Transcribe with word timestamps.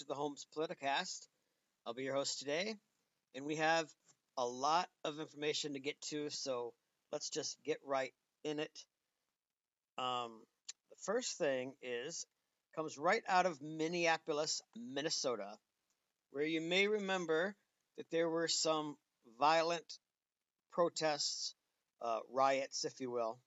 to 0.00 0.06
the 0.06 0.14
Holmes 0.14 0.46
Politicast. 0.56 1.26
I'll 1.84 1.92
be 1.92 2.04
your 2.04 2.14
host 2.14 2.38
today, 2.38 2.74
and 3.34 3.44
we 3.44 3.56
have 3.56 3.86
a 4.38 4.46
lot 4.46 4.88
of 5.04 5.20
information 5.20 5.74
to 5.74 5.78
get 5.78 6.00
to, 6.08 6.30
so 6.30 6.72
let's 7.12 7.28
just 7.28 7.62
get 7.64 7.76
right 7.84 8.14
in 8.42 8.60
it. 8.60 8.84
Um, 9.98 10.40
the 10.88 10.96
first 11.04 11.36
thing 11.36 11.74
is 11.82 12.24
comes 12.74 12.96
right 12.96 13.22
out 13.28 13.44
of 13.44 13.60
Minneapolis, 13.60 14.62
Minnesota, 14.74 15.58
where 16.30 16.46
you 16.46 16.62
may 16.62 16.88
remember 16.88 17.54
that 17.98 18.10
there 18.10 18.30
were 18.30 18.48
some 18.48 18.96
violent 19.38 19.98
protests, 20.72 21.54
uh, 22.00 22.20
riots, 22.32 22.86
if 22.86 23.00
you 23.00 23.10
will, 23.10 23.38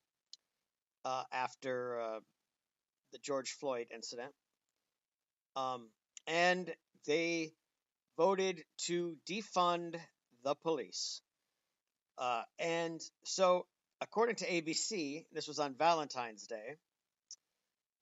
uh, 1.04 1.24
after 1.32 2.00
uh, 2.00 2.20
the 3.12 3.18
George 3.24 3.54
Floyd 3.54 3.88
incident. 3.92 4.34
Um, 5.56 5.90
and 6.28 6.74
they 7.06 7.54
voted 8.18 8.64
to 8.78 9.18
defund 9.30 10.00
the 10.44 10.56
police. 10.56 11.22
Uh, 12.18 12.44
and 12.60 13.02
so, 13.24 13.66
according 14.02 14.36
to 14.36 14.48
ABC, 14.48 15.26
this 15.32 15.48
was 15.48 15.60
on 15.60 15.76
Valentine's 15.76 16.48
Day, 16.48 16.76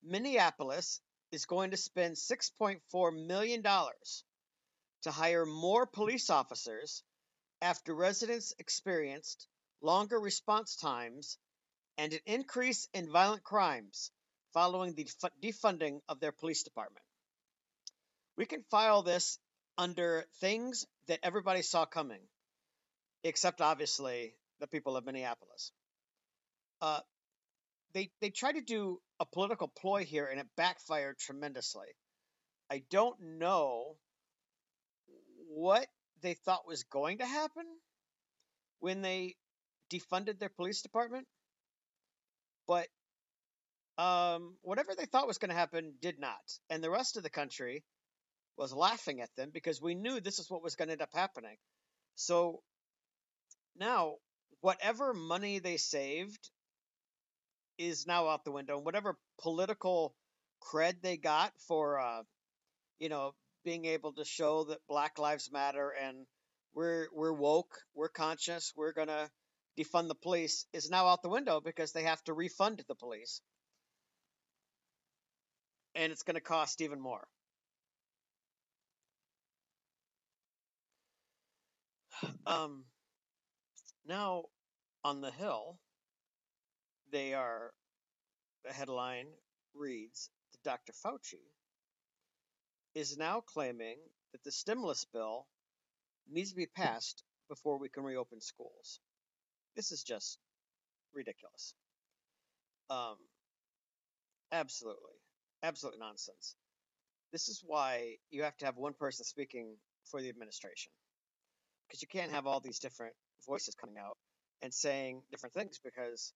Minneapolis 0.02 1.00
is 1.30 1.46
going 1.46 1.70
to 1.70 1.76
spend 1.76 2.16
$6.4 2.16 3.26
million 3.26 3.62
to 3.62 5.10
hire 5.10 5.46
more 5.46 5.86
police 5.86 6.28
officers 6.28 7.02
after 7.62 7.94
residents 7.94 8.52
experienced 8.58 9.46
longer 9.80 10.18
response 10.18 10.76
times 10.76 11.38
and 11.98 12.12
an 12.12 12.20
increase 12.26 12.88
in 12.92 13.10
violent 13.10 13.42
crimes 13.44 14.10
following 14.52 14.94
the 14.94 15.06
defunding 15.42 16.00
of 16.08 16.20
their 16.20 16.32
police 16.32 16.62
department. 16.64 17.04
We 18.36 18.46
can 18.46 18.62
file 18.70 19.02
this 19.02 19.38
under 19.76 20.24
things 20.40 20.86
that 21.08 21.20
everybody 21.22 21.62
saw 21.62 21.84
coming, 21.84 22.20
except 23.24 23.60
obviously 23.60 24.34
the 24.60 24.66
people 24.66 24.96
of 24.96 25.04
Minneapolis. 25.04 25.72
Uh, 26.80 27.00
they 27.94 28.10
they 28.20 28.30
tried 28.30 28.54
to 28.54 28.60
do 28.62 29.00
a 29.20 29.26
political 29.26 29.68
ploy 29.68 30.04
here, 30.04 30.26
and 30.26 30.40
it 30.40 30.46
backfired 30.56 31.18
tremendously. 31.18 31.86
I 32.70 32.82
don't 32.90 33.20
know 33.38 33.96
what 35.48 35.86
they 36.22 36.34
thought 36.34 36.66
was 36.66 36.84
going 36.84 37.18
to 37.18 37.26
happen 37.26 37.66
when 38.80 39.02
they 39.02 39.36
defunded 39.92 40.38
their 40.38 40.48
police 40.48 40.80
department, 40.80 41.26
but 42.66 42.88
um, 43.98 44.56
whatever 44.62 44.94
they 44.96 45.04
thought 45.04 45.26
was 45.26 45.38
going 45.38 45.50
to 45.50 45.54
happen 45.56 45.94
did 46.00 46.18
not, 46.18 46.40
and 46.70 46.82
the 46.82 46.90
rest 46.90 47.16
of 47.18 47.22
the 47.22 47.30
country 47.30 47.84
was 48.56 48.72
laughing 48.72 49.20
at 49.20 49.34
them 49.36 49.50
because 49.52 49.80
we 49.80 49.94
knew 49.94 50.20
this 50.20 50.38
is 50.38 50.50
what 50.50 50.62
was 50.62 50.76
going 50.76 50.88
to 50.88 50.92
end 50.92 51.02
up 51.02 51.14
happening. 51.14 51.56
So 52.16 52.62
now, 53.76 54.16
whatever 54.60 55.14
money 55.14 55.58
they 55.58 55.76
saved 55.76 56.50
is 57.78 58.06
now 58.06 58.28
out 58.28 58.44
the 58.44 58.52
window. 58.52 58.76
And 58.76 58.84
whatever 58.84 59.18
political 59.40 60.14
cred 60.62 61.02
they 61.02 61.16
got 61.16 61.52
for, 61.68 61.98
uh, 62.00 62.22
you 62.98 63.08
know, 63.08 63.34
being 63.64 63.84
able 63.86 64.12
to 64.14 64.24
show 64.24 64.64
that 64.64 64.86
Black 64.88 65.18
Lives 65.18 65.50
Matter 65.52 65.90
and 65.90 66.26
we're 66.74 67.08
we're 67.12 67.32
woke, 67.32 67.76
we're 67.94 68.08
conscious, 68.08 68.72
we're 68.76 68.92
gonna 68.92 69.30
defund 69.78 70.08
the 70.08 70.14
police 70.14 70.66
is 70.72 70.90
now 70.90 71.06
out 71.06 71.22
the 71.22 71.28
window 71.28 71.60
because 71.60 71.92
they 71.92 72.02
have 72.02 72.22
to 72.24 72.32
refund 72.34 72.82
the 72.88 72.94
police, 72.94 73.40
and 75.94 76.12
it's 76.12 76.22
going 76.22 76.34
to 76.34 76.40
cost 76.40 76.80
even 76.80 77.00
more. 77.00 77.26
Um, 82.46 82.84
now, 84.06 84.44
on 85.04 85.20
the 85.20 85.30
Hill, 85.30 85.78
they 87.10 87.34
are, 87.34 87.72
the 88.64 88.72
headline 88.72 89.26
reads 89.74 90.30
that 90.52 90.62
Dr. 90.62 90.92
Fauci 90.92 91.40
is 92.94 93.16
now 93.16 93.40
claiming 93.40 93.98
that 94.32 94.42
the 94.44 94.52
stimulus 94.52 95.06
bill 95.12 95.46
needs 96.30 96.50
to 96.50 96.56
be 96.56 96.66
passed 96.66 97.22
before 97.48 97.78
we 97.78 97.88
can 97.88 98.02
reopen 98.02 98.40
schools. 98.40 99.00
This 99.76 99.92
is 99.92 100.02
just 100.02 100.38
ridiculous. 101.14 101.74
Um, 102.90 103.16
absolutely. 104.50 105.14
Absolute 105.62 105.98
nonsense. 105.98 106.54
This 107.32 107.48
is 107.48 107.62
why 107.64 108.16
you 108.30 108.42
have 108.42 108.56
to 108.58 108.66
have 108.66 108.76
one 108.76 108.94
person 108.94 109.24
speaking 109.24 109.76
for 110.10 110.20
the 110.20 110.28
administration 110.28 110.92
because 111.92 112.00
you 112.00 112.08
can't 112.08 112.32
have 112.32 112.46
all 112.46 112.58
these 112.58 112.78
different 112.78 113.12
voices 113.46 113.74
coming 113.74 113.96
out 113.98 114.16
and 114.62 114.72
saying 114.72 115.20
different 115.30 115.52
things 115.52 115.78
because 115.84 116.32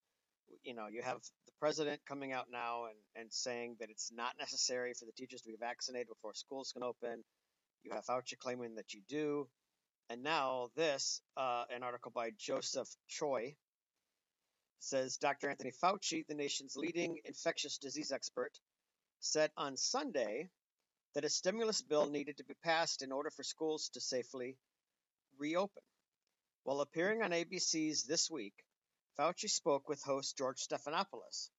you 0.63 0.75
know 0.75 0.87
you 0.93 1.01
have 1.03 1.17
the 1.47 1.53
president 1.59 1.99
coming 2.07 2.35
out 2.35 2.47
now 2.53 2.85
and, 2.85 3.23
and 3.23 3.33
saying 3.33 3.75
that 3.81 3.89
it's 3.89 4.13
not 4.15 4.35
necessary 4.39 4.93
for 4.93 5.07
the 5.07 5.13
teachers 5.13 5.41
to 5.41 5.49
be 5.49 5.57
vaccinated 5.59 6.09
before 6.09 6.35
schools 6.35 6.73
can 6.75 6.83
open. 6.83 7.25
You 7.85 7.93
have 7.95 8.05
fauci 8.05 8.37
claiming 8.39 8.75
that 8.75 8.93
you 8.93 9.01
do. 9.09 9.49
And 10.11 10.23
now 10.23 10.69
this 10.77 11.23
uh, 11.39 11.65
an 11.75 11.83
article 11.83 12.13
by 12.15 12.31
joseph 12.39 12.89
choi 13.09 13.55
says 14.79 15.17
dr 15.17 15.49
anthony 15.49 15.73
fauci 15.83 16.27
the 16.29 16.35
nation's 16.35 16.77
leading 16.77 17.17
infectious 17.25 17.79
disease 17.79 18.13
expert 18.13 18.53
said 19.21 19.51
on 19.57 19.75
sunday 19.75 20.51
that 21.15 21.25
a 21.25 21.31
stimulus 21.31 21.81
bill 21.81 22.11
needed 22.11 22.37
to 22.37 22.45
be 22.45 22.55
passed 22.63 23.03
in 23.03 23.11
order 23.11 23.31
for 23.31 23.43
schools 23.43 23.89
to 23.95 24.01
safely 24.01 24.55
reopen. 25.39 25.83
While 26.65 26.81
appearing 26.81 27.23
on 27.23 27.31
ABC's 27.31 28.05
This 28.05 28.31
Week, 28.31 28.55
Fauci 29.19 29.49
spoke 29.49 29.89
with 29.89 30.03
host 30.03 30.37
George 30.37 30.59
Stephanopoulos 30.59 31.51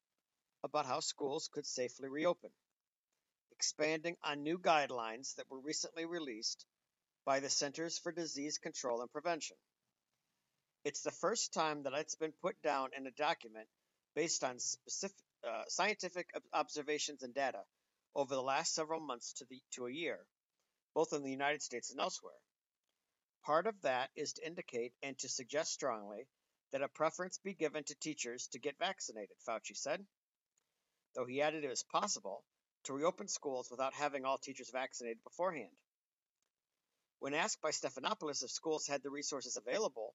about 0.63 0.85
how 0.85 0.99
schools 0.99 1.49
could 1.51 1.65
safely 1.65 2.09
reopen, 2.09 2.49
expanding 3.51 4.17
on 4.23 4.43
new 4.43 4.57
guidelines 4.57 5.35
that 5.35 5.49
were 5.49 5.59
recently 5.59 6.05
released 6.05 6.65
by 7.25 7.39
the 7.39 7.49
Centers 7.49 7.97
for 7.97 8.11
Disease 8.11 8.57
Control 8.57 9.01
and 9.01 9.11
Prevention. 9.11 9.57
It's 10.83 11.01
the 11.01 11.11
first 11.11 11.53
time 11.53 11.83
that 11.83 11.93
it's 11.93 12.15
been 12.15 12.33
put 12.41 12.61
down 12.61 12.89
in 12.97 13.07
a 13.07 13.11
document 13.11 13.67
based 14.15 14.43
on 14.43 14.59
specific 14.59 15.17
uh, 15.47 15.63
scientific 15.67 16.29
observations 16.53 17.23
and 17.23 17.33
data 17.33 17.61
over 18.15 18.33
the 18.33 18.41
last 18.41 18.73
several 18.73 18.99
months 18.99 19.33
to, 19.33 19.45
the, 19.49 19.61
to 19.71 19.85
a 19.85 19.91
year, 19.91 20.19
both 20.95 21.13
in 21.13 21.23
the 21.23 21.31
United 21.31 21.61
States 21.61 21.91
and 21.91 21.99
elsewhere. 21.99 22.33
Part 23.47 23.65
of 23.65 23.81
that 23.83 24.11
is 24.13 24.33
to 24.33 24.45
indicate 24.45 24.91
and 25.01 25.17
to 25.19 25.29
suggest 25.29 25.71
strongly 25.71 26.27
that 26.73 26.81
a 26.81 26.89
preference 26.89 27.37
be 27.37 27.53
given 27.53 27.81
to 27.85 27.95
teachers 27.95 28.49
to 28.49 28.59
get 28.59 28.77
vaccinated, 28.77 29.37
Fauci 29.47 29.73
said. 29.73 30.05
Though 31.15 31.25
he 31.25 31.41
added 31.41 31.63
it 31.63 31.69
was 31.69 31.83
possible 31.83 32.43
to 32.83 32.93
reopen 32.93 33.29
schools 33.29 33.71
without 33.71 33.93
having 33.93 34.25
all 34.25 34.37
teachers 34.37 34.69
vaccinated 34.69 35.23
beforehand. 35.23 35.71
When 37.19 37.33
asked 37.33 37.61
by 37.61 37.71
Stephanopoulos 37.71 38.43
if 38.43 38.51
schools 38.51 38.85
had 38.85 39.01
the 39.01 39.11
resources 39.11 39.55
available 39.55 40.13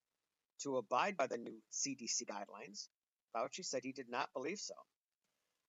to 0.65 0.77
abide 0.77 1.17
by 1.17 1.27
the 1.27 1.39
new 1.39 1.63
CDC 1.73 2.27
guidelines, 2.27 2.91
Fauci 3.35 3.65
said 3.65 3.83
he 3.83 3.93
did 3.93 4.11
not 4.11 4.31
believe 4.35 4.59
so. 4.59 4.75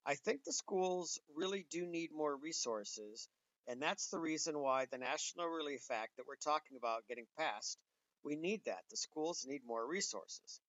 I 0.06 0.16
think 0.16 0.44
the 0.44 0.52
schools 0.52 1.18
really 1.34 1.66
do 1.69 1.85
need 1.85 2.12
more 2.12 2.35
resources 2.35 3.29
and 3.68 3.81
that's 3.81 4.09
the 4.09 4.19
reason 4.19 4.59
why 4.59 4.85
the 4.85 4.97
National 4.97 5.47
Relief 5.47 5.90
Act 5.91 6.18
that 6.18 6.28
we're 6.28 6.35
talking 6.35 6.78
about 6.78 7.07
getting 7.07 7.28
passed, 7.38 7.78
we 8.24 8.35
need 8.35 8.62
that. 8.66 8.84
The 8.90 8.97
schools 8.97 9.46
need 9.47 9.62
more 9.66 9.85
resources. 9.87 10.59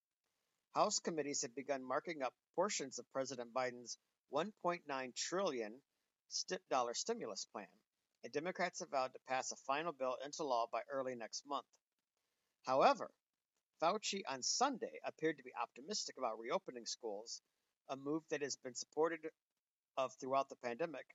House 0.75 0.99
committees 1.01 1.43
have 1.43 1.55
begun 1.55 1.87
marking 1.87 2.23
up 2.23 2.33
portions 2.55 2.99
of 2.99 3.11
President 3.13 3.53
Biden's 3.55 3.99
1.9 4.33 5.15
trillion 5.17 5.81
dollar 6.71 6.95
stimulus 6.95 7.47
plan, 7.53 7.67
and 8.23 8.33
Democrats 8.33 8.81
have 8.81 8.91
vowed 8.91 9.13
to 9.13 9.21
pass 9.29 9.53
a 9.53 9.57
final 9.67 9.93
bill 9.93 10.17
into 10.25 10.45
law 10.45 10.67
by 10.73 10.81
early 10.91 11.15
next 11.15 11.45
month. 11.47 11.67
However, 12.65 13.11
Fauci 13.81 14.23
on 14.29 14.43
Sunday 14.43 15.01
appeared 15.05 15.37
to 15.39 15.45
be 15.45 15.53
optimistic 15.61 16.17
about 16.19 16.39
reopening 16.39 16.87
schools, 16.87 17.43
a 17.89 17.97
move 17.97 18.23
that 18.31 18.43
has 18.43 18.57
been 18.57 18.75
supported 18.75 19.21
of 19.97 20.13
throughout 20.21 20.49
the 20.49 20.57
pandemic 20.57 21.07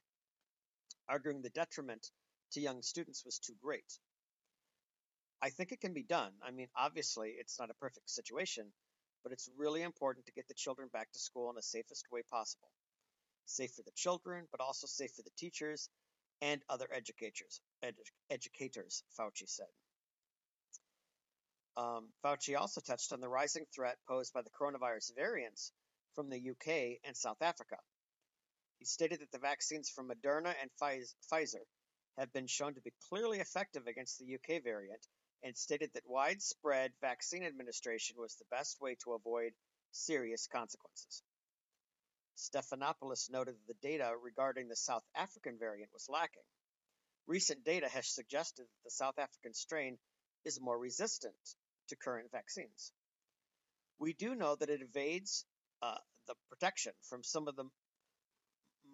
arguing 1.10 1.42
the 1.42 1.50
detriment 1.50 2.12
to 2.52 2.62
young 2.62 2.82
students 2.82 3.26
was 3.26 3.40
too 3.40 3.54
great. 3.62 4.00
I 5.42 5.50
think 5.50 5.72
it 5.72 5.82
can 5.82 5.94
be 5.94 6.04
done. 6.04 6.32
I 6.46 6.52
mean, 6.52 6.68
obviously, 6.78 7.36
it's 7.40 7.60
not 7.60 7.70
a 7.70 7.76
perfect 7.76 8.10
situation, 8.10 8.66
but 9.24 9.32
it's 9.32 9.50
really 9.58 9.82
important 9.82 10.26
to 10.26 10.34
get 10.34 10.48
the 10.48 10.54
children 10.54 10.90
back 10.92 11.12
to 11.12 11.20
school 11.20 11.50
in 11.50 11.56
the 11.56 11.62
safest 11.62 12.06
way 12.12 12.22
possible. 12.30 12.70
Safe 13.46 13.72
for 13.72 13.84
the 13.84 13.92
children, 13.96 14.46
but 14.52 14.62
also 14.62 14.86
safe 14.88 15.12
for 15.16 15.24
the 15.24 15.32
teachers 15.38 15.90
and 16.42 16.62
other 16.70 16.88
educators. 16.92 17.62
Edu- 17.84 17.96
educators, 18.30 19.04
Fauci 19.18 19.48
said. 19.48 19.68
Um, 21.78 22.10
Fauci 22.24 22.60
also 22.60 22.82
touched 22.82 23.14
on 23.14 23.22
the 23.22 23.30
rising 23.30 23.66
threat 23.74 23.98
posed 24.08 24.34
by 24.34 24.42
the 24.42 24.50
coronavirus 24.50 25.16
variants 25.16 25.72
from 26.16 26.30
the 26.30 26.50
UK 26.50 27.00
and 27.06 27.16
South 27.16 27.42
Africa. 27.42 27.78
He 28.80 28.86
stated 28.86 29.20
that 29.20 29.32
the 29.32 29.40
vaccines 29.40 29.90
from 29.90 30.10
Moderna 30.10 30.56
and 30.62 30.72
Pfizer 30.80 31.66
have 32.18 32.32
been 32.32 32.48
shown 32.48 32.76
to 32.76 32.82
be 32.82 32.94
clearly 33.10 33.40
effective 33.40 33.88
against 33.88 34.18
the 34.18 34.36
UK 34.36 34.64
variant 34.64 35.06
and 35.44 35.56
stated 35.56 35.92
that 35.94 36.08
widespread 36.08 36.92
vaccine 37.02 37.44
administration 37.44 38.16
was 38.18 38.36
the 38.36 38.46
best 38.50 38.80
way 38.82 38.96
to 39.04 39.14
avoid 39.14 39.54
serious 39.92 40.48
consequences. 40.48 41.24
Stephanopoulos 42.38 43.30
noted 43.30 43.56
that 43.56 43.68
the 43.68 43.88
data 43.88 44.16
regarding 44.22 44.70
the 44.70 44.76
South 44.76 45.04
African 45.16 45.58
variant 45.60 45.92
was 45.94 46.08
lacking. 46.10 46.44
Recent 47.28 47.64
data 47.66 47.90
has 47.90 48.08
suggested 48.08 48.64
that 48.64 48.84
the 48.86 48.92
South 48.92 49.20
African 49.20 49.54
strain 49.54 49.98
is 50.46 50.60
more 50.62 50.80
resistant 50.80 51.36
to 51.90 51.96
current 51.98 52.32
vaccines. 52.32 52.94
We 54.00 54.14
do 54.14 54.36
know 54.36 54.56
that 54.56 54.70
it 54.70 54.82
evades 54.82 55.46
uh, 55.82 55.98
the 56.28 56.36
protection 56.50 56.94
from 57.10 57.24
some 57.24 57.48
of 57.48 57.56
the 57.58 57.66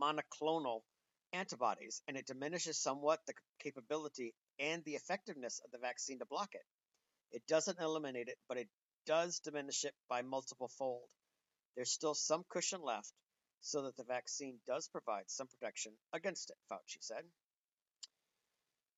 monoclonal 0.02 0.82
antibodies, 1.34 2.02
and 2.08 2.18
it 2.18 2.28
diminishes 2.28 2.80
somewhat 2.80 3.20
the 3.28 3.34
capability 3.60 4.34
and 4.60 4.84
the 4.84 4.96
effectiveness 4.96 5.60
of 5.66 5.72
the 5.72 5.78
vaccine 5.78 6.20
to 6.20 6.26
block 6.26 6.50
it. 6.54 6.66
It 7.32 7.44
doesn't 7.48 7.80
eliminate 7.80 8.28
it, 8.30 8.38
but 8.48 8.58
it 8.58 8.70
does 9.06 9.40
diminish 9.40 9.84
it 9.84 9.94
by 10.10 10.22
multiple 10.22 10.70
fold. 10.78 11.10
There's 11.76 11.92
still 11.92 12.16
some 12.16 12.46
cushion 12.50 12.82
left 12.82 13.12
so 13.62 13.84
that 13.84 13.98
the 13.98 14.04
vaccine 14.04 14.60
does 14.68 14.88
provide 14.88 15.26
some 15.28 15.48
protection 15.48 15.94
against 16.14 16.52
it, 16.52 16.58
Fauci 16.72 17.02
said. 17.02 17.24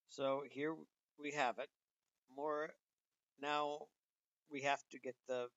So 0.09 0.43
here 0.51 0.75
we 1.19 1.31
have 1.31 1.57
it. 1.59 1.69
More 2.35 2.69
now 3.41 3.87
we 4.51 4.61
have 4.63 4.81
to 4.91 4.99
get 4.99 5.15
the 5.27 5.47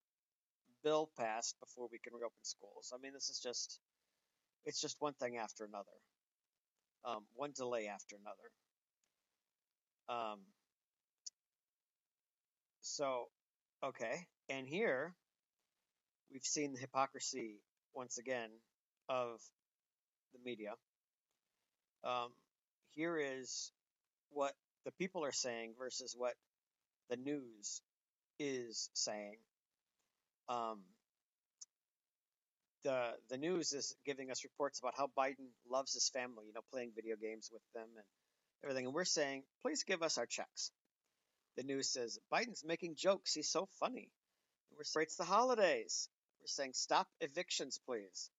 bill 0.82 1.10
passed 1.18 1.56
before 1.60 1.88
we 1.90 1.98
can 1.98 2.14
reopen 2.14 2.42
schools. 2.42 2.92
I 2.94 2.98
mean, 2.98 3.12
this 3.12 3.28
is 3.30 3.40
just 3.40 3.80
it's 4.64 4.80
just 4.80 4.96
one 5.00 5.14
thing 5.14 5.36
after 5.38 5.64
another, 5.64 5.86
um, 7.04 7.24
one 7.34 7.52
delay 7.56 7.88
after 7.88 8.16
another. 8.16 8.50
Um, 10.08 10.40
so, 12.80 13.28
okay, 13.84 14.26
and 14.48 14.66
here 14.66 15.14
we've 16.32 16.44
seen 16.44 16.72
the 16.72 16.80
hypocrisy 16.80 17.60
once 17.94 18.18
again 18.18 18.50
of 19.08 19.40
the 20.32 20.40
media. 20.44 20.72
Um, 22.04 22.30
here 22.90 23.18
is 23.18 23.72
what 24.30 24.52
the 24.84 24.92
people 24.92 25.24
are 25.24 25.32
saying 25.32 25.74
versus 25.78 26.14
what 26.16 26.34
the 27.08 27.16
news 27.16 27.82
is 28.38 28.90
saying. 28.94 29.36
Um, 30.48 30.80
the 32.84 33.10
the 33.28 33.36
news 33.36 33.72
is 33.72 33.94
giving 34.04 34.30
us 34.30 34.44
reports 34.44 34.80
about 34.80 34.94
how 34.96 35.08
Biden 35.18 35.48
loves 35.68 35.94
his 35.94 36.08
family, 36.08 36.46
you 36.46 36.52
know, 36.52 36.60
playing 36.72 36.92
video 36.94 37.16
games 37.16 37.50
with 37.52 37.62
them 37.74 37.88
and 37.96 38.04
everything. 38.64 38.86
And 38.86 38.94
we're 38.94 39.04
saying, 39.04 39.42
please 39.62 39.84
give 39.84 40.02
us 40.02 40.18
our 40.18 40.26
checks. 40.26 40.70
The 41.56 41.62
news 41.64 41.92
says 41.92 42.18
Biden's 42.32 42.64
making 42.64 42.96
jokes. 42.96 43.34
He's 43.34 43.50
so 43.50 43.66
funny. 43.78 44.10
And 44.70 44.78
we're 44.78 44.84
saying 44.84 45.04
it's 45.04 45.16
the 45.16 45.24
holidays. 45.24 46.08
We're 46.40 46.46
saying 46.46 46.72
stop 46.74 47.08
evictions, 47.20 47.80
please. 47.84 48.30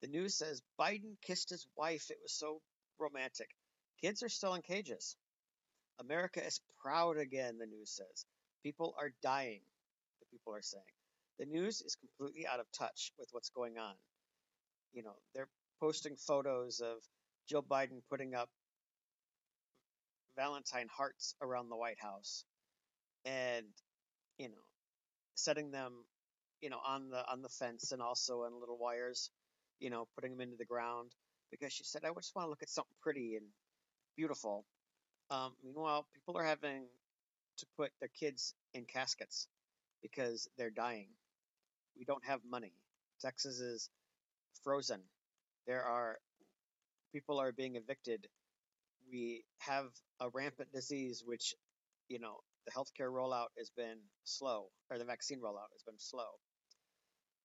The 0.00 0.08
news 0.08 0.36
says 0.36 0.62
Biden 0.80 1.16
kissed 1.22 1.50
his 1.50 1.66
wife. 1.76 2.10
It 2.10 2.18
was 2.22 2.32
so 2.32 2.60
romantic. 2.98 3.48
Kids 4.00 4.22
are 4.22 4.28
still 4.28 4.54
in 4.54 4.62
cages. 4.62 5.16
America 6.00 6.44
is 6.44 6.60
proud 6.82 7.18
again, 7.18 7.58
the 7.58 7.66
news 7.66 7.90
says. 7.90 8.26
People 8.62 8.94
are 8.98 9.12
dying, 9.22 9.60
the 10.20 10.26
people 10.30 10.54
are 10.54 10.62
saying. 10.62 10.84
The 11.38 11.46
news 11.46 11.82
is 11.82 11.96
completely 11.96 12.46
out 12.46 12.60
of 12.60 12.66
touch 12.72 13.12
with 13.18 13.28
what's 13.32 13.50
going 13.50 13.78
on. 13.78 13.94
You 14.92 15.02
know, 15.02 15.14
they're 15.34 15.48
posting 15.80 16.16
photos 16.16 16.80
of 16.80 16.98
Joe 17.48 17.62
Biden 17.62 18.00
putting 18.08 18.34
up 18.34 18.48
Valentine 20.36 20.88
hearts 20.90 21.34
around 21.42 21.68
the 21.68 21.76
White 21.76 22.00
House 22.00 22.44
and, 23.24 23.66
you 24.38 24.48
know, 24.48 24.64
setting 25.34 25.70
them, 25.70 25.92
you 26.60 26.70
know, 26.70 26.80
on 26.86 27.10
the 27.10 27.28
on 27.30 27.42
the 27.42 27.48
fence 27.48 27.92
and 27.92 28.00
also 28.00 28.42
on 28.42 28.60
little 28.60 28.78
wires, 28.78 29.30
you 29.80 29.90
know, 29.90 30.06
putting 30.14 30.32
them 30.32 30.40
into 30.40 30.56
the 30.56 30.64
ground 30.64 31.12
because 31.50 31.72
she 31.72 31.84
said, 31.84 32.02
I 32.04 32.12
just 32.14 32.34
want 32.34 32.46
to 32.46 32.50
look 32.50 32.62
at 32.62 32.68
something 32.68 32.94
pretty 33.02 33.36
and 33.36 33.46
beautiful. 34.16 34.64
Um, 35.30 35.52
meanwhile, 35.64 36.06
people 36.14 36.36
are 36.38 36.44
having 36.44 36.86
to 37.58 37.66
put 37.76 37.90
their 38.00 38.10
kids 38.18 38.54
in 38.72 38.84
caskets 38.84 39.48
because 40.02 40.48
they're 40.58 40.70
dying. 40.70 41.08
We 41.98 42.04
don't 42.04 42.24
have 42.24 42.40
money. 42.48 42.72
Texas 43.20 43.60
is 43.60 43.90
frozen. 44.62 45.00
There 45.66 45.82
are 45.82 46.18
people 47.12 47.40
are 47.40 47.52
being 47.52 47.76
evicted. 47.76 48.26
We 49.10 49.44
have 49.60 49.86
a 50.20 50.28
rampant 50.30 50.72
disease, 50.72 51.22
which, 51.24 51.54
you 52.08 52.18
know, 52.18 52.38
the 52.66 52.72
healthcare 52.72 53.10
rollout 53.10 53.48
has 53.58 53.70
been 53.70 53.98
slow, 54.24 54.70
or 54.90 54.98
the 54.98 55.04
vaccine 55.04 55.40
rollout 55.40 55.72
has 55.72 55.82
been 55.86 55.98
slow. 55.98 56.38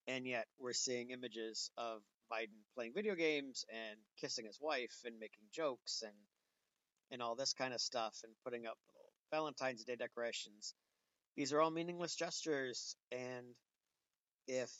And 0.07 0.25
yet 0.25 0.47
we're 0.57 0.73
seeing 0.73 1.11
images 1.11 1.69
of 1.77 2.01
Biden 2.31 2.63
playing 2.75 2.93
video 2.95 3.15
games 3.15 3.65
and 3.69 3.99
kissing 4.19 4.45
his 4.45 4.59
wife 4.61 4.95
and 5.05 5.19
making 5.19 5.43
jokes 5.53 6.03
and 6.03 6.13
and 7.11 7.21
all 7.21 7.35
this 7.35 7.53
kind 7.53 7.73
of 7.73 7.81
stuff 7.81 8.15
and 8.23 8.33
putting 8.43 8.67
up 8.67 8.77
Valentine's 9.31 9.83
Day 9.83 9.95
decorations. 9.95 10.75
These 11.35 11.53
are 11.53 11.61
all 11.61 11.71
meaningless 11.71 12.15
gestures, 12.15 12.95
and 13.11 13.45
if 14.49 14.71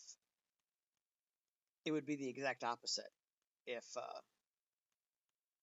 it 1.85 1.91
would 1.91 2.05
be 2.05 2.15
the 2.15 2.27
exact 2.27 2.63
opposite 2.63 3.13
if 3.67 3.85
uh, 3.95 4.21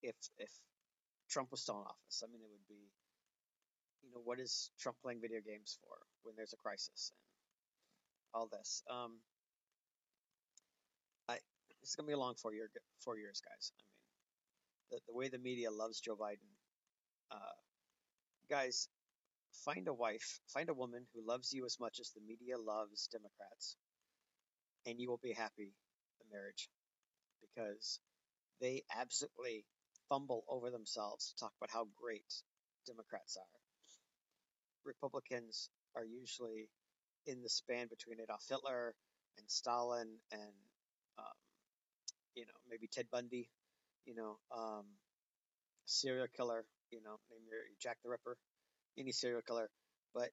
if 0.02 0.14
if 0.38 0.50
Trump 1.28 1.50
was 1.50 1.62
still 1.62 1.80
in 1.80 1.86
office. 1.86 2.22
I 2.22 2.30
mean, 2.30 2.40
it 2.40 2.50
would 2.50 2.68
be, 2.68 2.86
you 4.02 4.10
know, 4.12 4.22
what 4.24 4.38
is 4.38 4.70
Trump 4.78 4.96
playing 5.02 5.20
video 5.20 5.40
games 5.44 5.78
for 5.82 5.96
when 6.22 6.34
there's 6.36 6.52
a 6.52 6.62
crisis 6.62 7.10
and 7.12 7.18
all 8.34 8.48
this. 8.52 8.82
Um, 8.88 9.18
I 11.28 11.38
is 11.82 11.96
gonna 11.96 12.06
be 12.06 12.12
a 12.12 12.18
long 12.18 12.34
four 12.36 12.54
year 12.54 12.70
four 13.00 13.18
years, 13.18 13.40
guys. 13.40 13.72
I 13.72 13.74
mean, 13.76 13.90
the 14.90 15.00
the 15.08 15.16
way 15.18 15.28
the 15.28 15.38
media 15.38 15.70
loves 15.70 16.00
Joe 16.00 16.16
Biden, 16.16 16.52
uh, 17.32 17.56
guys, 18.48 18.88
find 19.64 19.88
a 19.88 19.94
wife, 19.94 20.40
find 20.46 20.68
a 20.68 20.74
woman 20.74 21.06
who 21.14 21.26
loves 21.26 21.52
you 21.52 21.66
as 21.66 21.78
much 21.80 21.98
as 22.00 22.12
the 22.12 22.20
media 22.20 22.56
loves 22.58 23.08
Democrats, 23.08 23.76
and 24.86 25.00
you 25.00 25.08
will 25.08 25.20
be 25.22 25.32
happy 25.32 25.72
in 26.20 26.26
marriage 26.32 26.68
because 27.40 28.00
they 28.60 28.82
absolutely 28.98 29.64
fumble 30.08 30.44
over 30.48 30.70
themselves 30.70 31.28
to 31.28 31.36
talk 31.44 31.52
about 31.60 31.70
how 31.72 31.86
great 32.00 32.32
Democrats 32.86 33.36
are. 33.36 33.44
Republicans 34.84 35.68
are 35.96 36.04
usually 36.04 36.68
in 37.26 37.42
the 37.42 37.48
span 37.48 37.88
between 37.88 38.20
Adolf 38.20 38.44
Hitler 38.48 38.94
and 39.38 39.50
Stalin 39.50 40.08
and 40.32 40.52
um, 41.18 41.36
you 42.34 42.44
know 42.46 42.54
maybe 42.70 42.88
Ted 42.88 43.06
Bundy, 43.10 43.48
you 44.06 44.14
know 44.14 44.38
um, 44.56 44.84
serial 45.86 46.26
killer, 46.36 46.64
you 46.90 47.00
know 47.04 47.16
name 47.30 47.42
your 47.50 47.60
Jack 47.80 47.98
the 48.04 48.10
Ripper, 48.10 48.36
any 48.98 49.12
serial 49.12 49.42
killer, 49.42 49.68
but 50.14 50.30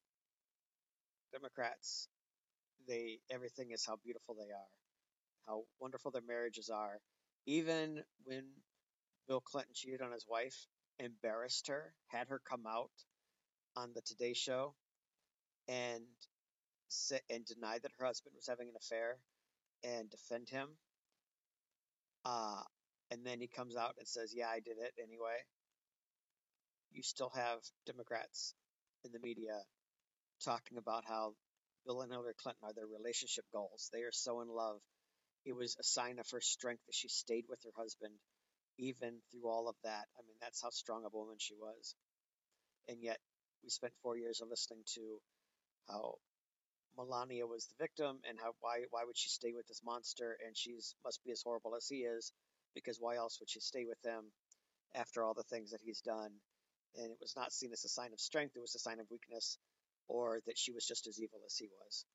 Democrats 1.32 2.08
they 2.88 3.20
everything 3.30 3.72
is 3.72 3.86
how 3.86 3.98
beautiful 4.04 4.36
they 4.36 4.52
are, 4.52 4.72
how 5.48 5.63
wonderful 5.80 6.12
their 6.12 6.22
marriages 6.28 6.70
are, 6.70 7.00
even 7.46 8.04
when 8.25 8.46
Bill 9.28 9.42
Clinton 9.42 9.74
cheated 9.75 10.02
on 10.02 10.12
his 10.12 10.25
wife, 10.30 10.68
embarrassed 11.00 11.68
her, 11.68 11.94
had 12.08 12.28
her 12.30 12.40
come 12.40 12.66
out 12.68 12.92
on 13.75 13.92
the 13.94 14.02
Today 14.02 14.34
Show 14.34 14.75
and 15.68 16.04
and 17.30 17.46
deny 17.46 17.80
that 17.80 17.92
her 17.98 18.06
husband 18.06 18.36
was 18.36 18.48
having 18.48 18.70
an 18.70 18.75
affair 18.78 19.18
and 19.84 20.10
defend 20.10 20.50
him. 20.50 20.70
Uh, 22.25 22.62
and 23.12 23.25
then 23.25 23.40
he 23.40 23.48
comes 23.48 23.75
out 23.75 23.96
and 23.98 24.08
says, 24.08 24.34
"Yeah, 24.36 24.50
I 24.50 24.60
did 24.60 24.78
it 24.78 24.94
anyway." 25.02 25.38
You 26.92 27.04
still 27.04 27.30
have 27.32 27.60
Democrats 27.86 28.54
in 29.04 29.12
the 29.12 29.20
media 29.20 29.62
talking 30.44 30.78
about 30.78 31.06
how 31.06 31.36
Bill 31.86 32.02
and 32.02 32.12
Hillary 32.12 32.34
Clinton 32.42 32.63
are 32.63 32.74
their 32.74 32.88
relationship 32.88 33.46
goals. 33.54 33.90
They 33.94 34.02
are 34.02 34.12
so 34.12 34.42
in 34.42 34.48
love. 34.50 34.80
It 35.46 35.56
was 35.56 35.75
a 35.80 35.84
sign 35.84 36.20
of 36.20 36.30
her 36.32 36.42
strength 36.42 36.84
that 36.88 36.96
she 36.96 37.10
stayed 37.10 37.46
with 37.50 37.60
her 37.63 37.72
husband 37.75 38.13
even 38.80 39.20
through 39.32 39.50
all 39.50 39.70
of 39.70 39.75
that. 39.84 40.08
I 40.18 40.22
mean, 40.25 40.38
that's 40.42 40.62
how 40.62 40.70
strong 40.72 41.04
a 41.06 41.16
woman 41.16 41.36
she 41.40 41.56
was. 41.56 41.96
And 42.88 42.98
yet, 43.02 43.20
we 43.63 43.70
spent 43.70 43.94
four 44.02 44.18
years 44.18 44.42
of 44.42 44.50
listening 44.50 44.84
to 44.96 45.20
how 45.90 46.16
Melania 46.98 47.48
was 47.48 47.68
the 47.68 47.84
victim 47.84 48.20
and 48.30 48.40
how 48.40 48.54
why 48.62 48.84
why 48.92 49.04
would 49.06 49.18
she 49.18 49.30
stay 49.30 49.54
with 49.54 49.68
this 49.68 49.82
monster 49.84 50.38
and 50.46 50.56
she's 50.56 50.96
must 51.04 51.24
be 51.24 51.32
as 51.32 51.42
horrible 51.44 51.75
as 51.75 51.88
he 51.88 52.04
is 52.04 52.32
because 52.75 52.98
why 53.00 53.16
else 53.16 53.40
would 53.40 53.50
she 53.50 53.60
stay 53.60 53.86
with 53.86 53.98
him 54.06 54.32
after 54.96 55.24
all 55.24 55.34
the 55.34 55.44
things 55.44 55.72
that 55.72 55.82
he's 55.84 56.02
done 56.02 56.32
and 56.98 57.12
it 57.12 57.18
was 57.22 57.36
not 57.36 57.52
seen 57.52 57.72
as 57.74 57.84
a 57.86 57.90
sign 57.90 58.13
of 58.13 58.20
strength 58.20 58.56
it 58.56 58.62
was 58.62 58.75
a 58.75 58.80
sign 58.80 59.00
of 59.00 59.08
weakness 59.10 59.58
or 60.08 60.40
that 60.46 60.58
she 60.58 60.72
was 60.72 60.86
just 60.86 61.08
as 61.08 61.20
evil 61.22 61.40
as 61.46 61.56
he 61.58 61.68
was 61.82 62.06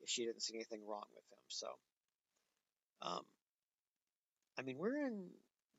if 0.00 0.08
she 0.08 0.24
didn't 0.24 0.42
see 0.42 0.54
anything 0.54 0.80
wrong 0.86 1.06
with 1.14 1.24
him 1.32 1.44
so 1.48 1.66
um 3.02 3.22
I 4.58 4.62
mean 4.62 4.78
we're 4.78 5.06
in 5.06 5.30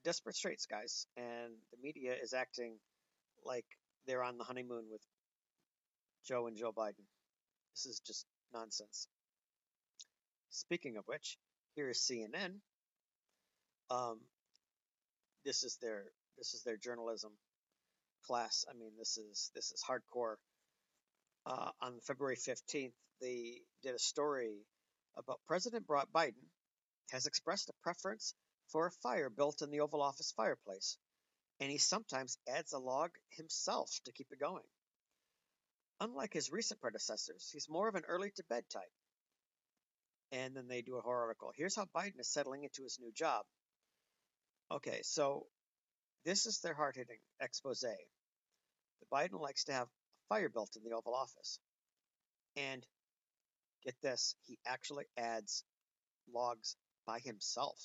desperate 0.04 0.36
straits, 0.36 0.66
guys, 0.66 1.06
and 1.18 1.54
the 1.72 1.78
media 1.82 2.14
is 2.22 2.34
acting 2.34 2.76
like 3.46 3.66
they're 4.08 4.24
on 4.24 4.38
the 4.38 4.44
honeymoon 4.44 4.86
with 4.92 5.02
Joe 6.28 6.48
and 6.48 6.58
Joe 6.58 6.72
Biden. 6.72 7.06
This 7.76 7.86
is 7.86 8.00
just 8.00 8.26
nonsense. 8.54 9.08
Speaking 10.50 10.98
of 10.98 11.04
which, 11.08 11.38
here 11.76 11.90
is 11.90 12.00
CNN. 12.00 12.56
Um, 13.92 14.20
this 15.46 15.64
is 15.64 15.78
their 15.82 16.06
this 16.38 16.54
is 16.54 16.64
their 16.64 16.78
journalism 16.78 17.32
class. 18.26 18.66
I 18.70 18.78
mean, 18.78 18.92
this 18.98 19.18
is 19.18 19.52
this 19.56 19.72
is 19.72 19.84
hardcore. 19.88 20.36
Uh, 21.50 21.72
on 21.82 22.00
February 22.01 22.36
15th, 22.36 22.94
they 23.22 23.62
did 23.82 23.96
a 23.96 24.00
story 24.00 24.68
about 25.18 25.39
President 25.48 25.88
Biden 25.88 26.46
has 27.12 27.25
expressed 27.25 27.70
a 27.70 27.74
preference 27.82 28.36
for 28.68 28.86
a 28.86 28.91
fire 28.91 29.32
built 29.32 29.63
in 29.63 29.72
the 29.72 29.79
Oval 29.79 30.03
Office 30.03 30.32
fireplace, 30.38 31.00
and 31.60 31.72
he 31.72 31.79
sometimes 31.79 32.38
adds 32.48 32.74
a 32.74 32.77
log 32.77 33.10
himself 33.32 33.89
to 34.06 34.12
keep 34.12 34.27
it 34.32 34.39
going. 34.39 34.63
Unlike 36.00 36.34
his 36.34 36.51
recent 36.51 36.79
predecessors, 36.82 37.50
he's 37.51 37.68
more 37.68 37.88
of 37.88 37.96
an 37.96 38.03
early 38.08 38.29
to 38.36 38.44
bed 38.48 38.63
type. 38.72 38.84
And 40.32 40.56
then 40.56 40.68
they 40.68 40.84
do 40.84 40.98
a 40.98 41.01
horror 41.01 41.24
article. 41.24 41.51
Here's 41.56 41.75
how 41.75 41.86
Biden 41.86 42.20
is 42.20 42.32
settling 42.32 42.63
into 42.63 42.84
his 42.84 43.00
new 43.01 43.12
job. 43.12 43.44
Okay, 44.72 45.00
so 45.01 45.48
this 46.25 46.46
is 46.46 46.60
their 46.60 46.75
hard 46.75 46.96
hitting 46.96 47.18
expose. 47.41 47.79
The 47.82 47.98
Biden 49.12 49.41
likes 49.41 49.63
to 49.63 49.74
have 49.74 49.88
fire 50.29 50.50
built 50.50 50.75
in 50.75 50.83
the 50.83 50.95
Oval 50.95 51.15
Office. 51.15 51.59
And 52.55 52.86
get 53.83 53.95
this, 54.01 54.36
he 54.45 54.57
actually 54.65 55.05
adds 55.17 55.63
logs 56.33 56.75
by 57.05 57.19
himself. 57.19 57.77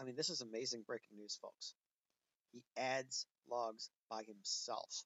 I 0.00 0.04
mean, 0.04 0.16
this 0.16 0.30
is 0.30 0.40
amazing 0.40 0.84
breaking 0.86 1.16
news, 1.16 1.38
folks. 1.40 1.74
He 2.52 2.62
adds 2.76 3.26
logs 3.50 3.90
by 4.10 4.22
himself. 4.22 5.04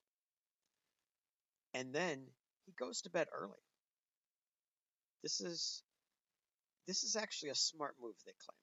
And 1.75 1.93
then 1.95 2.27
he 2.67 2.73
goes 2.79 3.03
to 3.03 3.11
bed 3.11 3.29
early. 3.33 3.63
This 5.23 5.41
is 5.41 5.83
this 6.87 7.03
is 7.05 7.15
actually 7.15 7.51
a 7.51 7.55
smart 7.55 7.95
move, 8.03 8.17
they 8.27 8.33
claim. 8.45 8.59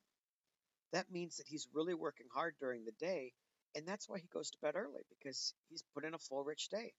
That 0.91 1.11
means 1.11 1.37
that 1.37 1.47
he's 1.47 1.67
really 1.73 1.93
working 1.93 2.27
hard 2.33 2.55
during 2.59 2.83
the 2.83 2.91
day, 2.99 3.31
and 3.75 3.85
that's 3.87 4.09
why 4.09 4.19
he 4.19 4.27
goes 4.33 4.49
to 4.49 4.57
bed 4.61 4.75
early 4.75 5.01
because 5.09 5.53
he's 5.69 5.83
put 5.93 6.03
in 6.03 6.13
a 6.13 6.17
full, 6.17 6.43
rich 6.43 6.67
day. 6.69 6.93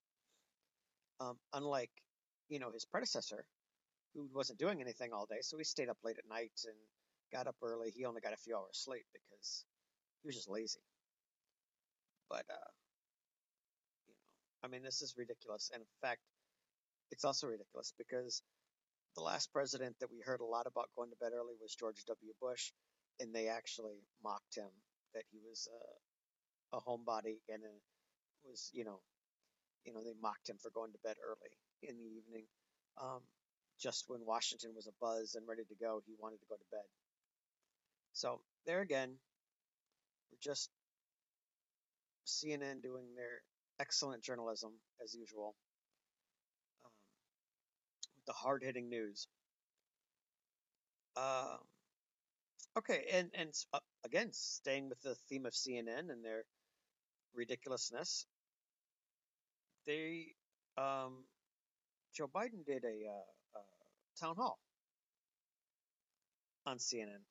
Um, 1.21 1.37
unlike, 1.53 1.91
you 2.49 2.59
know, 2.59 2.71
his 2.71 2.85
predecessor, 2.85 3.45
who 4.15 4.29
wasn't 4.35 4.59
doing 4.59 4.81
anything 4.81 5.13
all 5.13 5.27
day, 5.27 5.41
so 5.43 5.59
he 5.59 5.65
stayed 5.65 5.89
up 5.89 5.99
late 6.05 6.19
at 6.19 6.29
night 6.29 6.53
and 6.65 6.77
got 7.33 7.47
up 7.47 7.57
early. 7.63 7.91
He 7.91 8.05
only 8.05 8.21
got 8.21 8.33
a 8.33 8.37
few 8.37 8.57
hours 8.57 8.71
sleep 8.73 9.05
because 9.13 9.65
he 10.23 10.29
was 10.29 10.37
just 10.37 10.49
lazy. 10.49 10.81
But 12.31 12.45
uh, 12.51 12.71
you 14.07 14.15
know, 14.15 14.21
I 14.65 14.69
mean, 14.69 14.83
this 14.83 15.03
is 15.03 15.15
ridiculous. 15.17 15.71
And 15.73 15.83
in 15.83 15.89
fact, 16.01 16.21
it's 17.11 17.25
also 17.25 17.47
ridiculous 17.49 17.93
because 17.99 18.43
the 19.17 19.23
last 19.23 19.53
president 19.53 19.97
that 20.01 20.11
we 20.11 20.21
heard 20.25 20.41
a 20.41 20.47
lot 20.47 20.67
about 20.67 20.91
going 20.97 21.11
to 21.11 21.17
bed 21.17 21.33
early 21.35 21.55
was 21.61 21.75
George 21.75 22.05
W. 22.07 22.33
Bush, 22.41 22.73
and 23.21 23.35
they 23.35 23.49
actually 23.49 23.99
mocked 24.23 24.57
him 24.57 24.71
that 25.15 25.25
he 25.31 25.39
was 25.47 25.69
uh, 25.73 26.79
a 26.79 26.81
homebody 26.81 27.41
and 27.49 27.63
a, 27.65 28.49
was, 28.49 28.71
you 28.73 28.85
know, 28.85 29.01
you 29.89 29.95
know, 29.95 30.05
they 30.05 30.13
mocked 30.21 30.49
him 30.49 30.59
for 30.61 30.71
going 30.71 30.93
to 30.93 30.99
bed 31.03 31.17
early 31.25 31.53
in 31.83 31.97
the 31.97 32.05
evening. 32.05 32.45
Um, 33.01 33.21
just 33.81 34.05
when 34.09 34.21
Washington 34.27 34.73
was 34.77 34.87
a 34.87 34.93
buzz 35.01 35.35
and 35.35 35.49
ready 35.49 35.63
to 35.65 35.75
go, 35.81 36.03
he 36.07 36.13
wanted 36.19 36.41
to 36.41 36.47
go 36.49 36.57
to 36.57 36.71
bed. 36.71 36.85
So 38.13 38.41
there 38.67 38.81
again, 38.81 39.15
we're 40.31 40.39
just 40.43 40.69
CNN 42.27 42.83
doing 42.83 43.07
their 43.17 43.41
excellent 43.81 44.23
journalism 44.23 44.73
as 45.03 45.15
usual. 45.15 45.55
Um, 46.85 46.91
with 48.17 48.27
the 48.27 48.33
hard 48.33 48.63
hitting 48.63 48.91
news. 48.91 49.27
Um, 51.17 51.59
okay, 52.77 53.07
and 53.13 53.31
and 53.35 53.55
uh, 53.73 53.79
again, 54.05 54.29
staying 54.33 54.89
with 54.89 55.01
the 55.01 55.17
theme 55.29 55.47
of 55.47 55.53
CNN 55.53 56.11
and 56.11 56.23
their 56.23 56.45
ridiculousness, 57.35 58.27
they 59.89 60.27
um, 60.77 61.25
Joe 62.15 62.29
Biden 62.33 62.65
did 62.65 62.85
a, 62.85 63.09
uh, 63.09 63.59
a 63.59 64.21
town 64.21 64.37
hall 64.37 64.59
on 66.67 66.77
CNN 66.77 67.23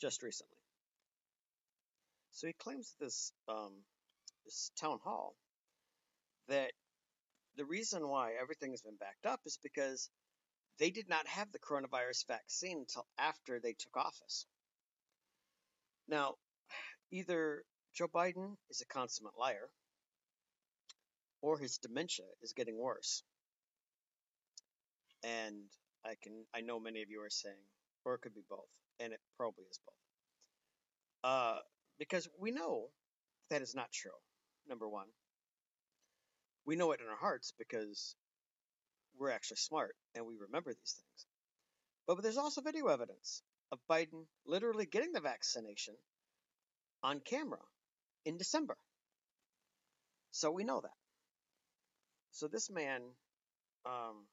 just 0.00 0.22
recently. 0.22 0.56
So 2.32 2.48
he 2.48 2.54
claims 2.54 2.94
this 2.98 3.32
um, 3.48 3.72
this 4.44 4.72
town 4.80 4.98
hall 5.04 5.36
that 6.48 6.72
the 7.56 7.64
reason 7.64 8.08
why 8.08 8.32
everything 8.40 8.72
has 8.72 8.82
been 8.82 8.96
backed 8.96 9.26
up 9.26 9.40
is 9.46 9.58
because 9.62 10.10
they 10.80 10.90
did 10.90 11.08
not 11.08 11.26
have 11.28 11.52
the 11.52 11.60
coronavirus 11.60 12.26
vaccine 12.26 12.78
until 12.78 13.06
after 13.18 13.60
they 13.60 13.74
took 13.78 13.96
office. 13.96 14.46
Now, 16.08 16.34
either 17.12 17.62
Joe 17.94 18.08
Biden 18.08 18.56
is 18.70 18.80
a 18.80 18.86
consummate 18.92 19.38
liar 19.38 19.70
or 21.44 21.58
his 21.58 21.76
dementia 21.76 22.24
is 22.42 22.54
getting 22.54 22.78
worse. 22.78 23.22
And 25.22 25.64
I 26.04 26.14
can 26.22 26.32
I 26.54 26.62
know 26.62 26.80
many 26.80 27.02
of 27.02 27.10
you 27.10 27.20
are 27.20 27.30
saying, 27.30 27.64
or 28.04 28.14
it 28.14 28.22
could 28.22 28.34
be 28.34 28.44
both 28.48 28.72
and 28.98 29.12
it 29.12 29.20
probably 29.36 29.64
is 29.70 29.78
both. 29.84 31.30
Uh, 31.30 31.58
because 31.98 32.26
we 32.40 32.50
know 32.50 32.88
that 33.50 33.60
is 33.60 33.74
not 33.74 33.92
true. 33.92 34.18
Number 34.66 34.88
one, 34.88 35.06
we 36.64 36.76
know 36.76 36.92
it 36.92 37.00
in 37.00 37.08
our 37.08 37.16
hearts 37.16 37.52
because 37.58 38.16
we're 39.18 39.30
actually 39.30 39.58
smart 39.58 39.94
and 40.14 40.24
we 40.24 40.34
remember 40.40 40.70
these 40.70 40.96
things. 40.96 41.26
But, 42.06 42.14
but 42.14 42.22
there's 42.22 42.38
also 42.38 42.62
video 42.62 42.86
evidence 42.86 43.42
of 43.70 43.78
Biden 43.90 44.24
literally 44.46 44.86
getting 44.86 45.12
the 45.12 45.20
vaccination 45.20 45.94
on 47.02 47.20
camera 47.20 47.60
in 48.24 48.38
December. 48.38 48.78
So 50.30 50.50
we 50.50 50.64
know 50.64 50.80
that. 50.80 51.03
So 52.34 52.48
this 52.48 52.68
man 52.68 53.00
um, 53.86 54.26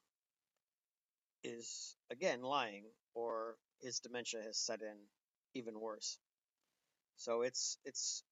is 1.43 1.95
again 2.11 2.41
lying 2.41 2.85
or 3.13 3.57
his 3.81 3.99
dementia 3.99 4.41
has 4.41 4.57
set 4.57 4.81
in 4.81 4.97
even 5.53 5.79
worse. 5.79 6.17
So 7.17 7.43
it's 7.43 7.77
it's 7.85 8.23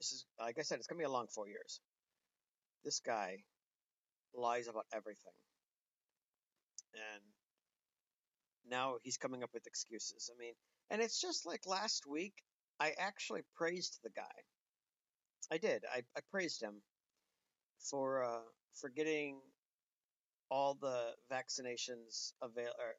this 0.00 0.12
is 0.12 0.26
like 0.38 0.58
I 0.58 0.62
said, 0.62 0.78
it's 0.78 0.86
gonna 0.86 0.98
be 0.98 1.04
a 1.04 1.10
long 1.10 1.28
four 1.34 1.48
years. 1.48 1.80
This 2.84 3.00
guy 3.00 3.38
lies 4.34 4.68
about 4.68 4.84
everything, 4.92 5.32
and 6.94 7.22
now 8.70 8.96
he's 9.02 9.16
coming 9.16 9.42
up 9.42 9.50
with 9.54 9.66
excuses. 9.66 10.30
I 10.34 10.38
mean, 10.38 10.54
and 10.90 11.00
it's 11.00 11.20
just 11.20 11.46
like 11.46 11.66
last 11.66 12.04
week. 12.06 12.34
I 12.80 12.92
actually 12.98 13.42
praised 13.56 14.00
the 14.02 14.10
guy. 14.10 14.44
I 15.50 15.58
did. 15.58 15.84
I, 15.92 16.02
I 16.16 16.20
praised 16.30 16.62
him 16.62 16.82
for 17.90 18.24
uh, 18.24 18.42
for 18.80 18.90
getting 18.90 19.40
all 20.50 20.74
the 20.80 21.12
vaccinations 21.32 22.32
avail 22.42 22.72
or 22.78 22.94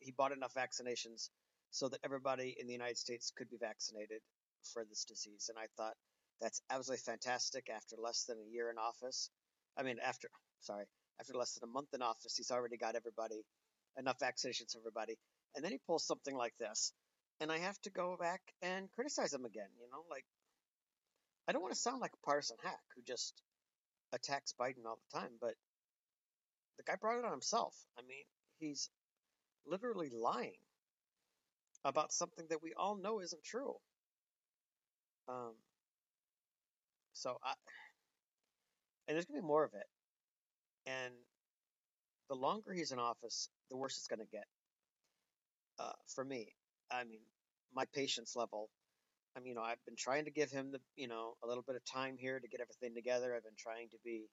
he 0.00 0.12
bought 0.12 0.32
enough 0.32 0.54
vaccinations 0.54 1.30
so 1.70 1.88
that 1.88 2.00
everybody 2.04 2.56
in 2.58 2.66
the 2.66 2.72
United 2.72 2.98
States 2.98 3.32
could 3.36 3.50
be 3.50 3.56
vaccinated 3.60 4.20
for 4.72 4.84
this 4.84 5.04
disease. 5.04 5.50
And 5.50 5.58
I 5.58 5.66
thought 5.76 5.94
that's 6.40 6.60
absolutely 6.70 7.02
fantastic 7.02 7.68
after 7.74 7.96
less 7.98 8.24
than 8.24 8.38
a 8.38 8.52
year 8.52 8.70
in 8.70 8.78
office. 8.78 9.30
I 9.76 9.82
mean, 9.82 9.96
after, 10.04 10.28
sorry, 10.60 10.84
after 11.20 11.34
less 11.34 11.54
than 11.54 11.68
a 11.68 11.72
month 11.72 11.88
in 11.94 12.02
office, 12.02 12.36
he's 12.36 12.50
already 12.50 12.76
got 12.76 12.96
everybody, 12.96 13.42
enough 13.98 14.18
vaccinations 14.18 14.72
for 14.72 14.78
everybody. 14.80 15.16
And 15.54 15.64
then 15.64 15.72
he 15.72 15.80
pulls 15.86 16.06
something 16.06 16.36
like 16.36 16.54
this. 16.58 16.92
And 17.40 17.50
I 17.50 17.58
have 17.58 17.80
to 17.82 17.90
go 17.90 18.16
back 18.18 18.40
and 18.62 18.90
criticize 18.92 19.32
him 19.34 19.44
again, 19.44 19.68
you 19.80 19.88
know, 19.90 20.04
like, 20.10 20.24
I 21.46 21.52
don't 21.52 21.62
want 21.62 21.74
to 21.74 21.80
sound 21.80 22.00
like 22.00 22.12
a 22.14 22.26
partisan 22.26 22.56
hack 22.62 22.80
who 22.94 23.02
just 23.02 23.42
attacks 24.12 24.54
Biden 24.58 24.86
all 24.86 24.98
the 25.12 25.18
time, 25.18 25.30
but 25.40 25.54
the 26.78 26.84
guy 26.84 26.94
brought 27.00 27.18
it 27.18 27.24
on 27.24 27.32
himself. 27.32 27.74
I 27.98 28.02
mean, 28.02 28.24
he's 28.58 28.88
literally 29.66 30.10
lying 30.10 30.58
about 31.84 32.12
something 32.12 32.46
that 32.48 32.62
we 32.62 32.72
all 32.76 32.96
know 32.96 33.20
isn't 33.20 33.44
true. 33.44 33.74
Um, 35.28 35.54
so 37.12 37.36
I, 37.42 37.54
and 39.06 39.14
there's 39.14 39.26
gonna 39.26 39.40
be 39.40 39.46
more 39.46 39.64
of 39.64 39.74
it. 39.74 39.86
And 40.86 41.14
the 42.28 42.34
longer 42.34 42.72
he's 42.72 42.92
in 42.92 42.98
office, 42.98 43.48
the 43.70 43.76
worse 43.76 43.96
it's 43.98 44.06
gonna 44.08 44.24
get. 44.30 44.46
Uh, 45.78 45.92
for 46.14 46.24
me, 46.24 46.54
I 46.90 47.04
mean, 47.04 47.20
my 47.74 47.84
patience 47.94 48.34
level. 48.36 48.70
I 49.36 49.40
mean, 49.40 49.50
you 49.50 49.54
know, 49.54 49.62
I've 49.62 49.84
been 49.84 49.96
trying 49.96 50.26
to 50.26 50.30
give 50.30 50.50
him 50.50 50.70
the, 50.70 50.80
you 50.96 51.08
know, 51.08 51.34
a 51.42 51.46
little 51.46 51.64
bit 51.66 51.76
of 51.76 51.84
time 51.84 52.16
here 52.18 52.38
to 52.38 52.48
get 52.48 52.60
everything 52.60 52.94
together. 52.94 53.34
I've 53.34 53.42
been 53.42 53.58
trying 53.58 53.88
to 53.90 53.96
be, 54.04 54.28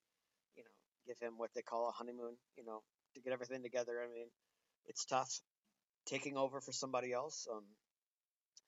you 0.55 0.63
know, 0.63 0.75
give 1.07 1.17
him 1.19 1.33
what 1.37 1.49
they 1.55 1.61
call 1.61 1.89
a 1.89 1.91
honeymoon, 1.91 2.35
you 2.57 2.65
know, 2.65 2.81
to 3.15 3.21
get 3.21 3.33
everything 3.33 3.63
together. 3.63 3.99
I 4.03 4.11
mean, 4.13 4.27
it's 4.85 5.05
tough 5.05 5.41
taking 6.05 6.37
over 6.37 6.61
for 6.61 6.71
somebody 6.71 7.13
else. 7.13 7.47
Um, 7.51 7.63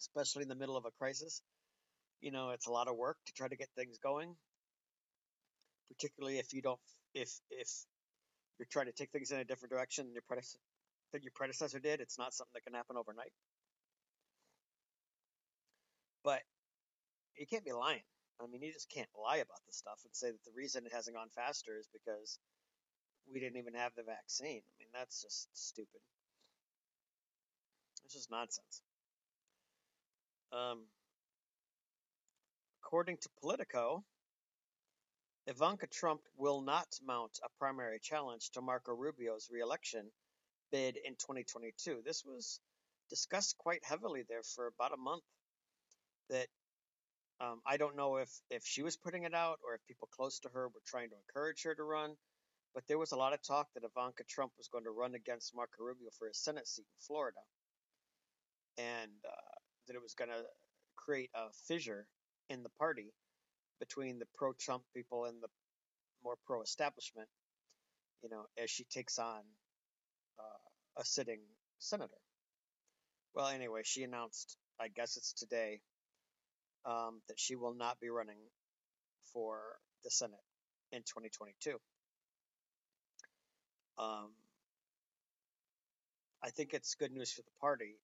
especially 0.04 0.44
in 0.44 0.50
the 0.50 0.56
middle 0.56 0.78
of 0.78 0.86
a 0.86 0.92
crisis. 0.92 1.42
You 2.22 2.32
know, 2.32 2.52
it's 2.52 2.68
a 2.68 2.72
lot 2.72 2.88
of 2.88 2.96
work 2.96 3.18
to 3.26 3.34
try 3.34 3.48
to 3.48 3.56
get 3.56 3.70
things 3.76 3.98
going, 3.98 4.36
particularly 5.90 6.40
if 6.40 6.54
you 6.54 6.62
don't, 6.62 6.80
if 7.14 7.32
if 7.50 7.70
you're 8.58 8.68
trying 8.72 8.86
to 8.86 8.92
take 8.92 9.12
things 9.12 9.32
in 9.32 9.40
a 9.40 9.46
different 9.46 9.72
direction 9.72 10.06
than 10.06 10.14
your 10.14 10.24
predecessor 10.28 10.60
than 11.12 11.22
your 11.22 11.32
predecessor 11.36 11.80
did. 11.80 12.00
It's 12.00 12.18
not 12.18 12.34
something 12.34 12.52
that 12.54 12.64
can 12.64 12.74
happen 12.74 12.98
overnight. 12.98 13.32
But 16.24 16.42
you 17.44 17.48
can't 17.48 17.66
be 17.66 17.74
lying. 17.74 18.00
I 18.42 18.48
mean, 18.48 18.62
you 18.62 18.72
just 18.72 18.90
can't 18.90 19.10
lie 19.22 19.38
about 19.38 19.60
this 19.68 19.76
stuff 19.76 20.00
and 20.06 20.16
say 20.16 20.32
that 20.32 20.44
the 20.46 20.56
reason 20.56 20.86
it 20.86 20.94
hasn't 20.94 21.18
gone 21.18 21.28
faster 21.36 21.78
is 21.78 21.90
because 21.92 22.40
we 23.32 23.42
didn't 23.42 23.58
even 23.58 23.74
have 23.74 23.92
the 23.98 24.04
vaccine. 24.04 24.62
I 24.64 24.74
mean, 24.80 24.88
that's 24.94 25.22
just 25.22 25.50
stupid. 25.52 26.00
It's 28.06 28.14
just 28.14 28.32
nonsense. 28.32 28.82
Um, 30.54 30.84
according 32.82 33.18
to 33.18 33.30
Politico, 33.42 34.06
Ivanka 35.48 35.88
Trump 35.88 36.22
will 36.38 36.62
not 36.62 36.88
mount 37.06 37.40
a 37.44 37.50
primary 37.60 38.00
challenge 38.00 38.52
to 38.52 38.62
Marco 38.62 38.94
Rubio's 38.94 39.50
reelection 39.52 40.06
bid 40.72 40.96
in 40.96 41.16
2022. 41.16 42.04
This 42.06 42.24
was 42.26 42.62
discussed 43.10 43.58
quite 43.58 43.84
heavily 43.84 44.24
there 44.30 44.44
for 44.56 44.68
about 44.68 44.94
a 44.94 44.98
month. 44.98 45.24
That 46.30 46.48
um, 47.42 47.62
I 47.66 47.78
don't 47.78 47.96
know 47.96 48.18
if 48.18 48.30
if 48.50 48.64
she 48.66 48.84
was 48.84 48.98
putting 48.98 49.24
it 49.24 49.34
out 49.34 49.60
or 49.66 49.76
if 49.76 49.86
people 49.88 50.08
close 50.16 50.40
to 50.40 50.50
her 50.50 50.68
were 50.68 50.82
trying 50.86 51.10
to 51.10 51.16
encourage 51.28 51.64
her 51.64 51.76
to 51.76 51.84
run, 51.84 52.16
but 52.74 52.84
there 52.88 52.98
was 53.00 53.12
a 53.12 53.18
lot 53.18 53.34
of 53.34 53.42
talk 53.42 53.68
that 53.74 53.84
Ivanka 53.84 54.24
Trump 54.30 54.52
was 54.58 54.68
going 54.68 54.86
to 54.86 54.92
run 54.92 55.16
against 55.16 55.56
Marco 55.56 55.84
Rubio 55.84 56.10
for 56.18 56.28
his 56.28 56.38
Senate 56.38 56.68
seat 56.68 56.86
in 56.86 57.06
Florida, 57.08 57.40
and 58.78 59.12
uh, 59.26 59.56
that 59.88 59.96
it 59.96 60.02
was 60.02 60.14
going 60.14 60.30
to 60.30 60.44
create 60.96 61.30
a 61.36 61.52
fissure 61.68 62.08
in 62.50 62.64
the 62.64 62.70
party 62.80 63.14
between 63.80 64.20
the 64.20 64.28
pro-Trump 64.36 64.84
people 64.96 65.26
and 65.26 65.42
the 65.42 65.48
more 66.24 66.36
pro-establishment. 66.46 67.28
You 68.24 68.30
know, 68.30 68.46
as 68.62 68.70
she 68.70 68.86
takes 68.86 69.20
on 69.20 69.42
uh, 70.40 71.02
a 71.02 71.06
sitting 71.06 71.42
senator. 71.80 72.14
Well, 73.36 73.48
anyway, 73.48 73.82
she 73.84 74.04
announced, 74.04 74.56
I 74.80 74.88
guess 74.88 75.18
it's 75.18 75.34
today, 75.34 75.82
um, 76.86 77.22
that 77.28 77.40
she 77.40 77.56
will 77.56 77.74
not 77.74 78.00
be 78.00 78.10
running 78.10 78.40
for 79.34 79.60
the 80.04 80.12
Senate 80.12 80.44
in 80.92 81.00
2022. 81.00 81.78
Um, 83.98 84.32
I 86.44 86.50
think 86.50 86.74
it's 86.74 86.96
good 86.96 87.12
news 87.12 87.32
for 87.32 87.42
the 87.42 87.52
party. 87.62 87.96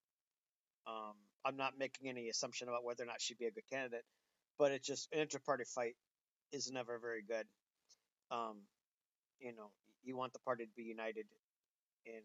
Um, 0.88 1.14
I'm 1.46 1.58
not 1.58 1.74
making 1.78 2.10
any 2.10 2.30
assumption 2.30 2.68
about 2.68 2.84
whether 2.84 3.04
or 3.04 3.08
not 3.08 3.22
she'd 3.22 3.38
be 3.38 3.46
a 3.46 3.52
good 3.52 3.68
candidate, 3.72 4.04
but 4.58 4.72
it's 4.72 4.88
just 4.88 5.10
an 5.14 5.20
inter-party 5.20 5.66
fight 5.66 5.96
is 6.52 6.72
never 6.72 7.00
very 7.00 7.22
good. 7.22 7.46
Um, 8.32 8.62
you 9.40 9.54
know, 9.56 9.72
you 10.04 10.18
want 10.18 10.34
the 10.34 10.40
party 10.40 10.66
to 10.66 10.72
be 10.76 10.84
united, 10.84 11.26
and 12.06 12.24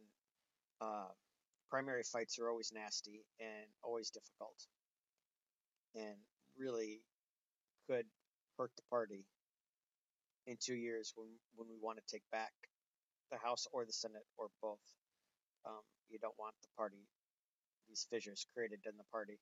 uh, 0.80 1.08
primary 1.70 2.02
fights 2.02 2.38
are 2.38 2.49
always 2.49 2.73
nasty 2.75 3.25
and 3.40 3.66
always 3.82 4.11
difficult, 4.11 4.56
and 5.94 6.16
really 6.58 7.00
could 7.88 8.06
hurt 8.58 8.70
the 8.76 8.82
party 8.90 9.25
in 10.46 10.56
two 10.61 10.75
years 10.75 11.12
when 11.16 11.28
when 11.56 11.68
we 11.68 11.76
want 11.80 11.99
to 11.99 12.04
take 12.12 12.25
back 12.30 12.52
the 13.30 13.38
House 13.38 13.66
or 13.73 13.84
the 13.84 13.92
Senate 13.92 14.26
or 14.37 14.49
both. 14.62 14.84
Um, 15.66 15.82
you 16.10 16.19
don't 16.19 16.38
want 16.38 16.54
the 16.62 16.69
party 16.76 17.08
these 17.88 18.06
fissures 18.10 18.47
created 18.52 18.80
in 18.86 18.97
the 18.97 19.08
party. 19.10 19.38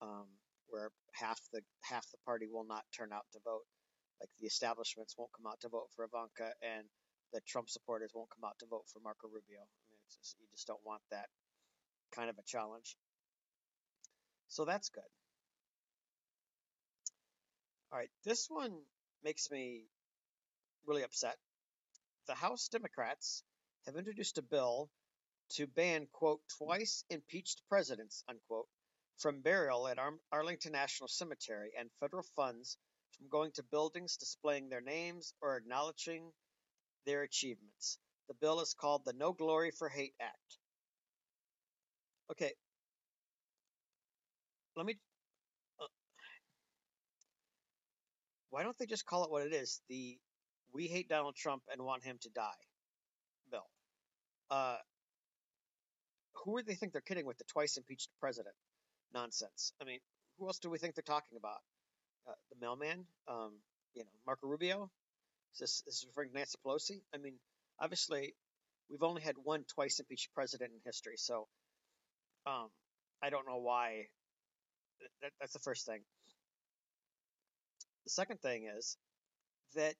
Um, 0.00 0.26
where 0.68 0.90
half 1.14 1.40
the 1.52 1.62
half 1.82 2.04
the 2.12 2.18
party 2.24 2.46
will 2.46 2.64
not 2.66 2.84
turn 2.96 3.12
out 3.12 3.24
to 3.32 3.40
vote. 3.44 3.64
Like 4.20 4.30
the 4.38 4.46
establishments 4.46 5.14
won't 5.16 5.32
come 5.32 5.46
out 5.46 5.60
to 5.60 5.68
vote 5.68 5.88
for 5.94 6.04
Ivanka, 6.04 6.52
and 6.62 6.84
the 7.32 7.40
Trump 7.46 7.70
supporters 7.70 8.12
won't 8.14 8.30
come 8.30 8.46
out 8.46 8.58
to 8.60 8.66
vote 8.66 8.84
for 8.92 9.00
Marco 9.00 9.28
Rubio. 9.28 9.62
I 9.62 9.84
mean, 9.90 10.00
just, 10.10 10.36
you 10.38 10.46
just 10.52 10.66
don't 10.66 10.84
want 10.84 11.02
that 11.10 11.28
kind 12.12 12.30
of 12.30 12.38
a 12.38 12.42
challenge. 12.46 12.96
So 14.48 14.64
that's 14.64 14.88
good. 14.88 15.08
All 17.92 17.98
right, 17.98 18.10
this 18.24 18.48
one 18.50 18.72
makes 19.24 19.50
me 19.50 19.86
really 20.86 21.04
upset. 21.04 21.36
The 22.28 22.34
House 22.34 22.68
Democrats 22.68 23.44
have 23.86 23.96
introduced 23.96 24.38
a 24.38 24.42
bill 24.42 24.90
to 25.50 25.66
ban, 25.68 26.08
quote, 26.12 26.40
twice 26.58 27.04
impeached 27.10 27.62
presidents, 27.68 28.24
unquote, 28.28 28.68
from 29.18 29.42
burial 29.42 29.88
at 29.88 29.98
Ar- 29.98 30.20
Arlington 30.32 30.72
National 30.72 31.08
Cemetery 31.08 31.72
and 31.78 31.90
federal 32.00 32.24
funds 32.36 32.78
from 33.16 33.28
going 33.28 33.52
to 33.52 33.62
buildings 33.64 34.16
displaying 34.16 34.68
their 34.68 34.80
names 34.82 35.34
or 35.42 35.56
acknowledging 35.56 36.32
their 37.06 37.22
achievements. 37.22 37.98
The 38.28 38.34
bill 38.34 38.60
is 38.60 38.74
called 38.74 39.04
the 39.04 39.14
No 39.14 39.32
Glory 39.32 39.70
for 39.72 39.88
Hate 39.88 40.14
Act. 40.20 40.58
Okay. 42.32 42.52
Let 44.76 44.86
me. 44.86 44.96
Uh, 45.80 45.86
why 48.50 48.62
don't 48.62 48.76
they 48.78 48.86
just 48.86 49.06
call 49.06 49.24
it 49.24 49.30
what 49.30 49.46
it 49.46 49.52
is? 49.52 49.80
The 49.88 50.18
We 50.72 50.86
Hate 50.86 51.08
Donald 51.08 51.36
Trump 51.36 51.62
and 51.72 51.82
Want 51.82 52.04
Him 52.04 52.18
to 52.22 52.30
Die 52.30 52.50
bill. 53.50 53.66
Uh, 54.50 54.76
who 56.44 56.58
do 56.58 56.64
they 56.64 56.74
think 56.74 56.92
they're 56.92 57.02
kidding 57.02 57.26
with 57.26 57.38
the 57.38 57.44
twice 57.44 57.76
impeached 57.76 58.08
president? 58.20 58.54
nonsense. 59.12 59.72
I 59.80 59.84
mean, 59.84 59.98
who 60.38 60.46
else 60.46 60.58
do 60.58 60.70
we 60.70 60.78
think 60.78 60.94
they're 60.94 61.02
talking 61.02 61.36
about? 61.36 61.58
Uh, 62.28 62.32
the 62.50 62.56
mailman, 62.60 63.04
um, 63.26 63.52
you 63.94 64.02
know, 64.02 64.10
Marco 64.26 64.46
Rubio. 64.46 64.90
Is 65.54 65.60
this, 65.60 65.82
this 65.86 65.94
is 65.96 66.06
referring 66.06 66.30
to 66.30 66.36
Nancy 66.36 66.58
Pelosi? 66.64 67.00
I 67.14 67.18
mean, 67.18 67.34
obviously, 67.80 68.34
we've 68.90 69.02
only 69.02 69.22
had 69.22 69.34
one 69.42 69.64
twice 69.64 69.98
impeached 69.98 70.32
president 70.34 70.72
in 70.72 70.78
history, 70.84 71.16
so 71.16 71.48
um, 72.46 72.68
I 73.22 73.30
don't 73.30 73.46
know 73.46 73.58
why. 73.58 74.06
That, 75.22 75.32
that's 75.40 75.52
the 75.52 75.58
first 75.60 75.86
thing. 75.86 76.00
The 78.04 78.10
second 78.10 78.40
thing 78.40 78.68
is 78.76 78.96
that 79.74 79.94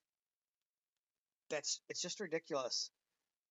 that's 1.51 1.81
it's 1.89 2.01
just 2.03 2.21
ridiculous 2.21 2.91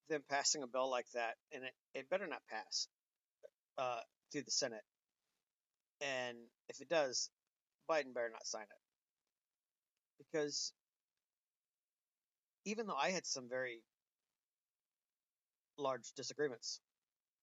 them 0.09 0.23
passing 0.29 0.63
a 0.63 0.67
bill 0.67 0.89
like 0.89 1.09
that, 1.13 1.35
and 1.53 1.63
it, 1.63 1.73
it 1.93 2.09
better 2.09 2.27
not 2.27 2.41
pass 2.49 2.87
uh, 3.77 3.99
through 4.31 4.43
the 4.43 4.51
Senate. 4.51 4.83
And 6.01 6.37
if 6.69 6.81
it 6.81 6.89
does, 6.89 7.29
Biden 7.89 8.13
better 8.13 8.29
not 8.31 8.45
sign 8.45 8.63
it. 8.63 10.25
Because 10.25 10.73
even 12.65 12.87
though 12.87 12.95
I 12.95 13.09
had 13.09 13.25
some 13.25 13.47
very 13.49 13.81
large 15.77 16.11
disagreements 16.15 16.79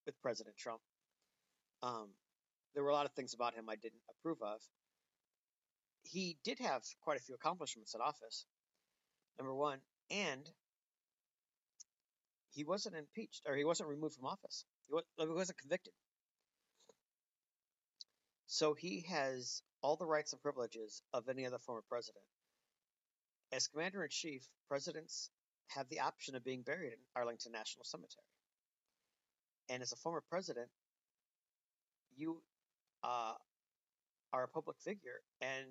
with 0.07 0.21
President 0.23 0.57
Trump, 0.57 0.81
um, 1.83 2.09
there 2.75 2.83
were 2.83 2.91
a 2.91 2.95
lot 2.95 3.07
of 3.07 3.13
things 3.13 3.35
about 3.35 3.55
him 3.55 3.69
I 3.69 3.77
didn't 3.77 4.03
approve 4.11 4.39
of. 4.43 4.61
He 6.05 6.37
did 6.45 6.59
have 6.61 6.83
quite 7.03 7.19
a 7.19 7.23
few 7.23 7.35
accomplishments 7.35 7.95
in 7.95 8.01
office. 8.01 8.47
Number 9.39 9.55
one, 9.55 9.79
and 10.11 10.49
he 12.53 12.65
wasn't 12.65 12.95
impeached 12.95 13.43
or 13.47 13.57
he 13.57 13.65
wasn't 13.65 13.89
removed 13.89 14.15
from 14.15 14.27
office. 14.27 14.65
He 14.89 15.27
wasn't 15.27 15.59
convicted. 15.59 15.93
So 18.47 18.75
he 18.75 19.05
has 19.09 19.63
all 19.83 19.97
the 19.97 20.07
rights 20.07 20.33
and 20.33 20.41
privileges 20.41 21.03
of 21.13 21.29
any 21.29 21.47
other 21.47 21.59
former 21.59 21.83
president. 21.89 22.25
As 23.53 23.67
commander 23.67 24.05
in 24.05 24.11
chief, 24.11 24.47
presidents 24.69 25.31
have 25.69 25.89
the 25.89 26.01
option 26.01 26.37
of 26.37 26.45
being 26.45 26.63
buried 26.63 26.93
in 26.93 26.99
Arlington 27.17 27.53
National 27.53 27.85
Cemetery. 27.85 28.25
And 29.69 29.83
as 29.83 29.93
a 29.93 29.97
former 29.97 30.23
president, 30.29 30.69
you 32.17 32.43
uh, 33.03 33.35
are 34.33 34.45
a 34.45 34.49
public 34.49 34.77
figure 34.79 35.21
and 35.41 35.67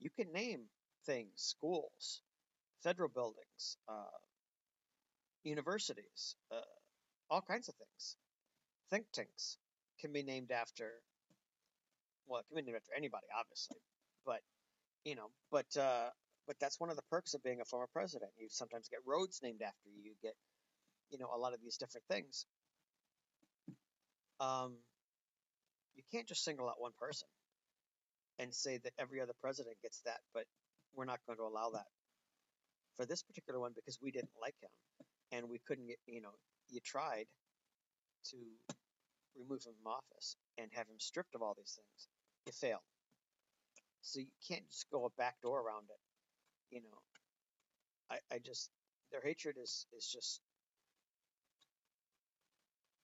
you 0.00 0.10
can 0.10 0.32
name 0.32 0.62
things, 1.06 1.30
schools, 1.36 2.22
federal 2.82 3.08
buildings, 3.08 3.76
uh, 3.88 4.18
universities, 5.44 6.36
uh, 6.52 6.60
all 7.30 7.42
kinds 7.42 7.68
of 7.68 7.74
things. 7.76 8.16
Think 8.90 9.06
tanks 9.12 9.58
can 10.00 10.12
be 10.12 10.22
named 10.22 10.50
after 10.50 10.90
well, 12.26 12.40
it 12.40 12.46
can 12.48 12.56
be 12.56 12.62
named 12.62 12.76
after 12.76 12.94
anybody, 12.96 13.26
obviously, 13.38 13.76
but 14.24 14.40
you 15.04 15.14
know, 15.14 15.28
but 15.50 15.66
uh, 15.76 16.08
but 16.46 16.56
that's 16.60 16.80
one 16.80 16.90
of 16.90 16.96
the 16.96 17.02
perks 17.10 17.34
of 17.34 17.42
being 17.42 17.60
a 17.60 17.64
former 17.64 17.88
president. 17.92 18.30
You 18.38 18.48
sometimes 18.50 18.88
get 18.88 19.00
roads 19.06 19.40
named 19.42 19.62
after 19.62 19.88
you. 19.88 20.02
You 20.02 20.14
get, 20.22 20.34
you 21.10 21.18
know, 21.18 21.28
a 21.34 21.38
lot 21.38 21.54
of 21.54 21.60
these 21.62 21.76
different 21.76 22.06
things. 22.08 22.46
Um, 24.40 24.74
you 25.94 26.02
can't 26.12 26.26
just 26.26 26.44
single 26.44 26.68
out 26.68 26.76
one 26.78 26.92
person 26.98 27.28
and 28.38 28.54
say 28.54 28.78
that 28.78 28.92
every 28.98 29.20
other 29.20 29.34
president 29.40 29.76
gets 29.82 30.00
that, 30.04 30.20
but 30.32 30.44
we're 30.94 31.04
not 31.04 31.20
going 31.26 31.38
to 31.38 31.44
allow 31.44 31.70
that 31.70 31.86
for 32.96 33.06
this 33.06 33.22
particular 33.22 33.60
one 33.60 33.72
because 33.74 33.98
we 34.02 34.10
didn't 34.10 34.30
like 34.40 34.54
him 34.60 34.70
and 35.32 35.48
we 35.48 35.60
couldn't 35.66 35.86
get, 35.86 35.98
you 36.06 36.20
know, 36.20 36.34
you 36.68 36.80
tried 36.80 37.26
to 38.30 38.36
remove 39.36 39.64
him 39.64 39.74
from 39.82 39.92
office 39.92 40.36
and 40.58 40.70
have 40.72 40.86
him 40.88 40.98
stripped 40.98 41.34
of 41.34 41.42
all 41.42 41.54
these 41.56 41.76
things 41.76 42.08
you 42.46 42.52
failed. 42.52 42.82
So 44.02 44.20
you 44.20 44.32
can't 44.46 44.68
just 44.70 44.90
go 44.90 45.06
a 45.06 45.10
back 45.10 45.40
door 45.42 45.60
around 45.60 45.86
it. 45.90 46.74
You 46.74 46.82
know, 46.82 46.98
I, 48.10 48.18
I 48.34 48.38
just 48.38 48.70
their 49.10 49.22
hatred 49.22 49.56
is 49.62 49.86
is 49.96 50.06
just 50.06 50.40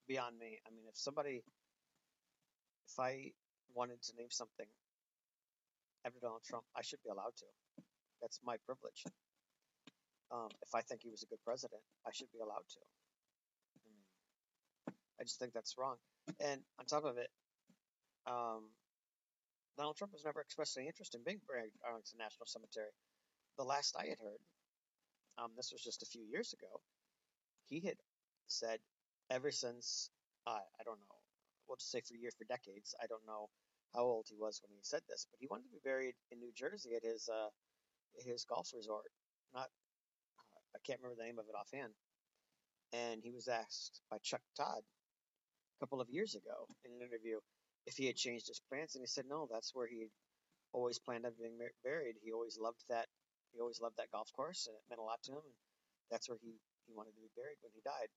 beyond 0.08 0.38
me. 0.38 0.58
I 0.66 0.70
mean, 0.70 0.84
if 0.88 0.96
somebody, 0.96 1.42
if 2.88 2.98
I 2.98 3.32
wanted 3.74 4.02
to 4.02 4.16
name 4.16 4.30
something 4.30 4.66
after 6.04 6.20
Donald 6.20 6.42
Trump, 6.44 6.64
I 6.76 6.82
should 6.82 7.02
be 7.04 7.10
allowed 7.10 7.36
to. 7.38 7.48
That's 8.20 8.40
my 8.44 8.56
privilege. 8.66 9.04
Um, 10.30 10.48
if 10.62 10.74
I 10.74 10.80
think 10.82 11.02
he 11.02 11.10
was 11.10 11.22
a 11.22 11.26
good 11.26 11.42
president, 11.44 11.82
I 12.06 12.10
should 12.12 12.30
be 12.32 12.38
allowed 12.40 12.66
to. 12.76 12.80
I 14.88 14.92
I 15.20 15.24
just 15.24 15.38
think 15.38 15.52
that's 15.52 15.76
wrong. 15.76 15.96
And 16.40 16.60
on 16.78 16.86
top 16.86 17.04
of 17.04 17.18
it, 17.18 17.28
um, 18.26 18.70
Donald 19.76 19.96
Trump 19.96 20.12
has 20.12 20.24
never 20.24 20.40
expressed 20.40 20.76
any 20.78 20.86
interest 20.86 21.14
in 21.14 21.22
being 21.24 21.40
buried 21.48 21.72
at 21.74 21.88
Arlington 21.88 22.18
National 22.18 22.46
Cemetery. 22.46 22.92
The 23.58 23.64
last 23.64 23.96
I 23.98 24.06
had 24.06 24.18
heard, 24.18 24.40
um, 25.38 25.50
this 25.56 25.72
was 25.72 25.82
just 25.82 26.02
a 26.02 26.06
few 26.06 26.22
years 26.22 26.52
ago, 26.52 26.80
he 27.68 27.80
had 27.80 27.96
said 28.46 28.78
ever 29.30 29.50
since, 29.50 30.10
uh, 30.46 30.64
I 30.78 30.82
don't 30.84 31.00
know, 31.00 31.16
we'll 31.68 31.76
just 31.76 31.90
say 31.90 32.00
for 32.00 32.14
years, 32.14 32.34
for 32.36 32.44
decades, 32.44 32.94
I 33.02 33.06
don't 33.06 33.26
know 33.26 33.48
how 33.94 34.02
old 34.02 34.26
he 34.28 34.36
was 34.38 34.60
when 34.62 34.70
he 34.70 34.82
said 34.82 35.02
this, 35.08 35.26
but 35.30 35.40
he 35.40 35.48
wanted 35.50 35.64
to 35.64 35.74
be 35.74 35.84
buried 35.84 36.14
in 36.30 36.38
New 36.38 36.52
Jersey 36.54 36.94
at 36.94 37.02
his 37.02 37.28
uh, 37.28 37.50
his 38.18 38.44
golf 38.44 38.70
resort. 38.74 39.10
Not, 39.54 39.66
uh, 40.38 40.58
I 40.74 40.78
can't 40.86 41.00
remember 41.00 41.18
the 41.18 41.26
name 41.26 41.38
of 41.38 41.46
it 41.48 41.58
offhand. 41.58 41.92
And 42.92 43.22
he 43.22 43.30
was 43.30 43.48
asked 43.48 44.02
by 44.10 44.18
Chuck 44.22 44.42
Todd 44.56 44.82
a 44.82 45.78
couple 45.80 46.00
of 46.00 46.10
years 46.10 46.34
ago 46.34 46.66
in 46.84 46.92
an 46.92 47.02
interview 47.02 47.38
if 47.86 47.94
he 47.96 48.06
had 48.06 48.16
changed 48.16 48.48
his 48.48 48.60
plans, 48.68 48.94
and 48.94 49.02
he 49.02 49.06
said 49.06 49.24
no, 49.28 49.48
that's 49.50 49.74
where 49.74 49.86
he 49.86 50.10
always 50.72 50.98
planned 50.98 51.26
on 51.26 51.32
being 51.38 51.58
buried. 51.82 52.16
He 52.22 52.32
always 52.32 52.58
loved 52.58 52.82
that. 52.88 53.06
He 53.52 53.60
always 53.60 53.80
loved 53.80 53.96
that 53.98 54.10
golf 54.12 54.30
course, 54.34 54.66
and 54.66 54.76
it 54.76 54.82
meant 54.90 55.00
a 55.00 55.04
lot 55.04 55.22
to 55.24 55.32
him. 55.32 55.42
And 55.42 55.56
that's 56.10 56.28
where 56.28 56.38
he 56.42 56.54
he 56.86 56.94
wanted 56.94 57.14
to 57.14 57.22
be 57.22 57.30
buried 57.34 57.58
when 57.62 57.72
he 57.74 57.80
died. 57.82 58.10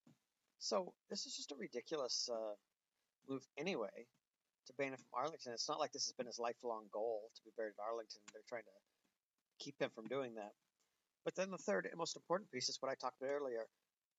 So 0.59 0.93
this 1.09 1.25
is 1.25 1.35
just 1.35 1.51
a 1.51 1.55
ridiculous 1.55 2.29
uh, 2.31 2.53
move 3.27 3.43
anyway 3.57 4.07
to 4.67 4.73
ban 4.77 4.93
him 4.93 4.97
from 4.97 5.19
Arlington. 5.19 5.53
It's 5.53 5.69
not 5.69 5.79
like 5.79 5.91
this 5.91 6.05
has 6.05 6.13
been 6.13 6.27
his 6.27 6.39
lifelong 6.39 6.85
goal 6.91 7.29
to 7.35 7.41
be 7.43 7.51
buried 7.57 7.73
at 7.77 7.89
Arlington. 7.89 8.21
They're 8.31 8.41
trying 8.47 8.63
to 8.63 9.63
keep 9.63 9.79
him 9.79 9.91
from 9.95 10.07
doing 10.07 10.35
that. 10.35 10.51
But 11.25 11.35
then 11.35 11.51
the 11.51 11.57
third 11.57 11.85
and 11.85 11.97
most 11.97 12.15
important 12.15 12.51
piece 12.51 12.69
is 12.69 12.77
what 12.81 12.91
I 12.91 12.95
talked 12.95 13.21
about 13.21 13.31
earlier. 13.31 13.65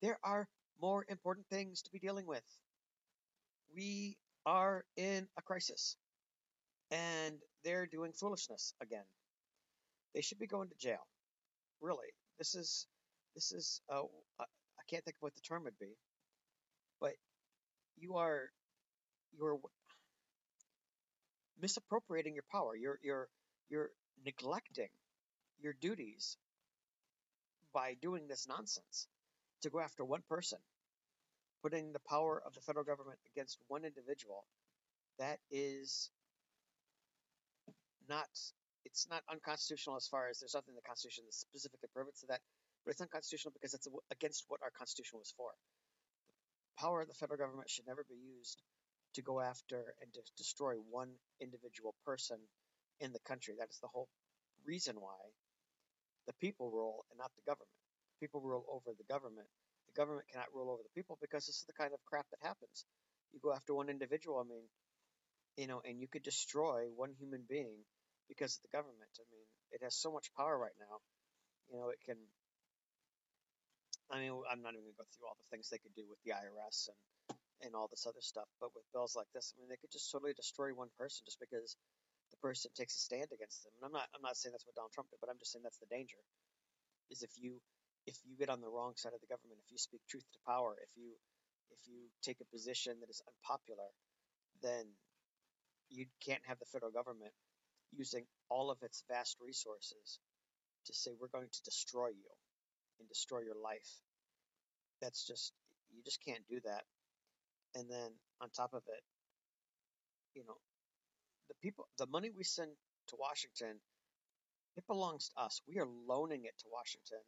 There 0.01 0.19
are 0.25 0.49
more 0.81 1.05
important 1.09 1.47
things 1.49 1.83
to 1.83 1.91
be 1.91 1.99
dealing 1.99 2.27
with. 2.27 2.45
We 3.75 4.17
are 4.47 4.85
in 4.97 5.27
a 5.37 5.43
crisis, 5.43 5.97
and 6.91 7.37
they're 7.65 7.87
doing 7.87 8.13
foolishness 8.13 8.75
again. 8.83 9.05
They 10.15 10.21
should 10.21 10.39
be 10.39 10.47
going 10.47 10.69
to 10.69 10.77
jail. 10.77 11.07
Really, 11.81 12.09
this 12.39 12.55
is 12.55 12.87
this 13.35 13.53
is 13.53 13.81
uh, 13.93 14.03
I 14.41 14.45
can't 14.89 15.05
think 15.05 15.17
of 15.17 15.23
what 15.23 15.35
the 15.35 15.41
term 15.41 15.65
would 15.65 15.79
be, 15.79 15.97
but 17.01 17.15
you 17.97 18.17
are 18.17 18.51
you're 19.37 19.59
misappropriating 21.61 22.35
your 22.35 22.45
power. 22.51 22.77
You're 22.77 22.99
you're 23.03 23.29
you're 23.71 23.91
neglecting 24.25 24.89
your 25.61 25.75
duties 25.81 26.37
by 27.73 27.97
doing 28.01 28.29
this 28.29 28.47
nonsense 28.49 29.09
to 29.63 29.71
go 29.71 29.81
after 29.81 30.05
one 30.05 30.23
person, 30.29 30.59
putting 31.63 31.93
the 31.93 32.01
power 32.09 32.43
of 32.47 32.55
the 32.55 32.61
federal 32.61 32.85
government 32.85 33.19
against 33.33 33.59
one 33.69 33.85
individual. 33.85 34.45
That 35.19 35.39
is 35.51 36.11
not 38.09 38.29
it's 38.85 39.09
not 39.11 39.23
unconstitutional 39.31 39.97
as 39.97 40.07
far 40.07 40.29
as 40.29 40.41
there's 40.41 40.55
nothing 40.55 40.73
in 40.73 40.77
the 40.77 40.89
Constitution 40.89 41.25
that 41.27 41.35
specifically 41.35 41.89
prohibits 41.93 42.23
that, 42.29 42.41
but 42.85 42.93
it's 42.93 43.01
unconstitutional 43.01 43.53
because 43.55 43.75
it's 43.75 43.89
against 44.13 44.45
what 44.49 44.61
our 44.63 44.71
Constitution 44.71 45.19
was 45.19 45.33
for. 45.37 45.51
The 46.77 46.83
power 46.83 47.01
of 47.01 47.09
the 47.09 47.15
federal 47.15 47.39
government 47.39 47.71
should 47.71 47.87
never 47.87 48.05
be 48.09 48.17
used 48.17 48.63
to 49.15 49.23
go 49.23 49.41
after 49.41 49.95
and 50.03 50.13
to 50.13 50.21
destroy 50.37 50.75
one 50.91 51.11
individual 51.41 51.95
person 52.05 52.39
in 53.01 53.13
the 53.13 53.23
country. 53.27 53.55
That 53.59 53.71
is 53.71 53.79
the 53.81 53.89
whole 53.89 54.09
reason 54.67 54.97
why 54.99 55.19
the 56.27 56.35
people 56.41 56.71
rule 56.71 57.05
and 57.11 57.19
not 57.19 57.31
the 57.37 57.47
government. 57.47 57.71
The 58.19 58.27
people 58.27 58.41
rule 58.41 58.65
over 58.69 58.95
the 58.97 59.07
government. 59.13 59.49
The 59.89 60.01
government 60.01 60.27
cannot 60.33 60.55
rule 60.55 60.71
over 60.71 60.83
the 60.83 60.95
people 60.95 61.19
because 61.21 61.47
this 61.47 61.57
is 61.57 61.67
the 61.67 61.77
kind 61.79 61.93
of 61.93 62.01
crap 62.07 62.27
that 62.31 62.47
happens. 62.47 62.87
You 63.33 63.41
go 63.43 63.53
after 63.53 63.75
one 63.75 63.89
individual, 63.89 64.39
I 64.39 64.47
mean, 64.49 64.67
you 65.57 65.67
know, 65.67 65.83
and 65.85 66.01
you 66.01 66.09
could 66.09 66.23
destroy 66.23 66.87
one 66.97 67.15
human 67.19 67.45
being 67.49 67.79
because 68.29 68.57
of 68.57 68.63
the 68.63 68.75
government. 68.77 69.11
I 69.19 69.27
mean, 69.31 69.47
it 69.73 69.83
has 69.83 69.95
so 69.95 70.13
much 70.13 70.33
power 70.37 70.57
right 70.57 70.75
now. 70.79 70.97
You 71.71 71.79
know, 71.79 71.89
it 71.91 71.99
can. 72.05 72.17
I 74.11 74.21
mean, 74.21 74.33
I'm 74.51 74.63
not 74.63 74.75
even 74.75 74.85
going 74.85 74.95
to 74.95 75.03
go 75.03 75.09
through 75.11 75.29
all 75.29 75.39
the 75.39 75.49
things 75.51 75.69
they 75.71 75.79
could 75.79 75.95
do 75.95 76.05
with 76.09 76.21
the 76.25 76.33
IRS 76.33 76.89
and 76.89 76.99
and 77.65 77.75
all 77.75 77.89
this 77.89 78.07
other 78.07 78.23
stuff. 78.23 78.49
But 78.61 78.75
with 78.77 78.85
bills 78.93 79.17
like 79.17 79.29
this, 79.35 79.53
I 79.53 79.61
mean, 79.61 79.69
they 79.69 79.81
could 79.81 79.93
just 79.93 80.13
totally 80.13 80.37
destroy 80.37 80.73
one 80.73 80.93
person 80.99 81.25
just 81.25 81.41
because 81.41 81.77
the 82.31 82.39
person 82.39 82.71
takes 82.75 82.97
a 82.97 83.03
stand 83.03 83.31
against 83.33 83.65
them. 83.65 83.73
And 83.79 83.85
I'm 83.87 83.95
not 83.95 84.09
I'm 84.15 84.25
not 84.25 84.37
saying 84.37 84.53
that's 84.53 84.67
what 84.67 84.77
Donald 84.77 84.93
Trump 84.93 85.11
did, 85.11 85.21
but 85.21 85.31
I'm 85.31 85.41
just 85.41 85.53
saying 85.53 85.65
that's 85.65 85.81
the 85.81 85.91
danger. 85.91 86.21
Is 87.11 87.23
if 87.23 87.33
you 87.39 87.61
if 88.07 88.17
you 88.25 88.37
get 88.37 88.51
on 88.53 88.61
the 88.61 88.69
wrong 88.69 88.95
side 88.97 89.17
of 89.17 89.23
the 89.25 89.31
government, 89.31 89.61
if 89.65 89.71
you 89.73 89.79
speak 89.79 90.03
truth 90.09 90.27
to 90.33 90.41
power, 90.47 90.77
if 90.83 90.93
you 90.97 91.17
if 91.73 91.81
you 91.89 92.09
take 92.23 92.41
a 92.41 92.49
position 92.53 93.01
that 93.01 93.11
is 93.11 93.23
unpopular, 93.25 93.89
then 94.63 94.87
you 95.91 96.07
can't 96.25 96.43
have 96.47 96.59
the 96.59 96.71
federal 96.73 96.93
government 96.93 97.33
using 97.93 98.25
all 98.51 98.71
of 98.71 98.79
its 98.83 99.05
vast 99.09 99.37
resources 99.41 100.19
to 100.87 100.93
say 100.93 101.13
we're 101.19 101.33
going 101.33 101.49
to 101.51 101.63
destroy 101.65 102.09
you 102.09 102.31
and 103.01 103.09
destroy 103.09 103.41
your 103.41 103.57
life. 103.57 104.01
That's 105.01 105.27
just 105.27 105.53
you 105.93 106.03
just 106.03 106.25
can't 106.25 106.43
do 106.49 106.61
that 106.65 106.85
and 107.75 107.91
then 107.91 108.11
on 108.41 108.51
top 108.51 108.75
of 108.75 108.83
it, 108.89 109.03
you 110.35 110.45
know, 110.47 110.57
the 111.49 111.55
people, 111.63 111.89
the 111.99 112.07
money 112.07 112.31
we 112.37 112.45
send 112.45 112.71
to 113.09 113.17
Washington, 113.19 113.81
it 114.77 114.87
belongs 114.87 115.31
to 115.31 115.43
us. 115.43 115.61
We 115.69 115.79
are 115.79 115.87
loaning 116.09 116.45
it 116.45 116.55
to 116.61 116.67
Washington, 116.73 117.21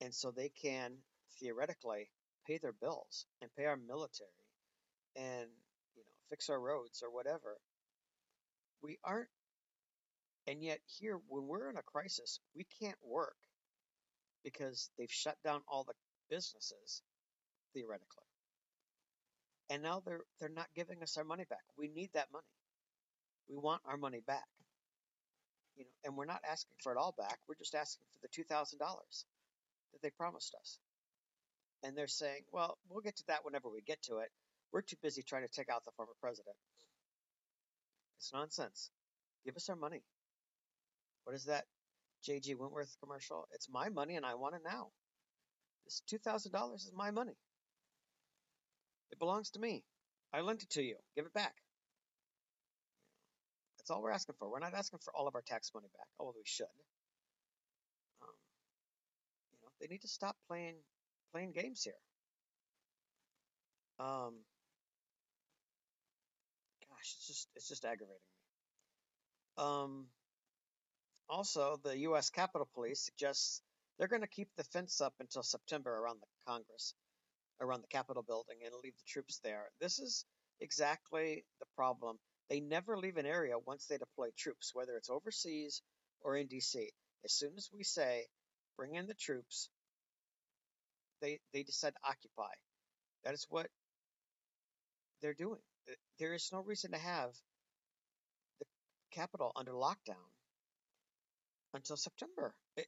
and 0.00 0.14
so 0.14 0.30
they 0.30 0.50
can 0.50 0.92
theoretically 1.40 2.10
pay 2.46 2.58
their 2.58 2.72
bills 2.72 3.26
and 3.42 3.50
pay 3.56 3.66
our 3.66 3.76
military, 3.76 4.30
and 5.16 5.48
you 5.96 6.02
know, 6.02 6.14
fix 6.30 6.48
our 6.50 6.60
roads 6.60 7.02
or 7.02 7.12
whatever. 7.14 7.58
We 8.82 8.98
aren't, 9.04 9.28
and 10.46 10.62
yet 10.62 10.80
here, 10.86 11.18
when 11.28 11.46
we're 11.46 11.70
in 11.70 11.76
a 11.78 11.82
crisis, 11.82 12.40
we 12.54 12.66
can't 12.80 12.98
work 13.02 13.36
because 14.44 14.90
they've 14.98 15.10
shut 15.10 15.36
down 15.44 15.62
all 15.68 15.84
the 15.84 15.94
businesses 16.30 17.02
theoretically 17.74 18.23
and 19.70 19.82
now 19.82 20.02
they're 20.04 20.24
they're 20.40 20.48
not 20.48 20.68
giving 20.74 21.02
us 21.02 21.16
our 21.16 21.24
money 21.24 21.44
back. 21.48 21.64
We 21.78 21.88
need 21.88 22.10
that 22.14 22.28
money. 22.32 22.44
We 23.48 23.56
want 23.56 23.82
our 23.86 23.96
money 23.96 24.22
back. 24.26 24.46
You 25.76 25.84
know, 25.84 25.90
and 26.04 26.16
we're 26.16 26.26
not 26.26 26.42
asking 26.50 26.76
for 26.82 26.92
it 26.92 26.98
all 26.98 27.14
back. 27.18 27.38
We're 27.48 27.56
just 27.56 27.74
asking 27.74 28.06
for 28.12 28.18
the 28.22 28.28
two 28.32 28.44
thousand 28.44 28.78
dollars 28.78 29.24
that 29.92 30.02
they 30.02 30.10
promised 30.10 30.54
us. 30.60 30.78
And 31.82 31.96
they're 31.96 32.06
saying, 32.08 32.42
well, 32.52 32.78
we'll 32.88 33.02
get 33.02 33.16
to 33.16 33.24
that 33.28 33.44
whenever 33.44 33.68
we 33.68 33.82
get 33.82 34.02
to 34.04 34.18
it. 34.18 34.30
We're 34.72 34.82
too 34.82 34.96
busy 35.02 35.22
trying 35.22 35.46
to 35.46 35.52
take 35.52 35.68
out 35.70 35.84
the 35.84 35.92
former 35.96 36.14
president. 36.20 36.56
It's 38.18 38.32
nonsense. 38.32 38.90
Give 39.44 39.56
us 39.56 39.68
our 39.68 39.76
money. 39.76 40.02
What 41.24 41.36
is 41.36 41.44
that 41.44 41.64
J.G. 42.24 42.54
Wentworth 42.56 42.96
commercial? 43.02 43.48
It's 43.52 43.68
my 43.70 43.88
money 43.88 44.16
and 44.16 44.26
I 44.26 44.34
want 44.34 44.56
it 44.56 44.62
now. 44.64 44.88
This 45.84 46.02
$2,000 46.12 46.74
is 46.76 46.92
my 46.94 47.10
money. 47.10 47.36
It 49.14 49.20
belongs 49.20 49.50
to 49.50 49.60
me. 49.60 49.84
I 50.32 50.40
lent 50.40 50.64
it 50.64 50.70
to 50.70 50.82
you. 50.82 50.96
Give 51.14 51.24
it 51.24 51.32
back. 51.32 51.54
That's 53.78 53.92
all 53.92 54.02
we're 54.02 54.10
asking 54.10 54.34
for. 54.40 54.50
We're 54.50 54.58
not 54.58 54.74
asking 54.74 54.98
for 55.04 55.12
all 55.14 55.28
of 55.28 55.36
our 55.36 55.42
tax 55.42 55.70
money 55.72 55.86
back, 55.96 56.08
although 56.18 56.34
we 56.34 56.42
should. 56.44 56.66
Um, 58.22 58.34
you 59.52 59.58
know, 59.62 59.68
they 59.80 59.86
need 59.86 60.00
to 60.00 60.08
stop 60.08 60.34
playing 60.48 60.74
playing 61.32 61.52
games 61.52 61.84
here. 61.84 61.94
Um, 64.00 64.34
gosh, 66.88 67.14
it's 67.16 67.26
just 67.28 67.48
it's 67.54 67.68
just 67.68 67.84
aggravating 67.84 68.18
me. 69.58 69.64
Um, 69.64 70.06
also, 71.28 71.78
the 71.84 71.96
U.S. 71.98 72.30
Capitol 72.30 72.68
Police 72.74 72.98
suggests 72.98 73.62
they're 73.96 74.08
going 74.08 74.22
to 74.22 74.26
keep 74.26 74.48
the 74.56 74.64
fence 74.64 75.00
up 75.00 75.14
until 75.20 75.44
September 75.44 75.96
around 75.96 76.18
the 76.20 76.26
Congress 76.50 76.94
around 77.60 77.82
the 77.82 77.88
Capitol 77.88 78.22
building 78.22 78.56
and 78.64 78.74
leave 78.82 78.96
the 78.96 79.04
troops 79.06 79.40
there. 79.42 79.70
This 79.80 79.98
is 79.98 80.24
exactly 80.60 81.44
the 81.60 81.66
problem. 81.76 82.18
They 82.50 82.60
never 82.60 82.98
leave 82.98 83.16
an 83.16 83.26
area 83.26 83.54
once 83.66 83.86
they 83.86 83.98
deploy 83.98 84.28
troops, 84.36 84.74
whether 84.74 84.96
it's 84.96 85.10
overseas 85.10 85.82
or 86.20 86.36
in 86.36 86.48
DC. 86.48 86.88
As 87.24 87.32
soon 87.32 87.52
as 87.56 87.70
we 87.72 87.82
say, 87.84 88.26
bring 88.76 88.94
in 88.94 89.06
the 89.06 89.14
troops, 89.14 89.70
they, 91.20 91.40
they 91.52 91.62
decide 91.62 91.94
to 91.94 92.08
occupy. 92.08 92.52
That 93.24 93.34
is 93.34 93.46
what 93.48 93.68
they're 95.22 95.34
doing. 95.34 95.60
There 96.18 96.34
is 96.34 96.50
no 96.52 96.60
reason 96.60 96.92
to 96.92 96.98
have 96.98 97.30
the, 98.60 98.66
Capitol 99.10 99.52
under 99.56 99.72
lockdown 99.72 100.28
until 101.72 101.96
September. 101.96 102.54
It, 102.76 102.86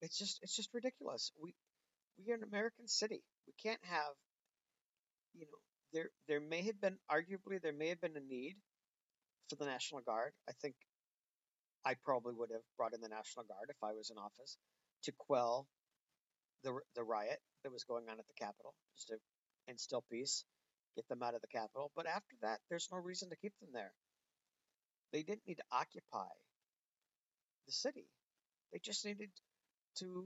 it's 0.00 0.18
just 0.18 0.38
it's 0.42 0.56
just 0.56 0.70
ridiculous. 0.72 1.32
We 1.42 1.54
we 2.24 2.32
are 2.32 2.36
an 2.36 2.44
American 2.44 2.86
city. 2.86 3.22
We 3.46 3.54
can't 3.62 3.80
have 3.84 4.14
you 5.34 5.40
know 5.42 5.58
there 5.92 6.10
there 6.28 6.40
may 6.40 6.62
have 6.62 6.80
been 6.80 6.98
arguably 7.10 7.60
there 7.62 7.72
may 7.72 7.88
have 7.88 8.00
been 8.00 8.16
a 8.16 8.20
need 8.20 8.56
for 9.48 9.56
the 9.56 9.66
National 9.66 10.00
Guard. 10.00 10.32
I 10.48 10.52
think 10.60 10.74
I 11.84 11.94
probably 12.04 12.34
would 12.34 12.50
have 12.52 12.62
brought 12.76 12.94
in 12.94 13.00
the 13.00 13.08
National 13.08 13.44
Guard 13.44 13.70
if 13.70 13.82
I 13.82 13.92
was 13.92 14.10
in 14.10 14.18
office 14.18 14.56
to 15.04 15.12
quell 15.18 15.66
the 16.64 16.78
the 16.94 17.02
riot 17.04 17.40
that 17.64 17.72
was 17.72 17.84
going 17.84 18.08
on 18.08 18.18
at 18.18 18.26
the 18.26 18.44
Capitol, 18.44 18.74
just 18.96 19.08
to 19.08 19.16
instill 19.68 20.04
peace, 20.10 20.44
get 20.96 21.08
them 21.08 21.22
out 21.22 21.34
of 21.34 21.40
the 21.40 21.48
Capitol. 21.48 21.90
But 21.96 22.06
after 22.06 22.36
that, 22.42 22.60
there's 22.68 22.88
no 22.92 22.98
reason 22.98 23.30
to 23.30 23.36
keep 23.36 23.52
them 23.60 23.70
there. 23.72 23.92
They 25.12 25.22
didn't 25.22 25.46
need 25.46 25.56
to 25.56 25.64
occupy 25.72 26.30
the 27.66 27.72
city. 27.72 28.06
They 28.72 28.78
just 28.78 29.04
needed 29.04 29.30
to 29.98 30.24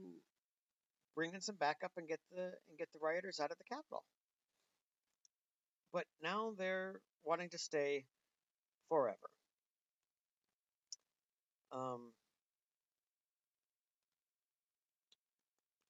bring 1.15 1.33
in 1.33 1.41
some 1.41 1.55
backup 1.55 1.91
and 1.97 2.07
get 2.07 2.19
the 2.31 2.43
and 2.69 2.77
get 2.77 2.89
the 2.93 2.99
rioters 3.01 3.39
out 3.39 3.51
of 3.51 3.57
the 3.57 3.63
Capitol. 3.63 4.03
But 5.93 6.05
now 6.21 6.53
they're 6.57 6.99
wanting 7.23 7.49
to 7.49 7.57
stay 7.57 8.05
forever. 8.89 9.29
Um, 11.71 12.11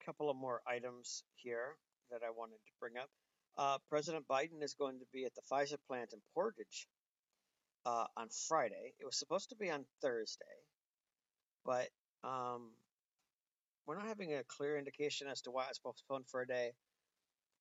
couple 0.06 0.30
of 0.30 0.38
more 0.38 0.62
items 0.68 1.24
here 1.36 1.78
that 2.12 2.22
I 2.26 2.30
wanted 2.30 2.58
to 2.66 2.72
bring 2.80 2.94
up. 2.98 3.10
Uh, 3.58 3.78
President 3.90 4.26
Biden 4.28 4.62
is 4.62 4.76
going 4.76 5.00
to 5.00 5.06
be 5.12 5.26
at 5.26 5.34
the 5.34 5.42
Pfizer 5.52 5.78
plant 5.88 6.12
in 6.14 6.20
Portage 6.34 6.88
uh, 7.86 8.06
on 8.16 8.28
Friday. 8.48 8.94
It 9.00 9.06
was 9.06 9.18
supposed 9.18 9.50
to 9.50 9.56
be 9.56 9.72
on 9.72 9.86
Thursday, 10.02 10.46
but 11.66 11.88
um, 12.24 12.70
we're 13.86 13.98
not 13.98 14.08
having 14.08 14.34
a 14.34 14.44
clear 14.44 14.78
indication 14.78 15.28
as 15.28 15.42
to 15.42 15.52
why 15.52 15.66
it's 15.70 15.80
postponed 15.80 16.26
for 16.30 16.42
a 16.42 16.48
day. 16.48 16.72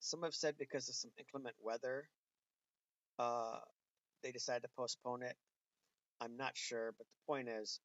Some 0.01 0.23
have 0.23 0.35
said 0.35 0.55
because 0.59 0.89
of 0.89 0.95
some 0.95 1.11
inclement 1.19 1.57
weather, 1.63 2.09
uh, 3.19 3.59
they 4.23 4.33
decided 4.33 4.63
to 4.63 4.69
postpone 4.77 5.23
it. 5.23 5.37
I'm 6.21 6.37
not 6.37 6.53
sure, 6.55 6.95
but 6.97 7.07
the 7.07 7.33
point 7.33 7.49
is, 7.49 7.81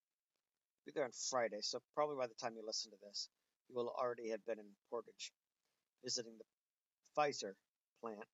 be 0.86 0.92
there 0.96 1.04
on 1.04 1.12
Friday, 1.30 1.60
so 1.62 1.80
probably 1.96 2.16
by 2.16 2.28
the 2.28 2.34
time 2.42 2.54
you 2.56 2.64
listen 2.66 2.92
to 2.92 2.98
this, 3.08 3.30
you 3.70 3.76
will 3.76 3.94
already 4.00 4.30
have 4.30 4.46
been 4.46 4.60
in 4.60 4.66
Portage 4.90 5.32
visiting 6.04 6.34
the 6.38 7.22
Pfizer 7.22 7.54
plant. 8.02 8.26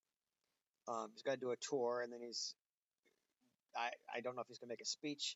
Um, 0.88 1.10
he's 1.13 1.24
got 1.24 1.34
to 1.34 1.38
do 1.38 1.52
a 1.52 1.56
tour, 1.58 2.02
and 2.04 2.13
then 2.13 2.20
he's 2.22 2.54
I, 3.76 3.89
I 4.15 4.22
don't 4.22 4.36
know 4.36 4.41
if 4.41 4.48
he's 4.48 4.60
going 4.60 4.70
to 4.70 4.74
make 4.74 4.82
a 4.82 4.86
speech 4.86 5.36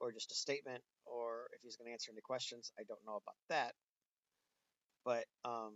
or 0.00 0.12
just 0.12 0.30
a 0.30 0.34
statement 0.34 0.82
or 1.06 1.31
if 1.52 1.60
he's 1.62 1.76
going 1.76 1.86
to 1.86 1.92
answer 1.92 2.12
any 2.12 2.20
questions. 2.20 2.72
I 2.78 2.82
don't 2.88 3.04
know 3.06 3.20
about 3.22 3.36
that. 3.48 3.74
But 5.04 5.24
um, 5.44 5.74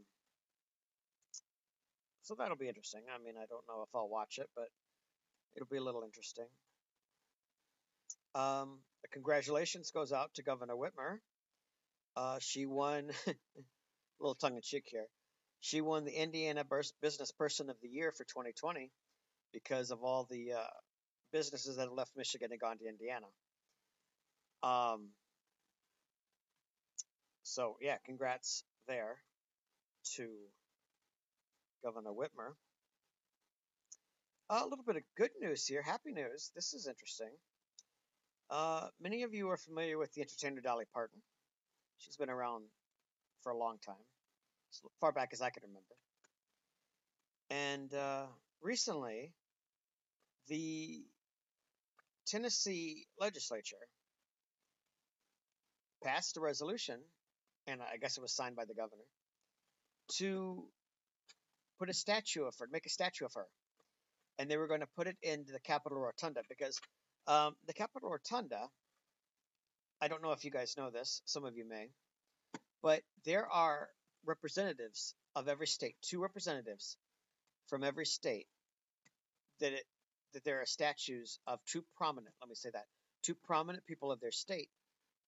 so 2.23 2.35
that'll 2.37 2.57
be 2.57 2.69
interesting. 2.69 3.03
I 3.13 3.23
mean, 3.23 3.35
I 3.37 3.47
don't 3.47 3.67
know 3.69 3.83
if 3.83 3.95
I'll 3.95 4.09
watch 4.09 4.39
it, 4.39 4.49
but 4.55 4.69
it'll 5.55 5.69
be 5.69 5.79
a 5.79 5.83
little 5.83 6.03
interesting. 6.05 6.47
Um, 8.35 8.79
congratulations 9.13 9.91
goes 9.91 10.13
out 10.13 10.35
to 10.35 10.43
Governor 10.43 10.75
Whitmer. 10.75 11.19
Uh, 12.17 12.39
she 12.41 12.67
won, 12.67 13.11
a 13.27 13.35
little 14.21 14.35
tongue 14.35 14.57
in 14.57 14.63
cheek 14.63 14.85
here. 14.87 15.07
She 15.61 15.81
won 15.81 16.05
the 16.05 16.13
Indiana 16.13 16.65
Business 17.03 17.33
Person 17.33 17.71
of 17.71 17.77
the 17.83 17.89
Year 17.89 18.13
for 18.13 18.25
2020 18.25 18.91
because 19.53 19.91
of 19.91 20.03
all 20.03 20.27
the 20.31 20.53
uh, 20.53 20.67
businesses 21.33 21.77
that 21.77 21.85
have 21.85 21.93
left 21.93 22.13
Michigan 22.17 22.51
and 22.51 22.61
gone 22.61 22.79
to 22.79 22.89
Indiana. 22.89 23.27
Um, 24.63 25.09
so 27.47 27.77
yeah, 27.81 27.97
congrats 28.05 28.65
there 28.89 29.19
to 30.17 30.27
Governor 31.85 32.11
Whitmer. 32.11 32.55
Uh, 34.51 34.63
a 34.65 34.69
little 34.69 34.85
bit 34.85 34.97
of 34.97 35.03
good 35.17 35.31
news 35.41 35.65
here, 35.65 35.81
happy 35.81 36.13
news. 36.13 36.51
This 36.57 36.75
is 36.75 36.89
interesting. 36.89 37.31
Uh, 38.51 38.89
many 39.01 39.23
of 39.23 39.33
you 39.33 39.49
are 39.51 39.57
familiar 39.57 39.97
with 39.97 40.13
the 40.13 40.23
entertainer 40.23 40.61
Dolly 40.61 40.87
Parton. 40.93 41.21
She's 41.99 42.17
been 42.17 42.31
around 42.31 42.65
for 43.43 43.53
a 43.53 43.57
long 43.57 43.79
time, 43.85 43.95
as 44.73 44.81
far 45.01 45.13
back 45.13 45.31
as 45.33 45.41
I 45.41 45.51
can 45.51 45.63
remember. 45.63 45.95
And 47.51 47.95
uh, 47.95 48.27
recently, 48.61 49.33
the 50.49 51.05
Tennessee 52.27 53.07
legislature 53.21 53.77
passed 56.03 56.37
a 56.37 56.41
resolution, 56.41 57.01
and 57.67 57.81
I 57.83 57.97
guess 57.97 58.17
it 58.17 58.21
was 58.21 58.33
signed 58.33 58.57
by 58.57 58.65
the 58.65 58.75
governor, 58.75 59.05
to 60.19 60.65
put 61.79 61.91
a 61.91 61.95
statue 61.95 62.45
of 62.45 62.55
her, 62.59 62.69
make 62.71 62.87
a 62.87 62.91
statue 62.91 63.25
of 63.25 63.35
her. 63.35 63.47
And 64.39 64.51
they 64.51 64.57
were 64.57 64.69
going 64.69 64.81
to 64.81 64.89
put 64.97 65.07
it 65.07 65.17
into 65.23 65.53
the 65.53 65.61
Capitol 65.61 65.99
Rotunda 65.99 66.43
because 66.49 66.79
um, 67.27 67.55
the 67.67 67.73
Capitol 67.73 68.11
Rotunda, 68.11 68.69
I 70.01 70.09
don't 70.09 70.23
know 70.23 70.33
if 70.33 70.45
you 70.45 70.51
guys 70.51 70.77
know 70.77 70.91
this, 70.91 71.23
some 71.25 71.45
of 71.45 71.57
you 71.57 71.67
may, 71.69 71.89
but 72.83 73.03
there 73.25 73.47
are 73.47 73.89
representatives 74.25 75.15
of 75.35 75.49
every 75.49 75.67
state, 75.67 75.97
two 76.03 76.21
representatives 76.21 76.97
from 77.69 77.83
every 77.83 78.07
state 78.07 78.47
that 79.61 79.73
it 79.73 79.85
that 80.35 80.45
there 80.45 80.61
are 80.61 80.67
statues 80.67 81.39
of 81.47 81.61
two 81.65 81.83
prominent, 81.97 82.35
let 82.43 82.49
me 82.51 82.55
say 82.55 82.69
that, 82.71 82.85
two 83.23 83.35
prominent 83.35 83.87
people 83.87 84.13
of 84.13 84.21
their 84.21 84.31
state 84.33 84.69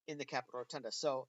in 0.06 0.18
the 0.18 0.24
Capitol 0.26 0.58
Rotunda. 0.58 0.92
So 0.92 1.26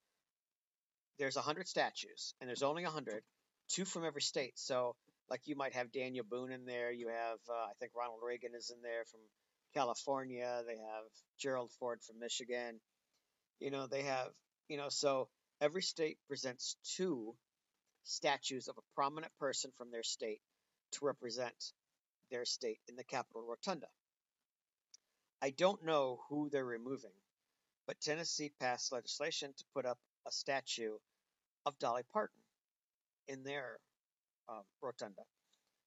there's 1.20 1.38
a 1.38 1.42
hundred 1.42 1.68
statues, 1.68 2.34
and 2.40 2.48
there's 2.48 2.64
only 2.64 2.86
a 2.86 2.90
hundred, 2.90 3.24
two 3.70 3.86
from 3.86 4.06
every 4.06 4.22
state. 4.22 4.54
So 4.56 4.96
like 5.30 5.42
you 5.46 5.56
might 5.56 5.76
have 5.76 5.92
Daniel 5.92 6.26
Boone 6.30 6.52
in 6.52 6.66
there. 6.66 6.92
You 6.92 7.10
have 7.10 7.40
uh, 7.50 7.66
I 7.70 7.74
think 7.80 7.92
Ronald 7.96 8.22
Reagan 8.24 8.52
is 8.56 8.72
in 8.76 8.82
there 8.82 9.06
from 9.12 9.20
California. 9.74 10.64
They 10.66 10.78
have 10.78 11.06
Gerald 11.40 11.72
Ford 11.80 12.00
from 12.02 12.20
Michigan. 12.20 12.80
You 13.60 13.72
know 13.72 13.88
they 13.88 14.04
have 14.04 14.30
you 14.70 14.78
know 14.78 14.90
so 14.90 15.28
every 15.62 15.82
state 15.82 16.18
presents 16.28 16.78
two 16.96 17.36
statues 18.04 18.68
of 18.68 18.78
a 18.78 18.96
prominent 18.96 19.32
person 19.40 19.72
from 19.78 19.92
their 19.92 20.04
state 20.04 20.42
to 20.94 21.06
represent 21.06 21.54
their 22.32 22.46
state 22.46 22.80
in 22.88 22.96
the 22.96 23.04
Capitol 23.04 23.44
Rotunda. 23.48 23.88
I 25.42 25.52
don't 25.52 25.86
know 25.86 26.20
who 26.30 26.50
they're 26.50 26.66
removing, 26.66 27.14
but 27.88 28.00
Tennessee 28.02 28.52
passed 28.60 28.92
legislation 28.92 29.54
to 29.58 29.64
put 29.74 29.86
up 29.86 29.98
a 30.28 30.32
statue 30.32 30.98
of 31.66 31.78
Dolly 31.80 32.04
Parton 32.12 32.42
in 33.28 33.44
their 33.44 33.80
um, 34.48 34.64
rotunda. 34.82 35.22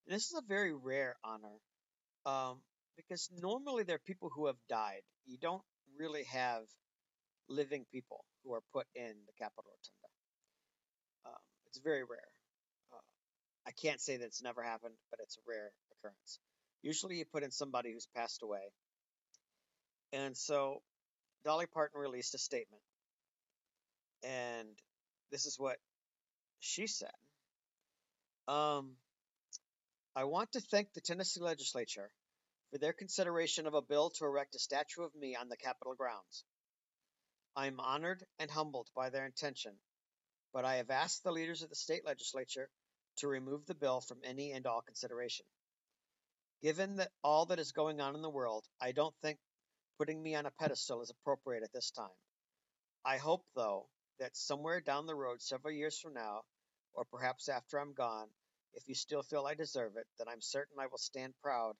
And 0.06 0.14
this 0.14 0.26
is 0.26 0.38
a 0.38 0.46
very 0.46 0.74
rare 0.74 1.16
honor 1.24 1.58
um, 2.26 2.60
because 2.96 3.30
normally 3.40 3.84
there 3.84 3.96
are 3.96 4.06
people 4.06 4.30
who 4.34 4.46
have 4.46 4.56
died. 4.68 5.02
You 5.26 5.38
don't 5.40 5.62
really 5.98 6.24
have 6.24 6.62
living 7.48 7.84
people 7.92 8.24
who 8.44 8.52
are 8.54 8.62
put 8.72 8.86
in 8.94 9.14
the 9.26 9.32
Capitol 9.38 9.64
Rotunda. 9.66 10.08
Um, 11.26 11.42
it's 11.66 11.78
very 11.78 12.02
rare. 12.02 12.32
I 13.66 13.70
can't 13.70 14.00
say 14.00 14.16
that 14.16 14.24
it's 14.24 14.42
never 14.42 14.62
happened, 14.62 14.94
but 15.10 15.20
it's 15.22 15.36
a 15.36 15.40
rare 15.48 15.70
occurrence. 15.92 16.40
Usually 16.82 17.16
you 17.16 17.24
put 17.24 17.44
in 17.44 17.50
somebody 17.50 17.92
who's 17.92 18.08
passed 18.16 18.42
away. 18.42 18.72
And 20.12 20.36
so 20.36 20.82
Dolly 21.44 21.66
Parton 21.66 22.00
released 22.00 22.34
a 22.34 22.38
statement. 22.38 22.82
And 24.24 24.68
this 25.32 25.46
is 25.46 25.58
what 25.58 25.76
she 26.60 26.86
said. 26.86 27.10
Um, 28.46 28.92
I 30.14 30.24
want 30.24 30.52
to 30.52 30.60
thank 30.60 30.92
the 30.92 31.00
Tennessee 31.00 31.40
legislature 31.40 32.10
for 32.70 32.78
their 32.78 32.92
consideration 32.92 33.66
of 33.66 33.74
a 33.74 33.82
bill 33.82 34.10
to 34.10 34.24
erect 34.24 34.54
a 34.54 34.58
statue 34.58 35.02
of 35.02 35.14
me 35.14 35.36
on 35.36 35.48
the 35.48 35.56
Capitol 35.56 35.94
grounds. 35.94 36.44
I 37.56 37.66
am 37.66 37.80
honored 37.80 38.22
and 38.38 38.50
humbled 38.50 38.88
by 38.94 39.10
their 39.10 39.26
intention, 39.26 39.72
but 40.52 40.64
I 40.64 40.76
have 40.76 40.90
asked 40.90 41.24
the 41.24 41.32
leaders 41.32 41.62
of 41.62 41.70
the 41.70 41.76
state 41.76 42.04
legislature 42.06 42.68
to 43.18 43.28
remove 43.28 43.66
the 43.66 43.74
bill 43.74 44.00
from 44.00 44.18
any 44.24 44.52
and 44.52 44.66
all 44.66 44.82
consideration. 44.82 45.44
Given 46.62 46.96
that 46.96 47.10
all 47.24 47.46
that 47.46 47.58
is 47.58 47.72
going 47.72 48.00
on 48.00 48.14
in 48.14 48.22
the 48.22 48.30
world, 48.30 48.64
I 48.80 48.92
don't 48.92 49.14
think 49.22 49.38
putting 49.98 50.22
me 50.22 50.34
on 50.34 50.46
a 50.46 50.50
pedestal 50.50 51.02
is 51.02 51.10
appropriate 51.10 51.64
at 51.64 51.72
this 51.72 51.90
time. 51.90 52.08
I 53.04 53.16
hope, 53.16 53.44
though, 53.54 53.86
that 54.18 54.36
somewhere 54.36 54.80
down 54.80 55.06
the 55.06 55.14
road, 55.14 55.42
several 55.42 55.74
years 55.74 55.98
from 55.98 56.14
now, 56.14 56.40
or 56.94 57.04
perhaps 57.04 57.48
after 57.48 57.78
I'm 57.78 57.94
gone, 57.94 58.26
if 58.74 58.88
you 58.88 58.94
still 58.94 59.22
feel 59.22 59.46
I 59.46 59.54
deserve 59.54 59.96
it, 59.96 60.06
then 60.18 60.28
I'm 60.28 60.40
certain 60.40 60.76
I 60.80 60.86
will 60.86 60.98
stand 60.98 61.34
proud 61.42 61.74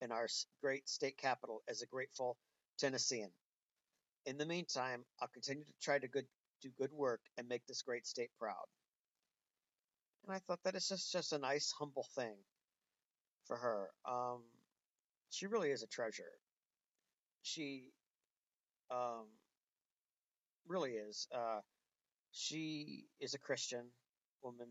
in 0.00 0.12
our 0.12 0.28
great 0.62 0.88
state 0.88 1.16
capital 1.18 1.62
as 1.68 1.82
a 1.82 1.86
grateful 1.86 2.36
Tennessean. 2.78 3.30
In 4.26 4.38
the 4.38 4.46
meantime, 4.46 5.04
I'll 5.20 5.28
continue 5.28 5.64
to 5.64 5.72
try 5.82 5.98
to 5.98 6.08
good, 6.08 6.26
do 6.62 6.70
good 6.78 6.92
work 6.92 7.20
and 7.36 7.48
make 7.48 7.66
this 7.66 7.82
great 7.82 8.06
state 8.06 8.30
proud. 8.38 8.66
And 10.26 10.34
I 10.34 10.38
thought 10.40 10.60
that 10.64 10.74
is 10.74 10.88
just, 10.88 11.12
just 11.12 11.32
a 11.32 11.38
nice, 11.38 11.72
humble 11.78 12.06
thing 12.14 12.36
for 13.46 13.56
her. 13.56 13.88
Um, 14.08 14.42
she 15.30 15.46
really 15.46 15.70
is 15.70 15.82
a 15.82 15.86
treasure. 15.86 16.32
She 17.42 17.92
Um, 18.90 19.26
really 20.66 20.92
is. 20.92 21.28
Uh, 21.32 21.60
she 22.32 23.06
is 23.20 23.34
a 23.34 23.38
Christian 23.38 23.86
woman. 24.42 24.68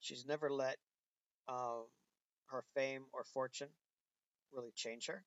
She's 0.00 0.26
never 0.26 0.50
let 0.50 0.76
um, 1.48 1.86
her 2.46 2.64
fame 2.74 3.04
or 3.12 3.24
fortune 3.24 3.68
really 4.52 4.72
change 4.74 5.06
her. 5.06 5.24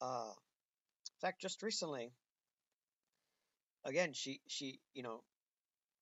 Uh, 0.00 0.32
in 0.32 1.20
fact, 1.20 1.40
just 1.40 1.62
recently, 1.62 2.12
again, 3.84 4.12
she 4.12 4.40
she 4.48 4.80
you 4.94 5.02
know 5.02 5.22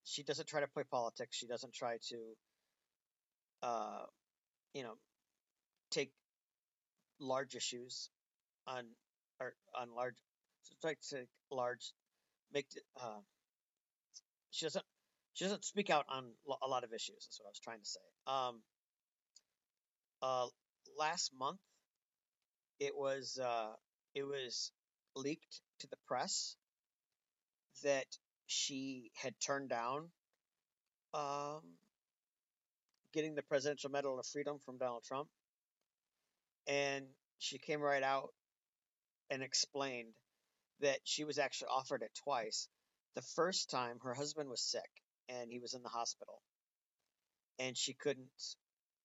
she 0.05 0.23
doesn't 0.23 0.49
try 0.49 0.61
to 0.61 0.69
play 0.69 0.85
politics. 0.91 1.37
She 1.37 1.47
doesn't 1.47 1.75
try 1.75 1.99
to 2.09 2.17
uh, 3.63 4.05
you 4.75 4.83
know 4.83 4.95
take 5.91 6.13
large 7.21 7.55
issues 7.55 8.09
on 8.67 8.85
or 9.41 9.55
on 9.79 9.95
large 9.95 10.15
try 10.81 10.95
to 11.11 11.27
large 11.51 11.93
make 12.53 12.67
uh, 13.01 13.21
she 14.51 14.67
doesn't 14.67 14.85
she 15.35 15.45
doesn't 15.45 15.65
speak 15.65 15.91
out 15.91 16.05
on 16.09 16.25
a 16.63 16.69
lot 16.69 16.85
of 16.85 16.93
issues. 16.93 17.17
That's 17.27 17.41
what 17.41 17.47
I 17.47 17.51
was 17.51 17.61
trying 17.63 17.81
to 17.81 17.87
say. 17.87 18.01
Um, 18.27 18.63
uh, 20.23 20.47
last 20.99 21.33
month, 21.39 21.61
it 22.79 22.93
was 22.97 23.39
uh, 23.43 23.73
it 24.15 24.25
was 24.25 24.73
leaked 25.17 25.61
to 25.81 25.87
the 25.89 25.97
press 26.07 26.57
that 27.85 28.07
she 28.47 29.11
had 29.15 29.35
turned 29.41 29.71
down 29.71 30.09
um, 31.15 31.63
getting 33.13 33.35
the 33.35 33.43
Presidential 33.43 33.91
Medal 33.91 34.19
of 34.19 34.27
Freedom 34.27 34.59
from 34.65 34.79
Donald 34.79 35.05
Trump, 35.05 35.29
and 36.67 37.05
she 37.39 37.59
came 37.59 37.81
right 37.81 38.03
out 38.03 38.31
and 39.31 39.43
explained 39.43 40.13
that 40.81 40.99
she 41.05 41.25
was 41.25 41.39
actually 41.39 41.69
offered 41.69 42.03
it 42.03 42.11
twice. 42.25 42.69
The 43.17 43.23
first 43.23 43.71
time, 43.71 43.99
her 44.03 44.15
husband 44.15 44.49
was 44.49 44.61
sick 44.61 44.91
and 45.29 45.51
he 45.51 45.59
was 45.59 45.75
in 45.75 45.83
the 45.83 45.89
hospital, 45.89 46.43
and 47.59 47.77
she 47.77 47.95
couldn't. 47.95 48.29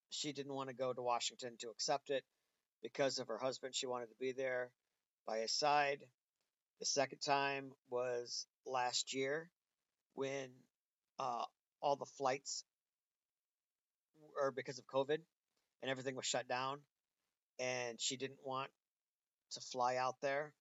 She 0.10 0.32
didn't 0.34 0.54
want 0.54 0.70
to 0.70 0.76
go 0.76 0.94
to 0.94 1.02
Washington 1.02 1.56
to 1.60 1.70
accept 1.70 2.10
it 2.10 2.24
because 2.82 3.20
of 3.20 3.28
her 3.28 3.38
husband. 3.38 3.76
She 3.76 3.88
wanted 3.88 4.08
to 4.08 4.16
be 4.20 4.32
there 4.32 4.72
by 5.28 5.40
his 5.40 5.52
side. 5.52 6.00
The 6.80 6.86
second 6.86 7.20
time 7.20 7.72
was 7.90 8.48
last 8.66 9.14
year 9.14 9.50
when 10.14 10.50
uh, 11.20 11.44
all 11.82 11.96
the 11.96 12.06
flights 12.06 12.64
were 14.36 14.52
because 14.52 14.80
of 14.80 14.86
COVID 14.88 15.20
and 15.82 15.92
everything 15.92 16.16
was 16.16 16.26
shut 16.26 16.48
down, 16.48 16.80
and 17.60 18.00
she 18.00 18.18
didn't 18.18 18.40
want 18.44 18.70
to 19.52 19.62
fly 19.62 19.96
out 19.98 20.16
there 20.22 20.54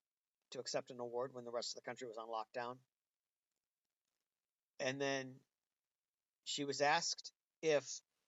to 0.51 0.61
accept 0.61 0.91
an 0.91 1.01
award 1.01 1.31
when 1.33 1.45
the 1.45 1.51
rest 1.51 1.73
of 1.73 1.83
the 1.83 1.89
country 1.89 2.07
was 2.07 2.19
on 2.19 2.29
lockdown. 2.29 2.77
And 4.81 5.01
then 5.01 5.35
she 6.45 6.65
was 6.65 6.81
asked 6.81 7.33
if 7.63 7.85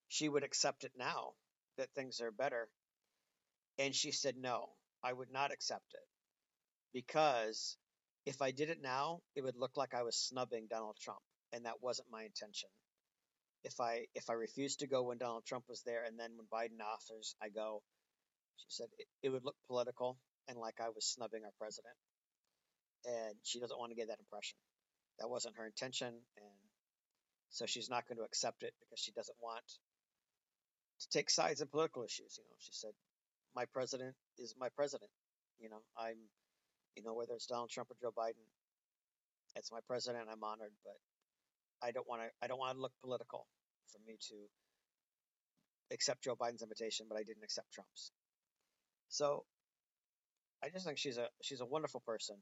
she 0.08 0.28
would 0.28 0.44
accept 0.44 0.84
it 0.84 0.92
now 0.96 1.32
that 1.78 1.90
things 1.94 2.20
are 2.20 2.30
better. 2.30 2.68
And 3.78 3.94
she 3.94 4.12
said, 4.12 4.36
no, 4.38 4.70
I 5.02 5.12
would 5.12 5.32
not 5.32 5.52
accept 5.52 5.92
it 5.94 6.08
because 6.92 7.76
if 8.24 8.40
I 8.42 8.50
did 8.50 8.70
it 8.70 8.82
now, 8.82 9.20
it 9.34 9.42
would 9.42 9.56
look 9.56 9.76
like 9.76 9.94
I 9.94 10.02
was 10.02 10.16
snubbing 10.16 10.66
Donald 10.70 10.96
Trump. 11.00 11.20
And 11.52 11.66
that 11.66 11.82
wasn't 11.82 12.10
my 12.10 12.22
intention. 12.24 12.68
If 13.64 13.80
I 13.80 14.06
if 14.14 14.30
I 14.30 14.34
refused 14.34 14.80
to 14.80 14.86
go 14.86 15.02
when 15.04 15.18
Donald 15.18 15.44
Trump 15.44 15.64
was 15.68 15.82
there, 15.82 16.04
and 16.04 16.18
then 16.18 16.30
when 16.36 16.46
Biden 16.46 16.80
offers, 16.84 17.34
I 17.42 17.48
go. 17.48 17.82
She 18.56 18.66
said 18.70 18.86
it, 18.98 19.06
it 19.22 19.30
would 19.30 19.44
look 19.44 19.56
political 19.68 20.18
and 20.48 20.58
like 20.58 20.80
I 20.80 20.88
was 20.88 21.04
snubbing 21.04 21.44
our 21.44 21.52
president 21.58 21.94
and 23.04 23.34
she 23.42 23.60
doesn't 23.60 23.78
want 23.78 23.90
to 23.90 23.96
get 23.96 24.08
that 24.08 24.18
impression. 24.20 24.58
That 25.20 25.28
wasn't 25.28 25.56
her 25.56 25.66
intention, 25.66 26.08
and 26.08 26.60
so 27.50 27.66
she's 27.66 27.88
not 27.88 28.06
going 28.06 28.18
to 28.18 28.24
accept 28.24 28.62
it 28.62 28.74
because 28.80 29.00
she 29.00 29.12
doesn't 29.12 29.36
want 29.40 29.64
to 31.00 31.08
take 31.08 31.30
sides 31.30 31.60
in 31.60 31.68
political 31.68 32.02
issues. 32.04 32.36
You 32.38 32.44
know, 32.44 32.56
she 32.58 32.72
said, 32.72 32.92
"My 33.54 33.64
president 33.72 34.14
is 34.38 34.54
my 34.58 34.68
president." 34.76 35.10
You 35.58 35.70
know, 35.70 35.80
I'm, 35.96 36.18
you 36.96 37.02
know, 37.02 37.14
whether 37.14 37.34
it's 37.34 37.46
Donald 37.46 37.70
Trump 37.70 37.90
or 37.90 37.96
Joe 38.00 38.12
Biden, 38.16 38.44
it's 39.54 39.72
my 39.72 39.80
president. 39.86 40.28
I'm 40.30 40.44
honored, 40.44 40.72
but 40.84 40.96
I 41.86 41.92
don't 41.92 42.08
want 42.08 42.22
to. 42.22 42.28
I 42.42 42.46
don't 42.46 42.58
want 42.58 42.76
to 42.76 42.82
look 42.82 42.92
political 43.02 43.46
for 43.92 43.98
me 44.06 44.18
to 44.28 44.34
accept 45.92 46.24
Joe 46.24 46.36
Biden's 46.36 46.62
invitation, 46.62 47.06
but 47.08 47.18
I 47.18 47.22
didn't 47.22 47.44
accept 47.44 47.72
Trump's. 47.72 48.12
So 49.08 49.44
I 50.62 50.68
just 50.68 50.84
think 50.84 50.98
she's 50.98 51.16
a 51.18 51.28
she's 51.42 51.60
a 51.60 51.66
wonderful 51.66 52.02
person 52.06 52.36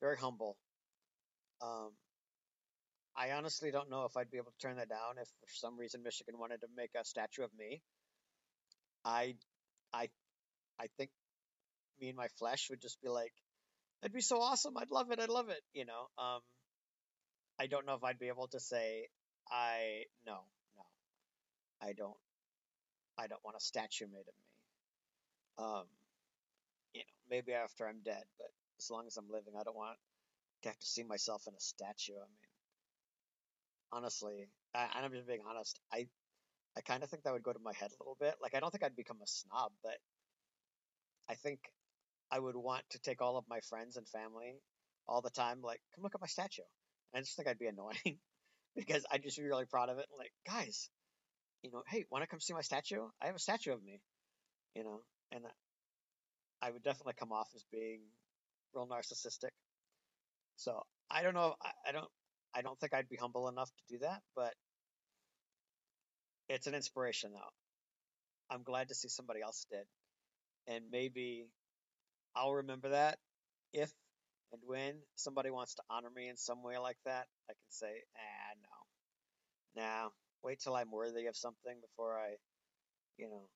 very 0.00 0.16
humble. 0.16 0.56
Um, 1.62 1.92
I 3.16 3.32
honestly 3.32 3.70
don't 3.70 3.90
know 3.90 4.04
if 4.04 4.16
I'd 4.16 4.30
be 4.30 4.38
able 4.38 4.52
to 4.52 4.66
turn 4.66 4.76
that 4.76 4.88
down 4.88 5.18
if 5.20 5.28
for 5.28 5.54
some 5.54 5.78
reason 5.78 6.02
Michigan 6.02 6.38
wanted 6.38 6.60
to 6.60 6.68
make 6.76 6.90
a 6.98 7.04
statue 7.04 7.42
of 7.42 7.50
me. 7.58 7.82
I, 9.04 9.34
I, 9.92 10.08
I 10.78 10.86
think 10.96 11.10
me 12.00 12.08
and 12.08 12.16
my 12.16 12.28
flesh 12.38 12.68
would 12.70 12.80
just 12.80 13.00
be 13.02 13.08
like, 13.08 13.32
that'd 14.00 14.14
be 14.14 14.20
so 14.20 14.40
awesome. 14.40 14.76
I'd 14.76 14.90
love 14.90 15.10
it. 15.10 15.20
I'd 15.20 15.28
love 15.28 15.48
it. 15.48 15.62
You 15.74 15.86
know, 15.86 16.08
um, 16.18 16.40
I 17.58 17.66
don't 17.66 17.86
know 17.86 17.94
if 17.94 18.04
I'd 18.04 18.18
be 18.18 18.28
able 18.28 18.48
to 18.48 18.60
say, 18.60 19.08
I, 19.50 20.04
no, 20.26 20.38
no, 20.76 20.82
I 21.82 21.92
don't, 21.92 22.16
I 23.18 23.26
don't 23.26 23.44
want 23.44 23.56
a 23.56 23.60
statue 23.60 24.06
made 24.06 24.20
of 24.20 24.34
me. 24.38 24.46
Um, 25.58 25.84
you 26.94 27.00
know, 27.00 27.36
maybe 27.36 27.52
after 27.52 27.86
I'm 27.86 28.00
dead, 28.04 28.24
but 28.38 28.48
as 28.80 28.90
long 28.90 29.06
as 29.06 29.16
I'm 29.16 29.28
living. 29.30 29.54
I 29.58 29.62
don't 29.62 29.76
want 29.76 29.98
to 30.62 30.68
have 30.68 30.78
to 30.78 30.86
see 30.86 31.04
myself 31.04 31.44
in 31.46 31.54
a 31.54 31.60
statue. 31.60 32.16
I 32.16 32.24
mean, 32.24 32.49
honestly, 33.92 34.48
I, 34.74 34.88
I'm 34.94 35.12
just 35.12 35.26
being 35.26 35.42
honest. 35.48 35.78
I 35.92 36.08
I 36.76 36.82
kind 36.82 37.02
of 37.02 37.10
think 37.10 37.24
that 37.24 37.32
would 37.32 37.42
go 37.42 37.52
to 37.52 37.58
my 37.58 37.72
head 37.74 37.90
a 37.90 38.02
little 38.02 38.16
bit. 38.20 38.34
Like, 38.42 38.54
I 38.54 38.60
don't 38.60 38.70
think 38.70 38.84
I'd 38.84 38.96
become 38.96 39.18
a 39.22 39.26
snob, 39.26 39.72
but 39.82 39.98
I 41.28 41.34
think 41.34 41.60
I 42.30 42.38
would 42.38 42.56
want 42.56 42.84
to 42.90 42.98
take 43.00 43.22
all 43.22 43.36
of 43.36 43.44
my 43.48 43.60
friends 43.60 43.96
and 43.96 44.08
family 44.08 44.60
all 45.08 45.20
the 45.22 45.30
time, 45.30 45.62
like, 45.62 45.80
come 45.94 46.02
look 46.04 46.14
at 46.14 46.20
my 46.20 46.26
statue. 46.26 46.62
And 47.12 47.20
I 47.20 47.22
just 47.22 47.36
think 47.36 47.48
I'd 47.48 47.58
be 47.58 47.66
annoying 47.68 48.18
because 48.76 49.04
I'd 49.10 49.22
just 49.22 49.38
be 49.38 49.44
really 49.44 49.66
proud 49.66 49.88
of 49.88 49.98
it. 49.98 50.06
Like, 50.16 50.32
guys, 50.46 50.90
you 51.62 51.70
know, 51.70 51.82
hey, 51.88 52.04
want 52.10 52.22
to 52.22 52.28
come 52.28 52.40
see 52.40 52.54
my 52.54 52.62
statue? 52.62 53.08
I 53.22 53.26
have 53.26 53.36
a 53.36 53.40
statue 53.40 53.72
of 53.72 53.82
me, 53.82 54.00
you 54.74 54.84
know, 54.84 55.02
and 55.32 55.44
I 56.62 56.70
would 56.70 56.82
definitely 56.82 57.14
come 57.18 57.32
off 57.32 57.48
as 57.54 57.64
being 57.70 58.00
real 58.74 58.86
narcissistic. 58.86 59.50
So 60.56 60.82
I 61.10 61.22
don't 61.22 61.34
know. 61.34 61.54
I, 61.62 61.70
I 61.88 61.92
don't. 61.92 62.10
I 62.54 62.62
don't 62.62 62.78
think 62.80 62.94
I'd 62.94 63.08
be 63.08 63.16
humble 63.16 63.48
enough 63.48 63.70
to 63.70 63.94
do 63.94 63.98
that, 64.00 64.22
but 64.36 64.54
it's 66.48 66.66
an 66.66 66.74
inspiration 66.74 67.32
though. 67.32 67.52
I'm 68.54 68.62
glad 68.62 68.88
to 68.88 68.94
see 68.94 69.08
somebody 69.08 69.40
else 69.42 69.66
did, 69.70 69.86
and 70.68 70.84
maybe 70.90 71.48
I'll 72.36 72.54
remember 72.54 72.90
that 72.90 73.18
if 73.72 73.92
and 74.52 74.62
when 74.64 74.94
somebody 75.16 75.50
wants 75.50 75.74
to 75.74 75.82
honor 75.90 76.10
me 76.14 76.28
in 76.28 76.36
some 76.36 76.62
way 76.62 76.78
like 76.78 76.98
that. 77.04 77.26
I 77.50 77.52
can 77.54 77.70
say, 77.70 78.02
ah, 78.16 78.54
no, 79.76 79.82
now 79.82 80.10
wait 80.42 80.60
till 80.60 80.74
I'm 80.76 80.90
worthy 80.90 81.26
of 81.26 81.36
something 81.36 81.76
before 81.80 82.18
I, 82.18 82.36
you 83.18 83.28
know, 83.28 83.48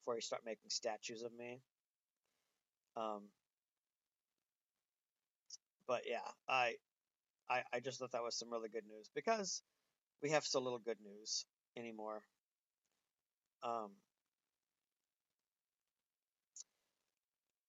before 0.00 0.16
you 0.16 0.22
start 0.22 0.42
making 0.44 0.70
statues 0.70 1.22
of 1.22 1.32
me. 1.34 1.60
Um, 2.96 3.24
but 5.86 6.02
yeah, 6.06 6.26
I, 6.48 6.74
I, 7.50 7.62
I 7.72 7.80
just 7.80 7.98
thought 7.98 8.12
that 8.12 8.22
was 8.22 8.36
some 8.38 8.50
really 8.50 8.68
good 8.68 8.84
news 8.86 9.10
because 9.14 9.62
we 10.22 10.30
have 10.30 10.44
so 10.44 10.60
little 10.60 10.78
good 10.78 10.98
news 11.02 11.46
anymore. 11.76 12.22
Um, 13.62 13.90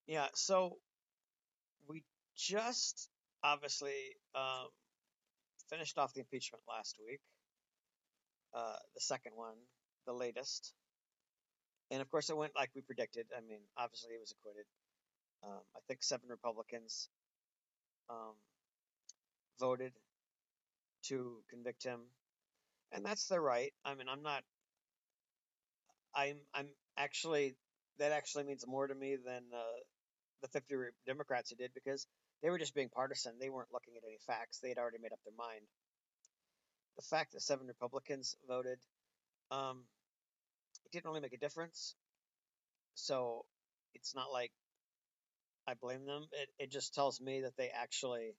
yeah, 0.07 0.27
so 0.33 0.77
we 1.87 2.03
just 2.35 3.09
obviously 3.43 3.93
um, 4.35 4.67
finished 5.69 5.97
off 5.97 6.13
the 6.13 6.21
impeachment 6.21 6.63
last 6.67 6.97
week, 7.07 7.21
uh, 8.53 8.75
the 8.95 9.01
second 9.01 9.33
one, 9.35 9.55
the 10.05 10.13
latest. 10.13 10.73
And 11.91 12.01
of 12.01 12.09
course, 12.11 12.29
it 12.29 12.37
went 12.37 12.53
like 12.55 12.69
we 12.75 12.81
predicted. 12.81 13.25
I 13.35 13.41
mean, 13.41 13.61
obviously, 13.77 14.11
he 14.11 14.19
was 14.19 14.31
acquitted. 14.31 14.65
Um, 15.43 15.61
I 15.75 15.79
think 15.87 16.03
seven 16.03 16.29
Republicans 16.29 17.09
um, 18.09 18.35
voted 19.59 19.93
to 21.03 21.43
convict 21.49 21.83
him, 21.83 21.99
and 22.91 23.05
that's 23.05 23.27
their 23.27 23.41
right. 23.41 23.73
I 23.85 23.95
mean, 23.95 24.07
I'm 24.09 24.23
not. 24.23 24.43
I'm 26.15 26.37
I'm 26.53 26.67
actually 26.97 27.55
that 27.97 28.11
actually 28.11 28.45
means 28.45 28.65
more 28.67 28.87
to 28.87 28.95
me 28.95 29.17
than 29.23 29.43
uh, 29.53 29.79
the 30.41 30.47
50 30.49 30.75
Democrats 31.05 31.49
who 31.49 31.55
did 31.57 31.71
because 31.73 32.07
they 32.41 32.49
were 32.49 32.59
just 32.59 32.75
being 32.75 32.89
partisan. 32.89 33.33
They 33.39 33.49
weren't 33.49 33.73
looking 33.73 33.95
at 33.97 34.03
any 34.07 34.17
facts. 34.27 34.59
They 34.59 34.69
had 34.69 34.77
already 34.77 34.99
made 35.01 35.13
up 35.13 35.19
their 35.25 35.35
mind. 35.37 35.65
The 36.97 37.03
fact 37.03 37.33
that 37.33 37.41
seven 37.41 37.67
Republicans 37.67 38.35
voted, 38.47 38.79
um, 39.51 39.85
it 40.85 40.91
didn't 40.91 41.05
really 41.07 41.21
make 41.21 41.33
a 41.33 41.37
difference. 41.39 41.95
So 42.95 43.45
it's 43.93 44.15
not 44.15 44.31
like 44.31 44.51
I 45.67 45.73
blame 45.75 46.05
them. 46.05 46.27
It 46.33 46.49
it 46.59 46.71
just 46.71 46.93
tells 46.93 47.21
me 47.21 47.41
that 47.41 47.55
they 47.57 47.69
actually 47.69 48.35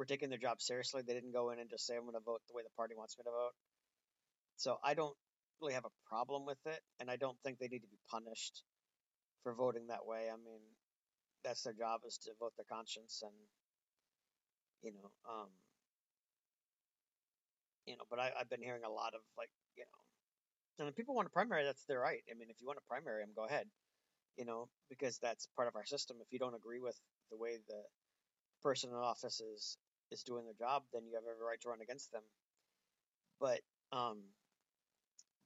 were 0.00 0.06
taking 0.06 0.30
their 0.30 0.38
job 0.38 0.62
seriously. 0.62 1.02
They 1.04 1.12
didn't 1.12 1.36
go 1.36 1.50
in 1.50 1.60
and 1.60 1.68
just 1.68 1.84
say 1.84 1.94
I'm 1.94 2.08
going 2.08 2.14
to 2.14 2.24
vote 2.24 2.40
the 2.48 2.56
way 2.56 2.62
the 2.64 2.72
party 2.74 2.94
wants 2.96 3.18
me 3.18 3.24
to 3.24 3.30
vote. 3.30 3.52
So 4.56 4.78
I 4.82 4.94
don't 4.94 5.14
really 5.60 5.74
have 5.74 5.84
a 5.84 5.92
problem 6.08 6.46
with 6.46 6.56
it, 6.64 6.80
and 6.98 7.10
I 7.10 7.16
don't 7.16 7.36
think 7.44 7.58
they 7.58 7.68
need 7.68 7.84
to 7.84 7.92
be 7.92 8.00
punished 8.10 8.64
for 9.42 9.52
voting 9.52 9.88
that 9.88 10.06
way. 10.08 10.32
I 10.32 10.40
mean, 10.40 10.64
that's 11.44 11.60
their 11.64 11.74
job 11.76 12.00
is 12.08 12.16
to 12.24 12.30
vote 12.40 12.54
their 12.56 12.64
conscience, 12.64 13.20
and 13.20 13.36
you 14.80 14.92
know, 14.96 15.12
um, 15.28 15.52
you 17.84 17.92
know. 17.98 18.04
But 18.08 18.20
I, 18.20 18.32
I've 18.40 18.48
been 18.48 18.62
hearing 18.62 18.84
a 18.88 18.90
lot 18.90 19.12
of 19.12 19.20
like, 19.36 19.52
you 19.76 19.84
know, 19.84 20.00
and 20.80 20.88
if 20.88 20.96
people 20.96 21.14
want 21.14 21.28
a 21.28 21.30
primary, 21.30 21.64
that's 21.64 21.84
their 21.84 22.00
right. 22.00 22.24
I 22.30 22.38
mean, 22.38 22.48
if 22.48 22.56
you 22.62 22.66
want 22.66 22.80
a 22.80 22.88
primary, 22.88 23.22
I'm 23.22 23.36
go 23.36 23.44
ahead. 23.44 23.66
You 24.38 24.46
know, 24.46 24.68
because 24.88 25.18
that's 25.18 25.46
part 25.56 25.68
of 25.68 25.76
our 25.76 25.84
system. 25.84 26.16
If 26.24 26.32
you 26.32 26.38
don't 26.38 26.54
agree 26.54 26.80
with 26.80 26.96
the 27.30 27.36
way 27.36 27.58
the 27.68 27.82
person 28.62 28.88
in 28.88 28.96
office 28.96 29.40
is 29.40 29.76
is 30.10 30.22
doing 30.22 30.44
their 30.44 30.58
job, 30.58 30.82
then 30.92 31.06
you 31.06 31.14
have 31.14 31.24
every 31.24 31.44
right 31.44 31.60
to 31.62 31.68
run 31.68 31.80
against 31.80 32.12
them. 32.12 32.22
But 33.40 33.60
um, 33.92 34.22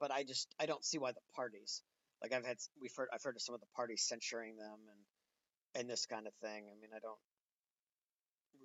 but 0.00 0.10
I 0.10 0.24
just 0.24 0.48
I 0.58 0.66
don't 0.66 0.84
see 0.84 0.98
why 0.98 1.12
the 1.12 1.24
parties 1.34 1.82
like 2.22 2.32
I've 2.32 2.46
had 2.46 2.56
we've 2.80 2.94
heard 2.96 3.08
I've 3.12 3.22
heard 3.22 3.36
of 3.36 3.42
some 3.42 3.54
of 3.54 3.60
the 3.60 3.72
parties 3.76 4.02
censuring 4.02 4.56
them 4.56 4.80
and 4.88 5.00
and 5.80 5.90
this 5.90 6.06
kind 6.06 6.26
of 6.26 6.34
thing. 6.40 6.64
I 6.70 6.74
mean 6.80 6.90
I 6.94 7.00
don't 7.00 7.20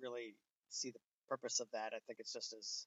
really 0.02 0.34
see 0.70 0.90
the 0.90 1.02
purpose 1.28 1.60
of 1.60 1.68
that. 1.72 1.92
I 1.94 2.00
think 2.06 2.20
it's 2.20 2.32
just 2.32 2.54
as 2.54 2.86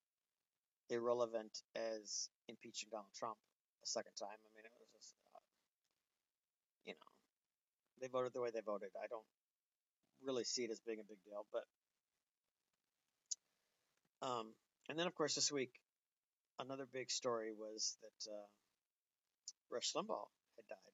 irrelevant 0.90 1.62
as 1.76 2.30
impeaching 2.50 2.90
Donald 2.92 3.14
Trump 3.16 3.38
a 3.84 3.88
second 3.88 4.14
time. 4.18 4.38
I 4.38 4.50
mean 4.56 4.66
it 4.66 4.74
was 4.80 4.90
just 4.94 5.16
uh, 5.36 5.46
you 6.86 6.94
know 6.94 7.10
they 8.02 8.08
voted 8.08 8.34
the 8.34 8.42
way 8.42 8.50
they 8.54 8.66
voted. 8.66 8.90
I 8.98 9.08
don't 9.08 9.28
really 10.26 10.44
see 10.44 10.64
it 10.64 10.72
as 10.72 10.80
being 10.80 11.00
a 11.00 11.08
big 11.08 11.22
deal, 11.26 11.46
but 11.52 11.64
um, 14.24 14.54
and 14.90 14.98
then 14.98 15.08
of 15.08 15.16
course 15.16 15.36
this 15.36 15.52
week 15.52 15.72
another 16.60 16.86
big 16.92 17.12
story 17.12 17.52
was 17.58 17.98
that 18.02 18.32
uh, 18.32 18.48
Rush 19.72 19.94
Limbaugh 19.96 20.28
had 20.56 20.68
died. 20.70 20.94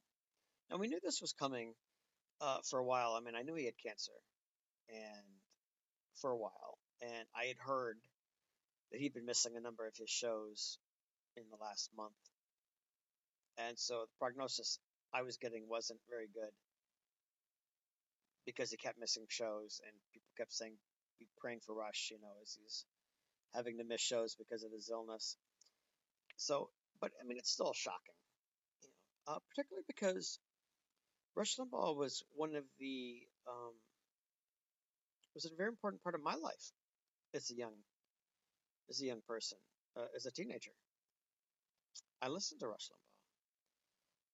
Now 0.72 0.78
we 0.78 0.88
knew 0.88 1.00
this 1.04 1.22
was 1.22 1.34
coming 1.34 1.74
uh, 2.42 2.58
for 2.70 2.80
a 2.80 2.86
while. 2.86 3.16
I 3.18 3.22
mean, 3.22 3.36
I 3.36 3.44
knew 3.44 3.56
he 3.56 3.66
had 3.66 3.74
cancer, 3.86 4.14
and 4.90 5.28
for 6.22 6.32
a 6.32 6.38
while, 6.38 6.78
and 7.02 7.28
I 7.36 7.46
had 7.46 7.58
heard 7.60 7.98
that 8.92 9.00
he'd 9.00 9.14
been 9.14 9.26
missing 9.26 9.54
a 9.58 9.62
number 9.62 9.86
of 9.86 9.96
his 9.98 10.10
shows 10.10 10.78
in 11.38 11.44
the 11.52 11.64
last 11.64 11.90
month, 11.96 12.20
and 13.58 13.78
so 13.78 14.02
the 14.02 14.20
prognosis 14.20 14.80
I 15.14 15.24
was 15.24 15.38
getting 15.38 15.68
wasn't 15.68 16.00
very 16.10 16.28
good 16.34 16.54
because 18.46 18.72
he 18.72 18.78
kept 18.78 19.00
missing 19.00 19.26
shows, 19.28 19.82
and 19.86 19.94
people 20.14 20.30
kept 20.38 20.54
saying, 20.54 20.74
"Be 21.20 21.28
praying 21.38 21.60
for 21.66 21.76
Rush," 21.76 22.10
you 22.12 22.20
know, 22.22 22.34
as 22.42 22.58
he's 22.62 22.86
having 23.56 23.78
to 23.78 23.84
miss 23.84 24.02
shows 24.02 24.36
because 24.36 24.64
of 24.64 24.72
his 24.72 24.90
illness. 24.90 25.38
So, 26.38 26.70
but 27.02 27.12
I 27.22 27.26
mean, 27.26 27.38
it's 27.38 27.52
still 27.52 27.74
shocking, 27.74 28.16
you 28.84 28.90
know, 28.90 29.34
uh, 29.36 29.40
particularly 29.50 29.84
because 29.88 30.40
Rush 31.36 31.58
Limbaugh 31.58 31.96
was 31.96 32.24
one 32.36 32.56
of 32.56 32.66
the 32.80 33.28
um, 33.48 33.74
was 35.34 35.46
a 35.46 35.56
very 35.56 35.70
important 35.70 36.04
part 36.04 36.16
of 36.16 36.22
my 36.22 36.36
life 36.36 36.72
as 37.36 37.50
a 37.52 37.56
young 37.56 37.76
as 38.90 39.02
a 39.02 39.06
young 39.06 39.22
person, 39.28 39.58
uh, 39.96 40.08
as 40.16 40.26
a 40.26 40.32
teenager. 40.32 40.72
I 42.22 42.30
listened 42.30 42.62
to 42.62 42.68
Rush 42.70 42.90
Limbaugh 42.90 43.10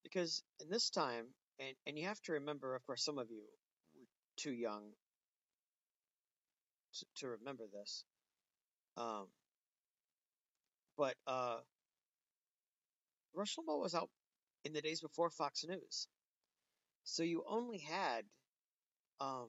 because 0.04 0.44
in 0.62 0.70
this 0.70 0.90
time, 0.90 1.26
and 1.60 1.76
and 1.86 1.98
you 1.98 2.06
have 2.06 2.22
to 2.24 2.34
remember, 2.34 2.76
of 2.76 2.86
course, 2.86 3.04
some 3.04 3.18
of 3.20 3.30
you 3.30 3.42
were 3.42 4.06
too 4.38 4.54
young 4.54 4.94
to, 6.94 7.06
to 7.16 7.28
remember 7.28 7.66
this. 7.72 8.04
Um, 8.98 9.28
but 10.98 11.16
uh, 11.28 11.58
Rush 13.34 13.56
Limbaugh 13.56 13.82
was 13.82 13.96
out 13.96 14.10
in 14.64 14.74
the 14.74 14.82
days 14.82 15.02
before 15.02 15.30
Fox 15.30 15.66
News. 15.68 16.08
So 17.04 17.24
you 17.24 17.44
only 17.48 17.80
had 17.80 18.24
um, 19.20 19.48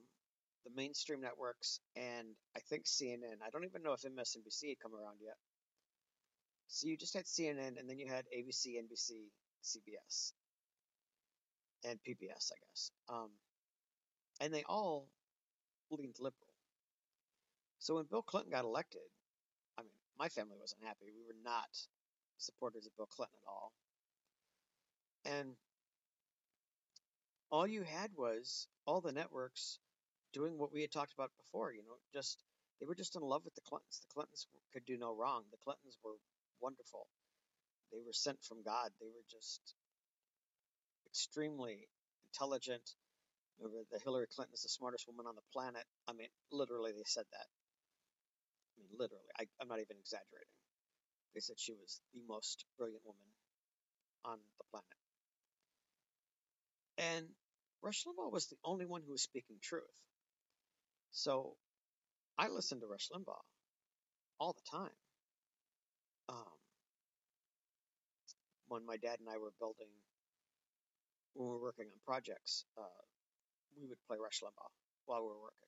the 0.65 0.71
mainstream 0.75 1.21
networks 1.21 1.81
and 1.97 2.29
I 2.57 2.61
think 2.69 2.85
CNN. 2.85 3.41
I 3.45 3.51
don't 3.51 3.65
even 3.65 3.83
know 3.83 3.93
if 3.93 4.03
MSNBC 4.03 4.69
had 4.71 4.81
come 4.83 4.95
around 4.95 5.19
yet. 5.21 5.37
So 6.69 6.89
you 6.89 6.97
just 6.97 7.15
had 7.15 7.25
CNN 7.25 7.79
and 7.79 7.89
then 7.89 7.99
you 7.99 8.09
had 8.09 8.25
ABC, 8.37 8.75
NBC, 8.77 9.31
CBS, 9.63 10.33
and 11.85 11.99
PBS, 12.07 12.51
I 12.53 12.59
guess. 12.69 12.91
Um, 13.09 13.31
and 14.41 14.53
they 14.53 14.65
all 14.69 15.09
leaned 15.91 16.17
liberal. 16.19 16.35
So 17.79 17.95
when 17.95 18.07
Bill 18.11 18.23
Clinton 18.23 18.51
got 18.51 18.65
elected, 18.65 19.03
my 20.19 20.29
family 20.29 20.57
wasn't 20.59 20.83
happy. 20.85 21.07
We 21.07 21.25
were 21.27 21.37
not 21.45 21.69
supporters 22.39 22.87
of 22.87 22.97
Bill 22.97 23.07
Clinton 23.07 23.37
at 23.43 23.49
all. 23.49 23.73
And 25.25 25.57
all 27.51 27.67
you 27.67 27.83
had 27.83 28.11
was 28.17 28.69
all 28.87 29.01
the 29.01 29.13
networks 29.13 29.79
doing 30.33 30.59
what 30.59 30.73
we 30.73 30.83
had 30.83 30.93
talked 30.93 31.15
about 31.15 31.31
before, 31.39 31.73
you 31.73 31.83
know, 31.83 31.97
just 32.13 32.43
they 32.81 32.87
were 32.87 32.95
just 32.95 33.17
in 33.17 33.23
love 33.23 33.45
with 33.45 33.55
the 33.55 33.63
Clintons. 33.63 34.01
The 34.01 34.13
Clintons 34.13 34.47
could 34.73 34.85
do 34.85 34.99
no 34.99 35.15
wrong. 35.15 35.45
The 35.51 35.63
Clintons 35.65 35.97
were 36.05 36.19
wonderful. 36.61 37.09
They 37.93 37.99
were 38.05 38.13
sent 38.13 38.43
from 38.45 38.63
God. 38.63 38.91
They 39.01 39.09
were 39.09 39.25
just 39.31 39.75
extremely 41.09 41.89
intelligent. 42.29 42.85
Remember, 43.59 43.85
the 43.91 44.01
Hillary 44.05 44.27
Clinton 44.35 44.53
is 44.53 44.63
the 44.63 44.69
smartest 44.69 45.09
woman 45.09 45.27
on 45.27 45.35
the 45.35 45.49
planet. 45.53 45.85
I 46.07 46.13
mean, 46.13 46.29
literally, 46.53 46.93
they 46.93 47.07
said 47.07 47.25
that. 47.33 47.49
I 48.77 48.83
mean, 48.83 48.91
literally. 48.99 49.29
I, 49.39 49.47
I'm 49.61 49.69
not 49.69 49.81
even 49.81 49.97
exaggerating. 49.99 50.57
They 51.35 51.41
said 51.41 51.59
she 51.59 51.73
was 51.73 52.01
the 52.15 52.23
most 52.29 52.65
brilliant 52.79 53.05
woman 53.05 53.29
on 54.25 54.39
the 54.59 54.65
planet. 54.71 54.99
And 56.99 57.27
Rush 57.83 58.05
Limbaugh 58.07 58.33
was 58.33 58.47
the 58.47 58.57
only 58.65 58.87
one 58.87 59.03
who 59.05 59.13
was 59.13 59.23
speaking 59.23 59.57
truth. 59.63 59.85
So 61.13 61.57
I 62.39 62.49
listened 62.49 62.83
to 62.83 62.87
Rush 62.87 63.09
Limbaugh 63.15 63.43
all 64.41 64.55
the 64.55 64.71
time. 64.79 64.93
Um, 66.29 66.59
when 68.69 68.85
my 68.87 68.97
dad 68.97 69.21
and 69.21 69.29
I 69.31 69.39
were 69.39 69.53
building, 69.59 69.89
when 71.35 71.49
we 71.49 71.55
were 71.55 71.63
working 71.63 71.87
on 71.87 71.99
projects, 72.07 72.65
uh, 72.79 73.03
we 73.81 73.87
would 73.89 73.99
play 74.09 74.19
Rush 74.23 74.41
Limbaugh 74.43 74.73
while 75.07 75.23
we 75.23 75.29
were 75.29 75.43
working. 75.43 75.66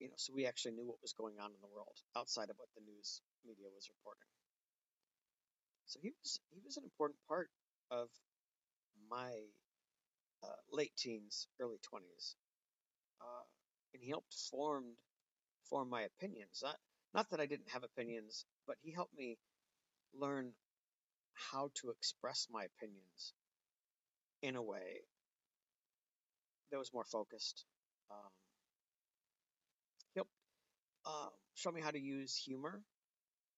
You 0.00 0.08
know, 0.08 0.14
so 0.16 0.32
we 0.34 0.46
actually 0.46 0.72
knew 0.72 0.86
what 0.86 1.02
was 1.02 1.12
going 1.12 1.38
on 1.40 1.50
in 1.50 1.60
the 1.60 1.74
world 1.74 1.96
outside 2.16 2.50
of 2.50 2.56
what 2.58 2.68
the 2.76 2.82
news 2.82 3.20
media 3.46 3.66
was 3.74 3.88
reporting. 3.90 4.28
So 5.86 5.98
he 6.02 6.12
was 6.22 6.40
he 6.50 6.60
was 6.64 6.76
an 6.76 6.84
important 6.84 7.18
part 7.28 7.50
of 7.90 8.08
my 9.10 9.32
uh, 10.42 10.60
late 10.72 10.94
teens, 10.96 11.48
early 11.60 11.78
twenties, 11.82 12.36
uh, 13.20 13.44
and 13.94 14.02
he 14.02 14.10
helped 14.10 14.34
formed 14.50 14.96
form 15.70 15.90
my 15.90 16.02
opinions. 16.02 16.60
Not 16.62 16.76
not 17.14 17.30
that 17.30 17.40
I 17.40 17.46
didn't 17.46 17.70
have 17.70 17.84
opinions, 17.84 18.44
but 18.66 18.76
he 18.82 18.92
helped 18.92 19.16
me 19.16 19.38
learn 20.14 20.52
how 21.34 21.70
to 21.76 21.90
express 21.90 22.46
my 22.50 22.64
opinions 22.64 23.34
in 24.42 24.56
a 24.56 24.62
way 24.62 25.02
that 26.70 26.78
was 26.78 26.92
more 26.92 27.04
focused. 27.04 27.64
Um, 28.10 28.30
uh, 31.08 31.30
show 31.56 31.72
me 31.72 31.82
how 31.82 31.92
to 31.92 32.00
use 32.00 32.36
humor 32.36 32.82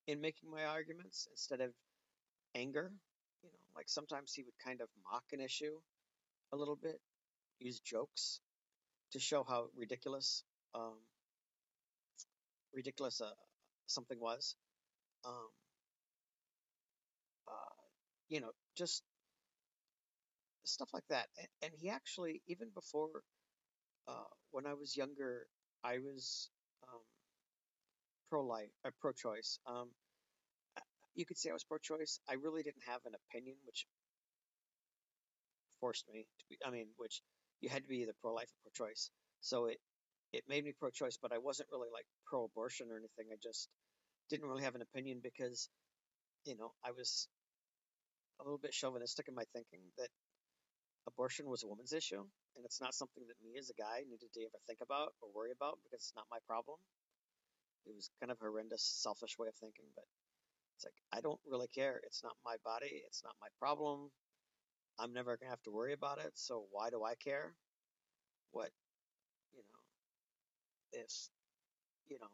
in 0.08 0.20
making 0.20 0.50
my 0.50 0.64
arguments 0.66 1.28
instead 1.30 1.60
of 1.60 1.72
anger. 2.54 2.92
You 3.42 3.50
know, 3.50 3.58
like 3.76 3.88
sometimes 3.88 4.34
he 4.34 4.42
would 4.44 4.58
kind 4.64 4.80
of 4.80 4.88
mock 5.10 5.24
an 5.32 5.40
issue 5.40 5.80
a 6.52 6.56
little 6.56 6.76
bit, 6.76 7.00
use 7.60 7.80
jokes 7.80 8.40
to 9.12 9.20
show 9.20 9.44
how 9.48 9.68
ridiculous 9.76 10.44
um, 10.74 10.98
ridiculous 12.72 13.20
uh, 13.20 13.30
something 13.86 14.18
was. 14.20 14.56
Um, 15.26 15.50
uh, 17.48 17.74
you 18.28 18.40
know, 18.40 18.52
just 18.76 19.04
stuff 20.64 20.90
like 20.94 21.06
that. 21.10 21.28
And, 21.38 21.48
and 21.62 21.72
he 21.76 21.90
actually, 21.90 22.42
even 22.46 22.68
before 22.74 23.22
uh, 24.08 24.28
when 24.52 24.66
I 24.66 24.74
was 24.74 24.96
younger, 24.96 25.46
I 25.84 25.98
was 25.98 26.50
um, 28.32 28.38
pro 28.38 28.46
life, 28.46 28.70
uh, 28.86 28.90
pro 29.00 29.12
choice. 29.12 29.58
Um, 29.66 29.88
you 31.14 31.26
could 31.26 31.38
say 31.38 31.50
I 31.50 31.52
was 31.52 31.64
pro-choice. 31.64 32.20
I 32.28 32.34
really 32.34 32.62
didn't 32.62 32.86
have 32.86 33.00
an 33.06 33.12
opinion, 33.14 33.56
which 33.66 33.86
forced 35.80 36.06
me 36.12 36.26
to 36.38 36.44
be. 36.48 36.56
I 36.64 36.70
mean, 36.70 36.86
which 36.96 37.22
you 37.60 37.68
had 37.68 37.82
to 37.82 37.88
be 37.88 37.98
either 38.02 38.14
pro-life 38.22 38.48
or 38.64 38.70
pro-choice. 38.70 39.10
So 39.40 39.66
it 39.66 39.78
it 40.32 40.44
made 40.48 40.64
me 40.64 40.72
pro-choice, 40.78 41.18
but 41.20 41.32
I 41.32 41.38
wasn't 41.38 41.68
really 41.72 41.88
like 41.92 42.06
pro-abortion 42.26 42.88
or 42.90 42.96
anything. 42.96 43.32
I 43.32 43.36
just 43.42 43.68
didn't 44.30 44.48
really 44.48 44.62
have 44.62 44.76
an 44.76 44.82
opinion 44.82 45.20
because, 45.22 45.68
you 46.46 46.56
know, 46.56 46.72
I 46.84 46.92
was 46.92 47.28
a 48.40 48.44
little 48.44 48.58
bit 48.58 48.72
chauvinistic 48.72 49.26
in 49.28 49.34
my 49.34 49.44
thinking 49.52 49.80
that 49.98 50.08
abortion 51.08 51.50
was 51.50 51.64
a 51.64 51.68
woman's 51.68 51.92
issue 51.92 52.22
and 52.56 52.64
it's 52.64 52.80
not 52.80 52.94
something 52.94 53.24
that 53.26 53.36
me 53.42 53.58
as 53.58 53.70
a 53.70 53.74
guy 53.74 54.04
needed 54.08 54.32
to 54.32 54.40
ever 54.46 54.60
think 54.66 54.78
about 54.82 55.12
or 55.20 55.28
worry 55.34 55.50
about 55.50 55.78
because 55.84 56.06
it's 56.06 56.16
not 56.16 56.30
my 56.30 56.38
problem. 56.46 56.78
It 57.86 57.94
was 57.94 58.10
kind 58.20 58.30
of 58.32 58.38
horrendous, 58.38 58.82
selfish 58.82 59.38
way 59.38 59.48
of 59.48 59.54
thinking, 59.56 59.86
but 59.94 60.04
it's 60.76 60.84
like 60.86 60.94
I 61.12 61.20
don't 61.20 61.40
really 61.50 61.68
care. 61.68 62.00
It's 62.04 62.22
not 62.22 62.34
my 62.44 62.56
body. 62.64 63.02
It's 63.06 63.22
not 63.24 63.34
my 63.40 63.48
problem. 63.58 64.10
I'm 64.98 65.12
never 65.12 65.36
gonna 65.36 65.50
have 65.50 65.62
to 65.64 65.70
worry 65.70 65.92
about 65.92 66.18
it. 66.20 66.32
So 66.34 66.66
why 66.70 66.90
do 66.90 67.04
I 67.04 67.14
care? 67.16 67.54
What, 68.52 68.70
you 69.52 69.62
know, 69.62 71.00
if, 71.04 71.12
you 72.08 72.18
know, 72.20 72.28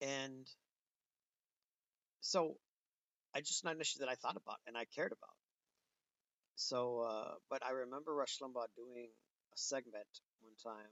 and 0.00 0.46
so 2.20 2.56
I 3.34 3.40
just 3.40 3.64
not 3.64 3.74
an 3.76 3.80
issue 3.80 4.00
that 4.00 4.08
I 4.08 4.14
thought 4.16 4.36
about 4.36 4.58
and 4.66 4.76
I 4.76 4.84
cared 4.86 5.12
about. 5.12 5.36
So, 6.56 7.00
uh, 7.00 7.34
but 7.50 7.64
I 7.64 7.70
remember 7.70 8.14
Rush 8.14 8.38
Limbaugh 8.40 8.68
doing 8.76 9.08
a 9.52 9.56
segment 9.56 10.06
one 10.40 10.54
time 10.62 10.90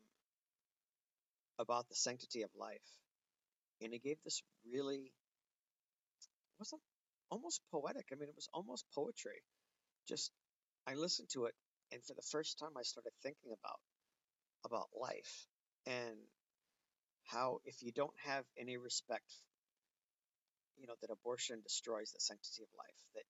about 1.60 1.88
the 1.90 1.96
sanctity 1.96 2.42
of 2.42 2.50
life, 2.56 2.88
and 3.82 3.92
he 3.92 3.98
gave 4.00 4.18
this 4.24 4.42
really 4.72 5.12
wasn't 6.58 6.82
almost 7.30 7.62
poetic. 7.72 8.06
I 8.12 8.16
mean, 8.16 8.28
it 8.28 8.36
was 8.36 8.48
almost 8.54 8.86
poetry. 8.94 9.42
Just 10.08 10.32
I 10.86 10.94
listened 10.94 11.28
to 11.34 11.46
it, 11.46 11.54
and 11.92 12.04
for 12.04 12.14
the 12.14 12.22
first 12.30 12.58
time, 12.58 12.72
I 12.78 12.82
started 12.82 13.12
thinking 13.22 13.52
about 13.52 13.80
about 14.64 14.88
life 14.94 15.46
and 15.86 16.16
how 17.24 17.60
if 17.64 17.82
you 17.82 17.92
don't 17.92 18.16
have 18.24 18.44
any 18.58 18.76
respect, 18.76 19.32
you 20.78 20.86
know, 20.86 20.94
that 21.00 21.10
abortion 21.10 21.60
destroys 21.62 22.12
the 22.12 22.20
sanctity 22.20 22.62
of 22.62 22.68
life, 22.78 23.00
that 23.14 23.24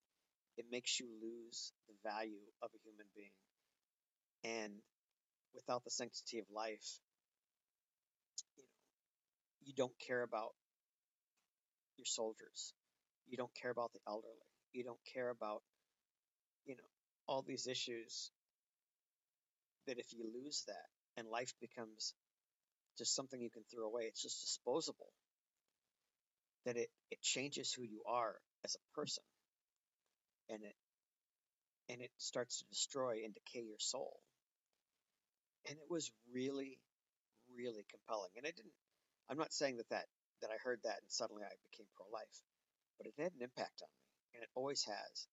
it 0.57 0.67
makes 0.71 1.01
you 1.01 1.09
lose 1.23 1.73
the 1.89 1.95
value 2.05 2.47
of 2.63 2.71
a 2.75 2.81
human 2.85 3.07
being, 3.17 3.35
and 4.45 4.75
without 5.55 5.85
the 5.85 5.91
sanctity 5.91 6.39
of 6.39 6.47
life, 6.55 7.01
you 9.65 9.73
don't 9.75 9.99
care 10.07 10.23
about 10.23 10.55
your 11.97 12.07
soldiers 12.07 12.73
you 13.29 13.37
don't 13.37 13.55
care 13.55 13.71
about 13.71 13.93
the 13.93 14.01
elderly. 14.09 14.35
You 14.73 14.85
don't 14.85 15.01
care 15.15 15.31
about, 15.31 15.63
you 16.67 16.77
know, 16.77 16.89
all 17.29 17.43
these 17.43 17.67
issues. 17.67 18.31
That 19.87 19.99
if 19.99 20.13
you 20.13 20.25
lose 20.33 20.65
that 20.69 20.87
and 21.17 21.29
life 21.29 21.53
becomes 21.61 22.15
just 22.99 23.15
something 23.15 23.41
you 23.41 23.51
can 23.51 23.65
throw 23.73 23.87
away, 23.87 24.05
it's 24.05 24.23
just 24.23 24.43
disposable. 24.43 25.13
That 26.67 26.77
it, 26.77 26.89
it 27.11 27.21
changes 27.23 27.73
who 27.73 27.83
you 27.83 28.03
are 28.07 28.37
as 28.65 28.77
a 28.77 28.95
person. 29.01 29.25
And 30.51 30.63
it 30.65 30.75
and 31.89 32.01
it 32.01 32.11
starts 32.19 32.59
to 32.59 32.65
destroy 32.71 33.23
and 33.25 33.35
decay 33.35 33.65
your 33.67 33.79
soul. 33.81 34.21
And 35.69 35.77
it 35.77 35.91
was 35.91 36.11
really, 36.33 36.79
really 37.57 37.85
compelling. 37.91 38.31
And 38.37 38.47
I 38.47 38.51
didn't 38.51 38.73
I'm 39.31 39.39
not 39.39 39.53
saying 39.53 39.79
that, 39.79 39.89
that 39.91 40.07
that 40.43 40.51
I 40.51 40.59
heard 40.65 40.81
that 40.85 40.99
and 41.01 41.09
suddenly 41.09 41.45
I 41.45 41.55
became 41.71 41.87
pro 41.97 42.07
life 42.13 42.43
but 43.01 43.09
it 43.09 43.15
had 43.17 43.33
an 43.33 43.41
impact 43.41 43.81
on 43.81 43.89
me, 43.89 44.37
and 44.37 44.43
it 44.43 44.51
always 44.55 44.85
has. 44.85 45.27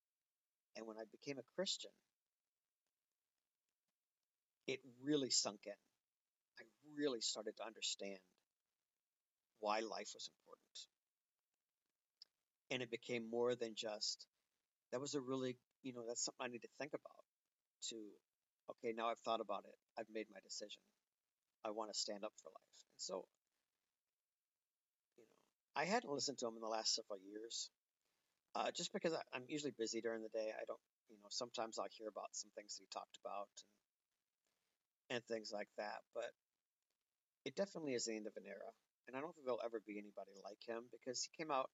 And 0.77 0.87
when 0.87 0.95
I 0.95 1.03
became 1.11 1.37
a 1.37 1.51
Christian, 1.55 1.91
it 4.67 4.79
really 5.03 5.29
sunk 5.29 5.59
in. 5.65 5.75
I 6.59 6.63
really 6.95 7.19
started 7.19 7.57
to 7.57 7.65
understand 7.65 8.19
why 9.59 9.79
life 9.81 10.11
was 10.15 10.29
important. 10.31 10.77
And 12.71 12.81
it 12.81 12.89
became 12.89 13.29
more 13.29 13.55
than 13.55 13.73
just, 13.75 14.25
that 14.93 15.01
was 15.01 15.15
a 15.15 15.19
really, 15.21 15.57
you 15.83 15.91
know, 15.93 16.03
that's 16.07 16.23
something 16.23 16.45
I 16.45 16.47
need 16.47 16.63
to 16.63 16.71
think 16.79 16.93
about. 16.93 17.23
To, 17.89 17.95
okay, 18.71 18.93
now 18.95 19.09
I've 19.09 19.19
thought 19.19 19.41
about 19.41 19.65
it, 19.67 19.75
I've 19.99 20.07
made 20.13 20.27
my 20.31 20.39
decision. 20.43 20.79
I 21.65 21.71
want 21.71 21.91
to 21.91 21.99
stand 21.99 22.23
up 22.23 22.31
for 22.41 22.47
life. 22.47 22.79
And 22.95 22.99
so 22.99 23.25
I 25.77 25.85
hadn't 25.85 26.09
listened 26.09 26.39
to 26.39 26.47
him 26.49 26.57
in 26.57 26.65
the 26.65 26.73
last 26.73 26.97
several 26.97 27.21
years, 27.21 27.69
uh, 28.57 28.73
just 28.73 28.91
because 28.91 29.13
I, 29.13 29.21
am 29.37 29.45
usually 29.45 29.77
busy 29.77 30.01
during 30.01 30.25
the 30.25 30.33
day. 30.33 30.49
I 30.49 30.65
don't, 30.65 30.81
you 31.07 31.21
know, 31.21 31.29
sometimes 31.29 31.77
I'll 31.77 31.93
hear 31.93 32.09
about 32.09 32.33
some 32.33 32.49
things 32.57 32.73
that 32.73 32.81
he 32.81 32.89
talked 32.89 33.21
about 33.21 33.53
and, 35.13 35.21
and 35.21 35.21
things 35.29 35.53
like 35.53 35.69
that. 35.77 36.01
But 36.17 36.33
it 37.45 37.53
definitely 37.53 37.93
is 37.93 38.09
the 38.09 38.17
end 38.17 38.25
of 38.25 38.33
an 38.41 38.49
era, 38.49 38.73
and 39.05 39.13
I 39.13 39.21
don't 39.21 39.29
think 39.37 39.45
there'll 39.45 39.61
ever 39.61 39.77
be 39.85 40.01
anybody 40.01 40.33
like 40.41 40.57
him 40.65 40.89
because 40.89 41.21
he 41.21 41.29
came 41.37 41.53
out 41.53 41.69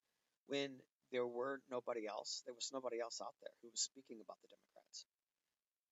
when 0.52 0.84
there 1.16 1.26
were 1.26 1.64
nobody 1.72 2.04
else. 2.04 2.44
There 2.44 2.54
was 2.54 2.76
nobody 2.76 3.00
else 3.00 3.24
out 3.24 3.40
there 3.40 3.56
who 3.64 3.72
was 3.72 3.88
speaking 3.88 4.20
about 4.20 4.44
the 4.44 4.52
Democrats. 4.52 5.08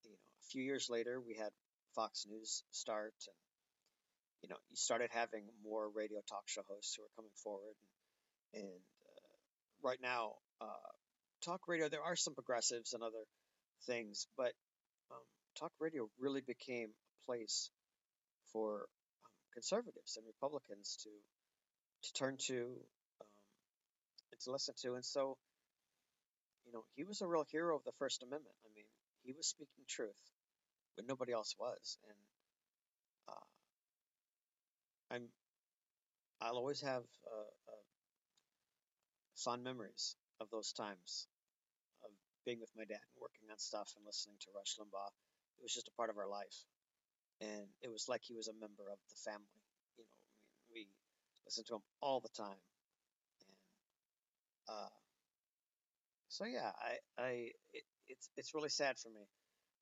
You 0.03 0.12
know, 0.12 0.20
a 0.20 0.45
few 0.51 0.68
years 0.68 0.91
later, 0.91 1.24
we 1.24 1.39
had 1.39 1.55
Fox 1.95 2.28
News 2.28 2.68
start, 2.76 3.16
and 3.24 3.39
you 4.43 4.49
know, 4.49 4.59
you 4.68 4.76
started 4.76 5.09
having 5.16 5.47
more 5.64 5.88
radio 5.88 6.20
talk 6.28 6.43
show 6.51 6.68
hosts 6.68 6.99
who 6.99 7.07
were 7.07 7.16
coming 7.16 7.32
forward. 7.39 7.80
And, 7.80 8.01
and 8.54 8.64
uh, 8.66 9.38
right 9.84 9.99
now, 10.02 10.34
uh, 10.62 10.91
talk 11.45 11.62
radio, 11.68 11.89
there 11.89 12.04
are 12.04 12.16
some 12.16 12.36
progressives 12.36 12.93
and 12.93 13.04
other 13.04 13.26
things, 13.88 14.28
but 14.38 14.54
um, 15.12 15.24
talk 15.60 15.72
radio 15.80 16.08
really 16.20 16.41
became 16.41 16.89
a 16.89 17.26
place 17.26 17.72
for 18.52 18.88
um, 19.26 19.32
conservatives 19.54 20.18
and 20.18 20.26
Republicans 20.28 20.97
to 21.04 21.10
to 22.04 22.14
turn 22.14 22.36
to 22.38 22.56
um, 23.22 23.28
and 24.32 24.41
to 24.41 24.52
listen 24.52 24.74
to. 24.82 24.95
And 24.95 25.06
so, 25.06 25.38
you 26.66 26.72
know, 26.74 26.84
he 26.95 27.04
was 27.04 27.22
a 27.22 27.28
real 27.28 27.45
hero 27.52 27.76
of 27.78 27.84
the 27.84 27.91
First 27.99 28.24
Amendment. 28.24 28.56
I 28.66 28.70
mean, 28.76 28.86
he 29.24 29.34
was 29.34 29.47
speaking 29.47 29.86
truth 29.88 30.20
when 30.95 31.08
nobody 31.08 31.32
else 31.34 31.56
was, 31.60 31.97
and 32.08 32.18
uh, 33.30 33.45
I'm 35.16 35.30
I'll 36.41 36.58
always 36.58 36.82
have 36.82 37.04
uh, 37.28 37.49
fond 39.44 39.64
memories 39.64 40.16
of 40.39 40.50
those 40.52 40.74
times 40.74 41.28
of 42.06 42.12
being 42.46 42.60
with 42.62 42.72
my 42.76 42.86
dad 42.86 43.02
and 43.02 43.22
working 43.22 43.50
on 43.52 43.58
stuff 43.58 43.94
and 43.98 44.06
listening 44.06 44.38
to 44.42 44.50
Rush 44.56 44.78
Limbaugh. 44.80 45.14
It 45.60 45.64
was 45.64 45.74
just 45.74 45.88
a 45.89 45.98
part 45.98 46.10
of 46.10 46.18
our 46.18 46.28
life, 46.30 46.66
and 47.42 47.68
it 47.82 47.92
was 47.92 48.08
like 48.10 48.22
he 48.24 48.36
was 48.36 48.48
a 48.50 48.54
member 48.62 48.89
of 48.92 49.00
the 49.10 49.18
family. 49.26 49.62
You 49.98 50.06
know, 50.06 50.18
I 50.20 50.74
mean, 50.74 50.88
we 50.88 50.88
listened 51.46 51.68
to 51.68 51.76
him 51.76 51.86
all 52.02 52.22
the 52.22 52.34
time, 52.36 52.62
and 53.42 53.56
uh, 54.70 54.89
so 56.28 56.46
yeah, 56.46 56.72
I, 56.80 57.22
I, 57.22 57.32
it, 57.74 57.84
it's 58.08 58.30
it's 58.38 58.54
really 58.54 58.70
sad 58.70 58.98
for 58.98 59.10
me 59.10 59.28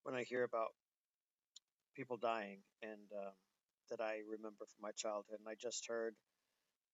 when 0.04 0.16
I 0.16 0.24
hear 0.24 0.44
about 0.44 0.70
people 1.96 2.18
dying 2.18 2.60
and 2.82 3.02
um, 3.18 3.34
that 3.90 4.02
I 4.02 4.20
remember 4.30 4.66
from 4.66 4.82
my 4.82 4.92
childhood. 4.96 5.40
And 5.40 5.48
I 5.50 5.56
just 5.60 5.88
heard 5.88 6.16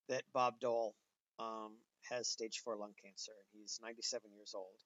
that 0.10 0.24
Bob 0.34 0.60
Dole 0.62 0.96
um, 1.40 1.74
has 2.10 2.30
stage 2.30 2.62
four 2.64 2.76
lung 2.76 2.94
cancer, 3.04 3.34
and 3.54 3.62
he's 3.62 3.80
97 3.82 4.32
years 4.34 4.54
old. 4.56 4.80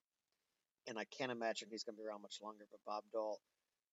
And 0.87 0.97
I 0.97 1.05
can't 1.05 1.31
imagine 1.31 1.67
he's 1.69 1.83
going 1.83 1.95
to 1.95 2.01
be 2.01 2.07
around 2.07 2.21
much 2.23 2.39
longer. 2.41 2.65
But 2.71 2.79
Bob 2.85 3.03
Dole, 3.11 3.39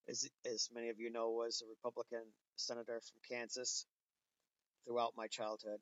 as 0.09 0.29
as 0.47 0.69
many 0.73 0.89
of 0.89 0.99
you 0.99 1.11
know, 1.11 1.31
was 1.31 1.63
a 1.63 1.69
Republican 1.69 2.25
senator 2.57 3.01
from 3.01 3.21
Kansas 3.29 3.87
throughout 4.87 5.13
my 5.17 5.27
childhood, 5.27 5.81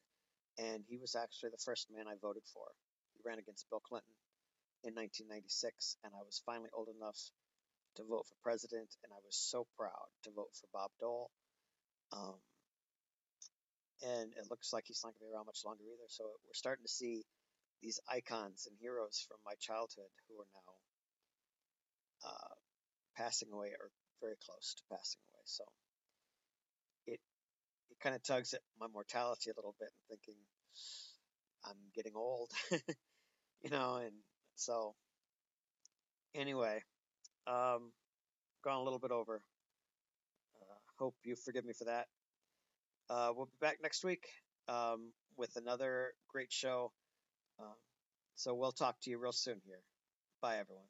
and 0.59 0.85
he 0.89 0.99
was 0.99 1.15
actually 1.15 1.51
the 1.51 1.65
first 1.65 1.89
man 1.93 2.09
I 2.09 2.17
voted 2.21 2.43
for. 2.53 2.67
He 3.15 3.21
ran 3.25 3.39
against 3.39 3.69
Bill 3.71 3.85
Clinton 3.85 4.17
in 4.83 4.95
1996, 4.95 5.97
and 6.05 6.13
I 6.17 6.23
was 6.25 6.43
finally 6.45 6.71
old 6.73 6.89
enough 6.89 7.19
to 7.97 8.05
vote 8.05 8.27
for 8.27 8.37
president, 8.43 8.91
and 9.05 9.13
I 9.13 9.21
was 9.25 9.37
so 9.37 9.67
proud 9.77 10.09
to 10.25 10.31
vote 10.35 10.51
for 10.59 10.67
Bob 10.73 10.91
Dole. 10.99 11.31
Um, 12.13 12.37
and 14.03 14.33
it 14.37 14.51
looks 14.51 14.73
like 14.73 14.85
he's 14.87 15.01
not 15.05 15.15
going 15.15 15.25
to 15.25 15.31
be 15.31 15.35
around 15.35 15.47
much 15.47 15.63
longer 15.65 15.85
either. 15.87 16.09
So 16.09 16.25
we're 16.45 16.59
starting 16.59 16.85
to 16.85 16.93
see 16.93 17.25
these 17.85 18.01
icons 18.11 18.67
and 18.67 18.77
heroes 18.81 19.25
from 19.29 19.37
my 19.45 19.53
childhood 19.61 20.09
who 20.27 20.41
are 20.41 20.49
now 20.55 20.73
uh, 22.31 22.55
passing 23.15 23.51
away 23.53 23.69
or 23.79 23.91
very 24.23 24.37
close 24.45 24.75
to 24.75 24.83
passing 24.91 25.21
away. 25.29 25.43
So 25.45 25.65
it 27.07 27.21
it 27.91 28.01
kind 28.01 28.15
of 28.17 28.23
tugs 28.23 28.55
at 28.55 28.61
my 28.81 28.87
mortality 28.89 29.51
a 29.51 29.55
little 29.57 29.75
bit 29.79 29.91
and 29.93 30.19
thinking 30.19 30.41
I'm 31.67 31.77
getting 31.95 32.15
old, 32.17 32.51
you 33.63 33.71
know, 33.71 33.97
and 33.97 34.15
so 34.55 34.95
anyway, 36.35 36.83
um, 37.47 37.93
gone 38.65 38.79
a 38.79 38.83
little 38.83 38.99
bit 38.99 39.11
over. 39.11 39.43
Uh, 40.61 40.75
hope 40.99 41.15
you 41.23 41.37
forgive 41.37 41.67
me 41.67 41.75
for 41.79 41.85
that. 41.85 42.07
Uh, 43.11 43.31
we'll 43.37 43.47
be 43.47 43.59
back 43.61 43.79
next 43.83 44.05
week 44.05 44.27
um, 44.69 45.13
with 45.37 45.57
another 45.57 46.13
great 46.29 46.51
show. 46.53 46.91
Um, 47.59 47.75
so 48.35 48.55
we'll 48.55 48.73
talk 48.73 49.01
to 49.03 49.11
you 49.11 49.19
real 49.19 49.33
soon 49.33 49.61
here. 49.65 49.83
Bye, 50.43 50.59
everyone. 50.59 50.87